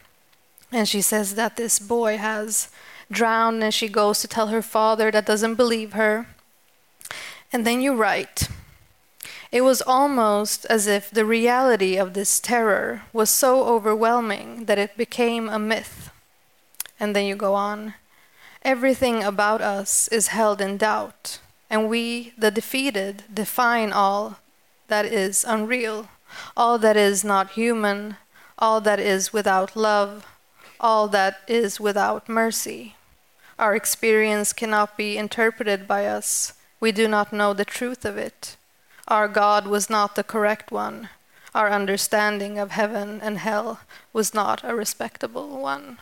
And 0.72 0.88
she 0.88 1.02
says 1.02 1.34
that 1.34 1.56
this 1.56 1.78
boy 1.78 2.16
has 2.16 2.70
drowned, 3.10 3.62
and 3.62 3.72
she 3.72 3.88
goes 3.88 4.20
to 4.20 4.28
tell 4.28 4.48
her 4.48 4.62
father 4.62 5.10
that 5.10 5.26
doesn't 5.26 5.54
believe 5.56 5.92
her. 5.92 6.26
And 7.52 7.66
then 7.66 7.80
you 7.80 7.94
write, 7.94 8.48
it 9.50 9.62
was 9.62 9.82
almost 9.82 10.66
as 10.66 10.86
if 10.86 11.10
the 11.10 11.24
reality 11.24 11.96
of 11.96 12.12
this 12.12 12.40
terror 12.40 13.02
was 13.12 13.30
so 13.30 13.64
overwhelming 13.64 14.66
that 14.66 14.78
it 14.78 14.96
became 14.96 15.48
a 15.48 15.58
myth. 15.58 16.10
And 17.00 17.16
then 17.16 17.24
you 17.24 17.34
go 17.34 17.54
on, 17.54 17.94
everything 18.68 19.24
about 19.24 19.62
us 19.62 20.08
is 20.08 20.28
held 20.28 20.60
in 20.60 20.76
doubt, 20.76 21.38
and 21.70 21.88
we, 21.88 22.34
the 22.36 22.50
defeated, 22.50 23.24
define 23.32 23.90
all 23.90 24.36
that 24.88 25.06
is 25.06 25.42
unreal, 25.48 26.06
all 26.54 26.76
that 26.76 26.94
is 26.94 27.24
not 27.24 27.52
human, 27.52 28.16
all 28.58 28.78
that 28.78 29.00
is 29.00 29.32
without 29.32 29.74
love, 29.74 30.26
all 30.78 31.08
that 31.08 31.38
is 31.48 31.80
without 31.80 32.28
mercy. 32.28 32.94
Our 33.58 33.74
experience 33.74 34.52
cannot 34.52 34.98
be 34.98 35.16
interpreted 35.16 35.88
by 35.88 36.04
us. 36.04 36.52
We 36.78 36.92
do 36.92 37.08
not 37.08 37.32
know 37.32 37.54
the 37.54 37.64
truth 37.64 38.04
of 38.04 38.18
it. 38.18 38.58
Our 39.08 39.28
God 39.28 39.66
was 39.66 39.88
not 39.88 40.14
the 40.14 40.22
correct 40.22 40.70
one. 40.70 41.08
Our 41.54 41.70
understanding 41.70 42.58
of 42.58 42.72
heaven 42.72 43.18
and 43.22 43.38
hell 43.38 43.80
was 44.12 44.34
not 44.34 44.60
a 44.62 44.74
respectable 44.74 45.58
one. 45.58 45.96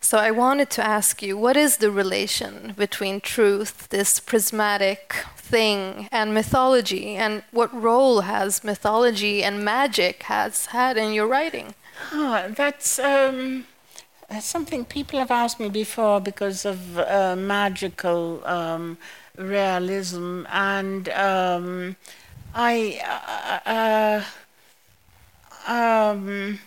So 0.00 0.18
I 0.18 0.30
wanted 0.30 0.70
to 0.70 0.86
ask 0.86 1.22
you 1.22 1.36
what 1.36 1.56
is 1.56 1.76
the 1.76 1.90
relation 1.90 2.74
between 2.76 3.20
truth, 3.20 3.88
this 3.90 4.18
prismatic 4.18 5.14
thing, 5.36 6.08
and 6.10 6.32
mythology, 6.32 7.16
and 7.16 7.42
what 7.50 7.72
role 7.72 8.22
has 8.22 8.64
mythology 8.64 9.44
and 9.44 9.64
magic 9.64 10.24
has 10.24 10.66
had 10.66 10.96
in 10.96 11.12
your 11.12 11.26
writing? 11.26 11.74
Ah, 12.12 12.46
that's 12.48 12.98
um, 12.98 13.66
something 14.40 14.84
people 14.84 15.18
have 15.18 15.30
asked 15.30 15.60
me 15.60 15.68
before 15.68 16.18
because 16.20 16.64
of 16.64 16.98
uh, 16.98 17.36
magical 17.36 18.42
um, 18.46 18.96
realism, 19.36 20.44
and 20.50 21.08
um, 21.10 21.96
I. 22.54 23.00
Uh, 23.66 23.70
uh, 23.70 24.24
um, 25.66 26.58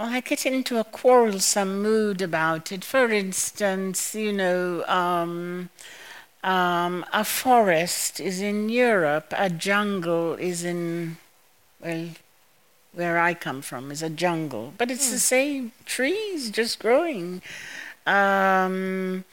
I 0.00 0.20
get 0.20 0.46
into 0.46 0.78
a 0.78 0.84
quarrelsome 0.84 1.82
mood 1.82 2.22
about 2.22 2.70
it. 2.70 2.84
For 2.84 3.10
instance, 3.10 4.14
you 4.14 4.32
know, 4.32 4.84
um, 4.86 5.70
um, 6.44 7.04
a 7.12 7.24
forest 7.24 8.20
is 8.20 8.40
in 8.40 8.68
Europe, 8.68 9.34
a 9.36 9.50
jungle 9.50 10.34
is 10.34 10.62
in, 10.62 11.16
well, 11.80 12.10
where 12.92 13.18
I 13.18 13.34
come 13.34 13.60
from 13.60 13.90
is 13.90 14.02
a 14.02 14.08
jungle, 14.08 14.72
but 14.78 14.88
it's 14.88 15.10
the 15.10 15.18
same 15.18 15.72
trees 15.84 16.50
just 16.50 16.78
growing. 16.78 17.42
Um, 18.06 19.24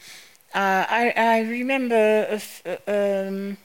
uh, 0.52 0.84
I, 0.88 1.12
I 1.16 1.40
remember 1.42 2.26
if, 2.28 2.62
um, 2.88 3.56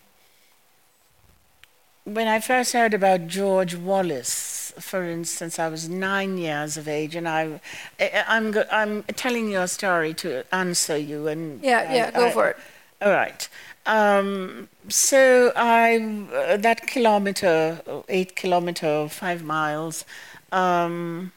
when 2.04 2.28
I 2.28 2.39
first 2.39 2.74
heard 2.74 2.93
about 2.93 3.26
George 3.26 3.76
Wallace, 3.76 4.61
for 4.80 5.03
instance, 5.03 5.59
I 5.59 5.67
was 5.69 5.88
nine 5.89 6.38
years 6.38 6.78
of 6.78 6.88
age, 6.88 7.15
and 7.15 7.28
I, 7.28 7.59
I 7.99 8.24
I'm 8.28 8.53
I'm 8.72 9.03
telling 9.15 9.49
you 9.51 9.59
a 9.61 9.67
story 9.67 10.13
to 10.15 10.43
answer 10.53 10.97
you, 10.97 11.28
and 11.28 11.61
Yeah, 11.63 11.93
yeah, 11.93 12.11
go 12.11 12.28
I- 12.28 12.32
for 12.32 12.47
it. 12.49 12.57
all 13.01 13.11
right. 13.11 13.47
Um, 13.86 14.67
so 14.89 15.51
I 15.55 15.97
uh, 16.34 16.57
that 16.57 16.86
kilometer, 16.88 17.82
eight 18.09 18.36
kilometer, 18.36 19.07
five 19.09 19.43
miles, 19.43 20.05
um, 20.51 21.32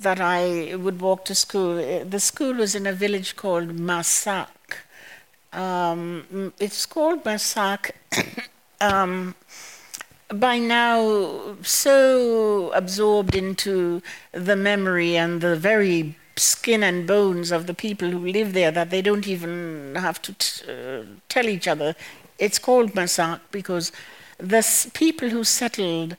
that 0.00 0.20
I 0.20 0.74
would 0.76 1.00
walk 1.00 1.24
to 1.26 1.34
school. 1.34 1.78
uh, 1.78 2.04
The 2.04 2.20
school 2.20 2.54
was 2.54 2.74
in 2.74 2.86
a 2.86 2.92
village 2.92 3.36
called 3.36 3.68
Massac. 3.78 4.78
Um, 5.52 6.52
it's 6.60 6.84
called 6.86 7.24
Massac. 7.24 7.94
by 10.28 10.58
now 10.58 11.56
so 11.62 12.70
absorbed 12.72 13.34
into 13.34 14.02
the 14.32 14.56
memory 14.56 15.16
and 15.16 15.40
the 15.40 15.56
very 15.56 16.16
skin 16.36 16.82
and 16.82 17.06
bones 17.06 17.50
of 17.50 17.66
the 17.66 17.74
people 17.74 18.10
who 18.10 18.18
live 18.18 18.52
there 18.52 18.70
that 18.70 18.90
they 18.90 19.02
don't 19.02 19.26
even 19.26 19.94
have 19.96 20.20
to 20.22 20.32
t- 20.34 20.70
uh, 20.70 21.02
tell 21.28 21.48
each 21.48 21.66
other. 21.66 21.96
It's 22.38 22.58
called 22.58 22.94
Massac 22.94 23.40
because 23.50 23.90
the 24.38 24.90
people 24.94 25.30
who 25.30 25.44
settled 25.44 26.16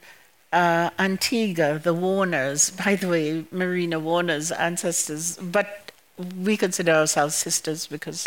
uh, 0.52 0.90
Antigua, 1.00 1.80
the 1.80 1.94
Warners, 1.94 2.72
by 2.84 2.96
the 2.96 3.08
way, 3.08 3.46
Marina 3.52 4.00
Warner's 4.00 4.52
ancestors, 4.52 5.38
but 5.38 5.92
we 6.44 6.58
consider 6.58 6.92
ourselves 6.92 7.36
sisters 7.36 7.88
because 7.88 8.26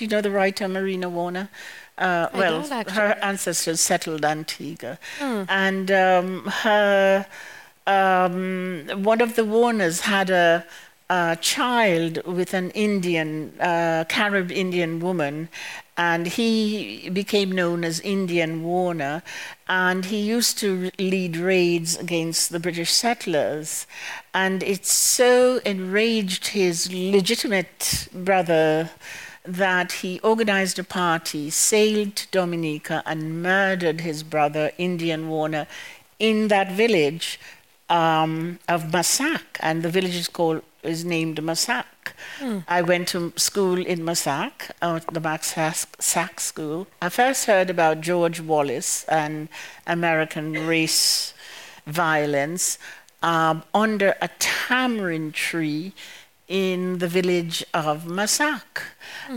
do 0.00 0.06
you 0.06 0.08
know 0.08 0.22
the 0.22 0.30
writer 0.30 0.66
Marina 0.66 1.10
Warner? 1.10 1.50
Uh, 1.98 2.28
well, 2.32 2.62
her 2.88 3.18
ancestors 3.20 3.80
settled 3.82 4.24
Antigua, 4.24 4.98
and 5.20 5.90
um, 5.90 6.46
her 6.46 7.26
um, 7.86 8.86
one 9.02 9.20
of 9.20 9.36
the 9.36 9.44
Warners 9.44 10.00
had 10.00 10.30
a, 10.30 10.64
a 11.10 11.36
child 11.42 12.24
with 12.24 12.54
an 12.54 12.70
Indian, 12.70 13.52
uh, 13.60 14.04
Carib 14.08 14.50
Indian 14.50 15.00
woman, 15.00 15.50
and 15.98 16.28
he 16.28 17.10
became 17.10 17.52
known 17.52 17.84
as 17.84 18.00
Indian 18.00 18.62
Warner, 18.62 19.22
and 19.68 20.06
he 20.06 20.18
used 20.18 20.56
to 20.60 20.90
lead 20.98 21.36
raids 21.36 21.98
against 21.98 22.52
the 22.52 22.58
British 22.58 22.90
settlers, 22.90 23.86
and 24.32 24.62
it 24.62 24.86
so 24.86 25.58
enraged 25.66 26.46
his 26.46 26.90
legitimate 26.90 28.08
brother 28.14 28.88
that 29.44 29.92
he 29.92 30.20
organized 30.20 30.78
a 30.78 30.84
party, 30.84 31.50
sailed 31.50 32.16
to 32.16 32.28
Dominica, 32.30 33.02
and 33.06 33.42
murdered 33.42 34.02
his 34.02 34.22
brother, 34.22 34.70
Indian 34.78 35.28
Warner, 35.28 35.66
in 36.18 36.48
that 36.48 36.72
village 36.72 37.40
um, 37.88 38.58
of 38.68 38.92
Massac, 38.92 39.58
and 39.60 39.82
the 39.82 39.88
village 39.90 40.16
is 40.16 40.28
called 40.28 40.62
is 40.82 41.04
named 41.04 41.42
Massac. 41.42 42.14
I 42.66 42.80
went 42.80 43.08
to 43.08 43.32
school 43.36 43.84
in 43.84 44.04
Massac, 44.04 44.70
uh, 44.80 45.00
the 45.12 45.20
Massac 45.20 46.40
School. 46.40 46.86
I 47.02 47.08
first 47.10 47.44
heard 47.46 47.68
about 47.68 48.00
George 48.00 48.40
Wallace 48.40 49.04
and 49.04 49.48
American 49.86 50.66
race 50.66 51.34
violence 51.86 52.78
um, 53.22 53.62
under 53.74 54.14
a 54.22 54.28
tamarind 54.38 55.34
tree 55.34 55.92
in 56.50 56.98
the 56.98 57.06
village 57.06 57.64
of 57.72 58.06
Massac. 58.06 58.82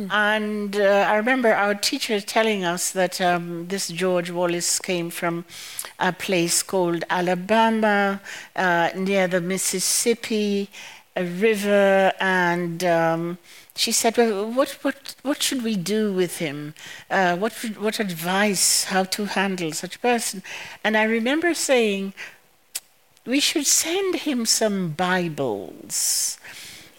And 0.09 0.75
uh, 0.75 1.05
I 1.07 1.15
remember 1.15 1.53
our 1.53 1.75
teacher 1.75 2.19
telling 2.19 2.65
us 2.65 2.91
that 2.91 3.21
um, 3.21 3.67
this 3.67 3.87
George 3.87 4.31
Wallace 4.31 4.79
came 4.79 5.11
from 5.11 5.45
a 5.99 6.11
place 6.11 6.63
called 6.63 7.03
Alabama, 7.11 8.19
uh, 8.55 8.89
near 8.95 9.27
the 9.27 9.41
Mississippi 9.41 10.69
River, 11.15 12.11
and 12.19 12.83
um, 12.83 13.37
she 13.75 13.91
said, 13.91 14.17
"Well, 14.17 14.51
what 14.51 14.71
what 14.81 15.13
what 15.21 15.43
should 15.43 15.63
we 15.63 15.75
do 15.75 16.11
with 16.11 16.39
him? 16.39 16.73
Uh, 17.11 17.37
what 17.37 17.53
what 17.77 17.99
advice 17.99 18.85
how 18.85 19.03
to 19.03 19.25
handle 19.25 19.71
such 19.71 19.97
a 19.97 19.99
person?" 19.99 20.41
And 20.83 20.97
I 20.97 21.03
remember 21.03 21.53
saying, 21.53 22.15
"We 23.27 23.39
should 23.39 23.67
send 23.67 24.15
him 24.25 24.47
some 24.47 24.89
Bibles." 24.97 26.39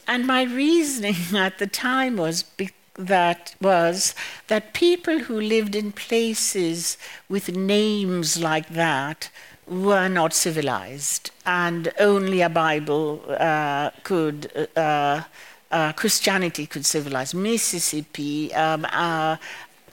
And 0.07 0.27
my 0.27 0.43
reasoning 0.43 1.17
at 1.37 1.59
the 1.59 1.67
time 1.67 2.17
was 2.17 2.43
be- 2.43 2.71
that 2.97 3.55
was 3.61 4.15
that 4.47 4.73
people 4.73 5.19
who 5.21 5.41
lived 5.41 5.75
in 5.75 5.91
places 5.93 6.97
with 7.29 7.57
names 7.57 8.39
like 8.39 8.69
that 8.69 9.31
were 9.67 10.09
not 10.09 10.33
civilized, 10.33 11.31
and 11.47 11.93
only 11.99 12.41
a 12.41 12.49
Bible 12.49 13.23
uh, 13.29 13.91
could. 14.03 14.69
Uh, 14.77 15.23
uh, 15.71 15.93
Christianity 15.93 16.67
could 16.67 16.87
civilize 16.87 17.35
Mississippi, 17.35 18.55
um, 18.55 18.87
uh, 18.93 19.37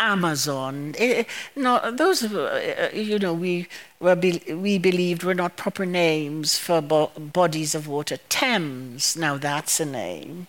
Amazon. 0.02 0.95
Eh, 0.97 1.24
no, 1.56 1.91
those, 1.91 2.24
uh, 2.24 2.89
you 2.93 3.20
know, 3.20 3.34
we 3.34 3.68
were 3.99 4.16
be- 4.16 4.43
we 4.54 4.78
believed 4.80 5.24
were 5.24 5.36
not 5.36 5.56
proper 5.58 5.86
names 5.86 6.58
for 6.58 6.82
bo- 6.82 7.12
bodies 7.18 7.76
of 7.76 7.88
water. 7.88 8.18
Thames, 8.28 9.16
now 9.16 9.38
that's 9.38 9.80
a 9.80 9.86
name. 9.86 10.47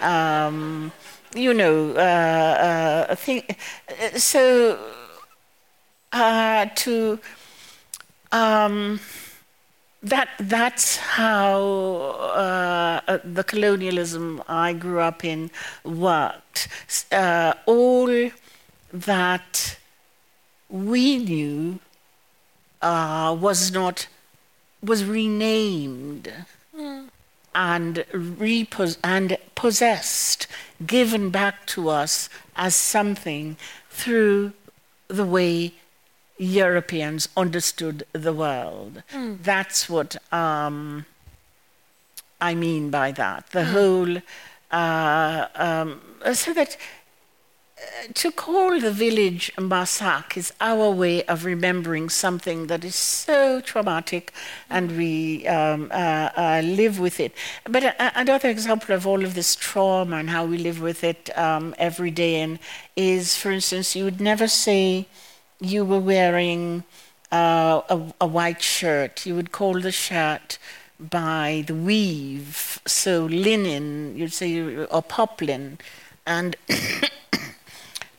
Um, 0.00 0.92
you 1.34 1.52
know, 1.52 1.90
uh, 1.96 3.06
uh, 3.10 3.14
think, 3.16 3.58
uh, 3.90 4.16
so 4.16 4.78
uh, 6.12 6.66
to 6.76 7.18
um, 8.32 9.00
that 10.02 10.28
that's 10.38 10.96
how 10.98 11.60
uh, 12.34 13.00
uh, 13.08 13.18
the 13.24 13.42
colonialism 13.42 14.42
I 14.48 14.72
grew 14.74 15.00
up 15.00 15.24
in 15.24 15.50
worked. 15.84 16.68
Uh, 17.10 17.54
all 17.66 18.30
that 18.94 19.76
we 20.68 21.18
knew 21.18 21.80
uh, 22.80 23.36
was 23.38 23.72
not 23.72 24.06
was 24.82 25.04
renamed 25.04 26.32
mm. 26.76 27.08
and 27.54 28.04
repos- 28.12 28.98
and 29.02 29.36
possessed, 29.54 30.46
given 30.86 31.30
back 31.30 31.66
to 31.66 31.88
us 31.88 32.28
as 32.54 32.74
something 32.76 33.56
through 33.90 34.52
the 35.08 35.24
way 35.24 35.72
Europeans 36.38 37.28
understood 37.36 38.06
the 38.12 38.32
world. 38.32 39.02
Mm. 39.12 39.42
That's 39.42 39.88
what 39.88 40.16
um, 40.32 41.06
I 42.40 42.54
mean 42.54 42.90
by 42.90 43.10
that. 43.12 43.48
The 43.50 43.60
mm. 43.60 43.72
whole, 43.72 44.16
uh, 44.70 45.48
um, 45.54 46.00
so 46.34 46.52
that 46.52 46.76
to 48.12 48.30
call 48.30 48.80
the 48.80 48.90
village 48.90 49.50
Massac 49.58 50.36
is 50.36 50.52
our 50.60 50.90
way 50.90 51.22
of 51.24 51.44
remembering 51.44 52.08
something 52.08 52.66
that 52.66 52.84
is 52.84 52.94
so 52.94 53.60
traumatic 53.60 54.32
and 54.68 54.96
we 54.96 55.46
um, 55.46 55.90
uh, 55.90 56.30
uh 56.36 56.62
live 56.64 56.98
with 56.98 57.20
it. 57.20 57.32
But 57.64 57.84
uh, 57.84 58.10
another 58.14 58.48
example 58.50 58.94
of 58.94 59.06
all 59.06 59.24
of 59.24 59.34
this 59.34 59.56
trauma 59.56 60.16
and 60.16 60.30
how 60.30 60.44
we 60.44 60.58
live 60.58 60.80
with 60.80 61.04
it 61.04 61.36
um, 61.38 61.74
every 61.78 62.10
day 62.10 62.58
is, 62.96 63.36
for 63.36 63.50
instance, 63.50 63.96
you 63.96 64.04
would 64.04 64.20
never 64.20 64.48
say, 64.48 65.06
you 65.60 65.84
were 65.84 66.00
wearing 66.00 66.84
uh, 67.32 67.80
a, 67.88 68.00
a, 68.20 68.26
white 68.26 68.62
shirt, 68.62 69.24
you 69.26 69.34
would 69.34 69.50
call 69.50 69.80
the 69.80 69.92
shirt 69.92 70.58
by 71.00 71.64
the 71.66 71.74
weave, 71.74 72.80
so 72.86 73.24
linen, 73.24 74.16
you'd 74.16 74.32
say, 74.32 74.84
or 74.86 75.02
poplin. 75.02 75.78
And 76.26 76.56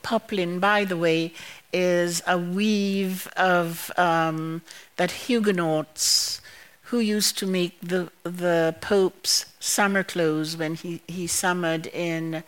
poplin, 0.06 0.60
by 0.60 0.86
the 0.86 0.96
way, 0.96 1.34
is 1.74 2.22
a 2.28 2.38
weave 2.38 3.28
of 3.36 3.92
um, 3.98 4.62
that 4.98 5.12
Huguenots 5.12 6.42
who 6.90 7.00
used 7.00 7.38
to 7.40 7.48
make 7.48 7.74
the 7.82 8.12
the 8.24 8.76
Pope's 8.82 9.46
summer 9.60 10.04
clothes 10.04 10.56
when 10.56 10.76
he, 10.76 11.02
he 11.08 11.26
summered 11.28 11.88
in 11.88 12.44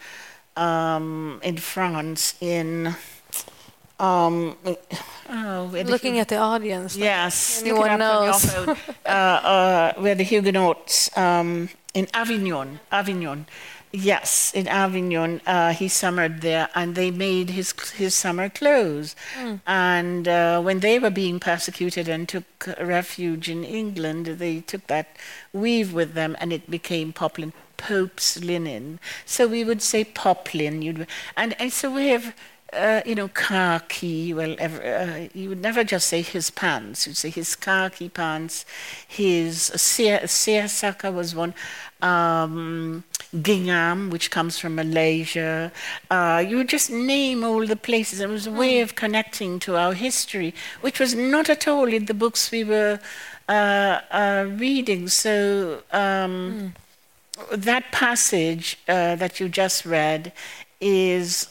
um, 0.56 1.40
in 1.44 1.58
France 1.58 2.36
in 2.40 2.96
um, 4.00 4.56
oh, 5.30 5.70
looking 5.86 6.20
at 6.20 6.28
the 6.28 6.38
audience. 6.38 6.96
Yes, 6.96 7.62
anyone 7.64 7.98
knows. 7.98 8.46
uh, 8.56 8.78
uh, 9.06 9.94
where 9.98 10.14
the 10.14 10.24
Huguenots 10.24 11.10
um, 11.18 11.70
in 11.96 12.08
Avignon, 12.14 12.80
Avignon. 12.92 13.48
Yes, 14.00 14.52
in 14.54 14.68
Avignon, 14.68 15.42
uh, 15.48 15.74
he 15.74 15.88
summered 15.88 16.42
there, 16.42 16.70
and 16.76 16.94
they 16.94 17.10
made 17.10 17.50
his 17.50 17.74
his 17.96 18.14
summer 18.14 18.48
clothes. 18.48 19.16
Mm. 19.36 19.60
And 19.66 20.28
uh, 20.28 20.62
when 20.62 20.82
they 20.82 21.00
were 21.00 21.10
being 21.10 21.40
persecuted 21.40 22.08
and 22.08 22.30
took 22.30 22.46
refuge 22.80 23.50
in 23.50 23.64
England, 23.64 24.28
they 24.38 24.60
took 24.60 24.86
that 24.86 25.18
weave 25.52 25.94
with 25.94 26.14
them, 26.14 26.38
and 26.40 26.54
it 26.54 26.70
became 26.70 27.12
poplin, 27.12 27.54
Pope's 27.78 28.38
linen. 28.40 29.00
So 29.26 29.48
we 29.48 29.64
would 29.64 29.82
say 29.82 30.04
poplin. 30.04 30.84
You'd, 30.84 31.08
and 31.36 31.56
and 31.60 31.74
so 31.74 31.90
we 31.92 32.10
have 32.10 32.36
uh, 32.74 33.02
you 33.06 33.16
know, 33.16 33.30
khaki. 33.30 34.34
Well, 34.34 34.56
ever, 34.60 34.82
uh, 34.84 35.28
you 35.34 35.50
would 35.50 35.62
never 35.62 35.84
just 35.84 36.08
say 36.08 36.22
his 36.22 36.50
pants. 36.50 37.08
You'd 37.08 37.18
say 37.18 37.30
his 37.30 37.56
khaki 37.56 38.10
pants. 38.10 38.66
His 39.08 39.62
seersucker 39.62 41.12
was 41.12 41.34
one. 41.34 41.54
Um, 42.02 43.04
gingham, 43.42 44.10
which 44.10 44.30
comes 44.30 44.60
from 44.60 44.76
Malaysia. 44.76 45.72
Uh, 46.12 46.44
you 46.48 46.58
would 46.58 46.70
just 46.70 46.92
name 46.92 47.44
all 47.44 47.66
the 47.66 47.76
places. 47.76 48.20
It 48.20 48.30
was 48.30 48.48
a 48.48 48.52
way 48.52 48.82
of 48.82 48.96
connecting 48.96 49.60
to 49.60 49.76
our 49.76 49.94
history, 49.94 50.54
which 50.82 51.00
was 51.00 51.16
not 51.16 51.50
at 51.50 51.68
all 51.68 51.88
in 51.88 52.06
the 52.06 52.14
books 52.14 52.52
we 52.52 52.64
were 52.64 53.00
uh, 53.50 54.02
uh, 54.12 54.46
reading. 54.50 55.08
So. 55.08 55.84
Um, 55.92 56.32
mm. 56.54 56.72
That 57.52 57.92
passage 57.92 58.80
uh, 58.88 59.16
that 59.16 59.40
you 59.40 59.48
just 59.48 59.86
read 59.86 60.34
is 60.82 61.48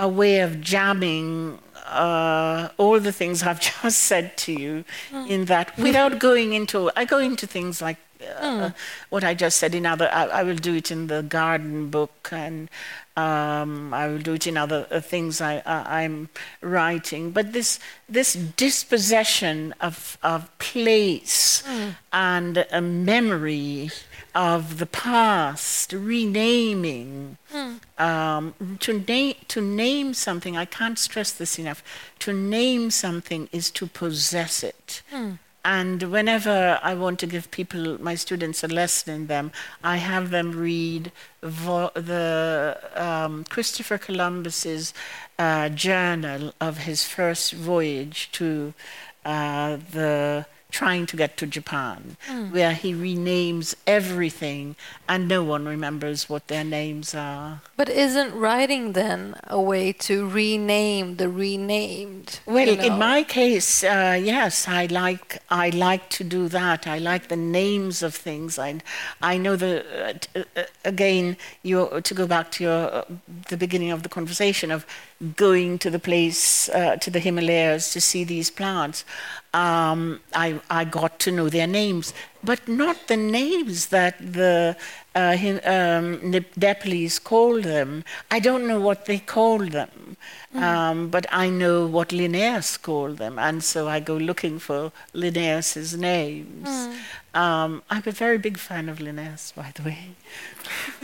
a 0.00 0.08
way 0.08 0.40
of 0.40 0.60
jamming 0.60 1.58
uh, 1.86 2.68
all 2.78 2.98
the 2.98 3.12
things 3.12 3.42
I've 3.42 3.60
just 3.82 3.98
said 3.98 4.36
to 4.38 4.52
you 4.52 4.84
mm. 5.10 5.28
in 5.28 5.44
that 5.46 5.76
without 5.76 6.18
going 6.18 6.52
into, 6.54 6.90
I 6.96 7.04
go 7.04 7.18
into 7.18 7.46
things 7.46 7.82
like 7.82 7.98
uh, 8.20 8.42
mm. 8.42 8.74
what 9.10 9.24
I 9.24 9.34
just 9.34 9.58
said 9.58 9.74
in 9.74 9.86
other, 9.86 10.08
I, 10.12 10.26
I, 10.26 10.42
will 10.42 10.56
do 10.56 10.74
it 10.74 10.90
in 10.90 11.06
the 11.06 11.22
garden 11.22 11.88
book 11.88 12.28
and 12.32 12.68
um, 13.16 13.92
I 13.92 14.06
will 14.06 14.18
do 14.18 14.34
it 14.34 14.46
in 14.46 14.56
other 14.56 14.86
uh, 14.90 15.00
things 15.00 15.40
I, 15.40 15.62
am 15.66 16.28
writing. 16.60 17.32
But 17.32 17.52
this, 17.52 17.78
this 18.08 18.34
dispossession 18.34 19.74
of, 19.80 20.16
of 20.22 20.56
place 20.58 21.62
mm. 21.66 21.96
and 22.12 22.66
a 22.70 22.80
memory 22.80 23.90
of 24.34 24.78
the 24.78 24.86
past, 24.86 25.92
renaming. 25.92 27.36
Mm. 27.52 27.80
Um, 28.00 28.76
to, 28.80 29.04
na- 29.06 29.34
to 29.48 29.60
name 29.60 30.14
something, 30.14 30.56
I 30.56 30.64
can't 30.64 30.98
stress 30.98 31.32
this 31.32 31.58
enough, 31.58 31.82
to 32.20 32.32
name 32.32 32.90
something 32.90 33.48
is 33.52 33.70
to 33.72 33.86
possess 33.86 34.62
it. 34.62 35.02
Mm. 35.12 35.38
And 35.64 36.04
whenever 36.04 36.78
I 36.82 36.94
want 36.94 37.18
to 37.20 37.26
give 37.26 37.50
people, 37.50 38.00
my 38.02 38.14
students, 38.14 38.64
a 38.64 38.68
lesson 38.68 39.14
in 39.14 39.26
them, 39.26 39.52
I 39.84 39.96
have 39.96 40.30
them 40.30 40.52
read 40.52 41.12
vo- 41.42 41.90
the 41.94 42.78
um, 42.94 43.44
Christopher 43.44 43.98
Columbus's 43.98 44.94
uh, 45.38 45.68
journal 45.68 46.54
of 46.60 46.78
his 46.78 47.04
first 47.04 47.52
voyage 47.52 48.30
to 48.32 48.72
uh, 49.24 49.76
the 49.92 50.46
trying 50.70 51.06
to 51.06 51.16
get 51.16 51.36
to 51.38 51.46
Japan, 51.46 52.16
mm. 52.26 52.52
where 52.52 52.72
he 52.72 52.94
renames 52.94 53.74
everything 53.86 54.76
and 55.08 55.28
no 55.28 55.42
one 55.42 55.66
remembers 55.66 56.28
what 56.28 56.48
their 56.48 56.64
names 56.64 57.14
are. 57.14 57.60
But 57.76 57.88
isn't 57.88 58.34
writing 58.34 58.92
then 58.92 59.36
a 59.44 59.60
way 59.60 59.92
to 59.92 60.28
rename 60.28 61.16
the 61.16 61.28
renamed? 61.28 62.40
Well, 62.46 62.68
you 62.68 62.76
know? 62.76 62.84
in 62.84 62.98
my 62.98 63.22
case, 63.22 63.84
uh, 63.84 64.18
yes, 64.22 64.68
I 64.68 64.86
like 64.86 65.42
I 65.50 65.70
like 65.70 66.08
to 66.10 66.24
do 66.24 66.48
that. 66.48 66.86
I 66.86 66.98
like 66.98 67.28
the 67.28 67.36
names 67.36 68.02
of 68.02 68.14
things. 68.14 68.58
I 68.58 68.80
I 69.20 69.36
know 69.36 69.56
the 69.56 70.18
uh, 70.34 70.42
uh, 70.56 70.62
again 70.84 71.36
you 71.62 72.00
to 72.02 72.14
go 72.14 72.26
back 72.26 72.50
to 72.52 72.64
your 72.64 72.94
uh, 72.94 73.04
the 73.48 73.56
beginning 73.56 73.90
of 73.90 74.02
the 74.02 74.08
conversation 74.08 74.70
of 74.70 74.86
going 75.36 75.78
to 75.78 75.90
the 75.90 75.98
place 75.98 76.68
uh, 76.70 76.96
to 76.96 77.10
the 77.10 77.20
Himalayas 77.20 77.92
to 77.92 78.00
see 78.00 78.24
these 78.24 78.50
plants 78.50 79.04
um, 79.52 80.20
I, 80.32 80.60
I 80.70 80.84
got 80.84 81.18
to 81.20 81.32
know 81.32 81.48
their 81.48 81.66
names, 81.66 82.14
but 82.44 82.68
not 82.68 83.08
the 83.08 83.16
names 83.16 83.86
that 83.86 84.16
the 84.20 84.76
uh, 85.14 85.36
um, 85.64 86.30
Nepalese 86.56 87.18
call 87.18 87.60
them. 87.60 88.04
I 88.30 88.38
don't 88.38 88.68
know 88.68 88.80
what 88.80 89.06
they 89.06 89.18
call 89.18 89.58
them, 89.58 90.16
mm. 90.54 90.62
um, 90.62 91.08
but 91.08 91.26
I 91.32 91.50
know 91.50 91.86
what 91.86 92.12
Linnaeus 92.12 92.76
called 92.76 93.18
them, 93.18 93.38
and 93.38 93.64
so 93.64 93.88
I 93.88 93.98
go 93.98 94.16
looking 94.16 94.60
for 94.60 94.92
Linnaeus's 95.14 95.96
names. 95.96 96.68
Um, 97.32 97.82
I'm 97.88 98.02
a 98.06 98.10
very 98.10 98.38
big 98.38 98.58
fan 98.58 98.88
of 98.88 99.00
Linnaeus, 99.00 99.52
by 99.54 99.70
the 99.74 99.84
way. 99.84 100.16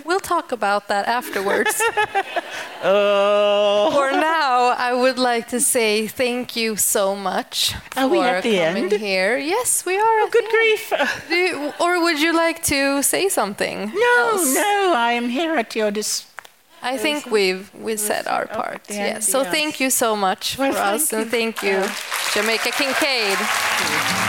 We'll 0.04 0.20
talk 0.20 0.50
about 0.50 0.88
that 0.88 1.06
afterwards. 1.06 1.80
oh. 2.82 3.90
For 3.92 4.10
now, 4.10 4.74
I 4.76 4.92
would 4.92 5.18
like 5.18 5.46
to 5.48 5.60
say 5.60 6.08
thank 6.08 6.56
you 6.56 6.74
so 6.76 7.14
much 7.14 7.74
are 7.96 8.08
for 8.08 8.42
coming 8.42 8.92
end? 8.92 8.92
here. 8.92 9.36
Yes, 9.38 9.86
we 9.86 9.96
are. 9.96 10.02
Oh, 10.02 10.28
good 10.32 10.48
grief! 10.50 10.92
You, 11.30 11.72
or 11.80 12.02
would 12.02 12.20
you 12.20 12.34
like 12.34 12.62
to 12.64 13.02
say 13.02 13.28
something? 13.28 13.92
No, 13.94 14.30
else? 14.32 14.54
no, 14.54 14.94
I 14.96 15.12
am 15.12 15.28
here 15.28 15.54
at 15.54 15.76
your 15.76 15.90
disposal. 15.90 16.32
I 16.82 16.98
think 16.98 17.26
we've 17.26 17.72
we 17.74 17.96
said 17.96 18.26
our 18.26 18.46
part. 18.46 18.82
Yes. 18.88 19.28
So 19.28 19.42
thank 19.44 19.80
you 19.80 19.90
so 19.90 20.14
much 20.14 20.56
well, 20.58 20.72
for 20.72 20.78
us, 20.78 21.10
you. 21.10 21.18
and 21.18 21.30
thank 21.30 21.62
you, 21.62 21.82
Jamaica 22.34 22.70
Kincaid. 22.72 24.25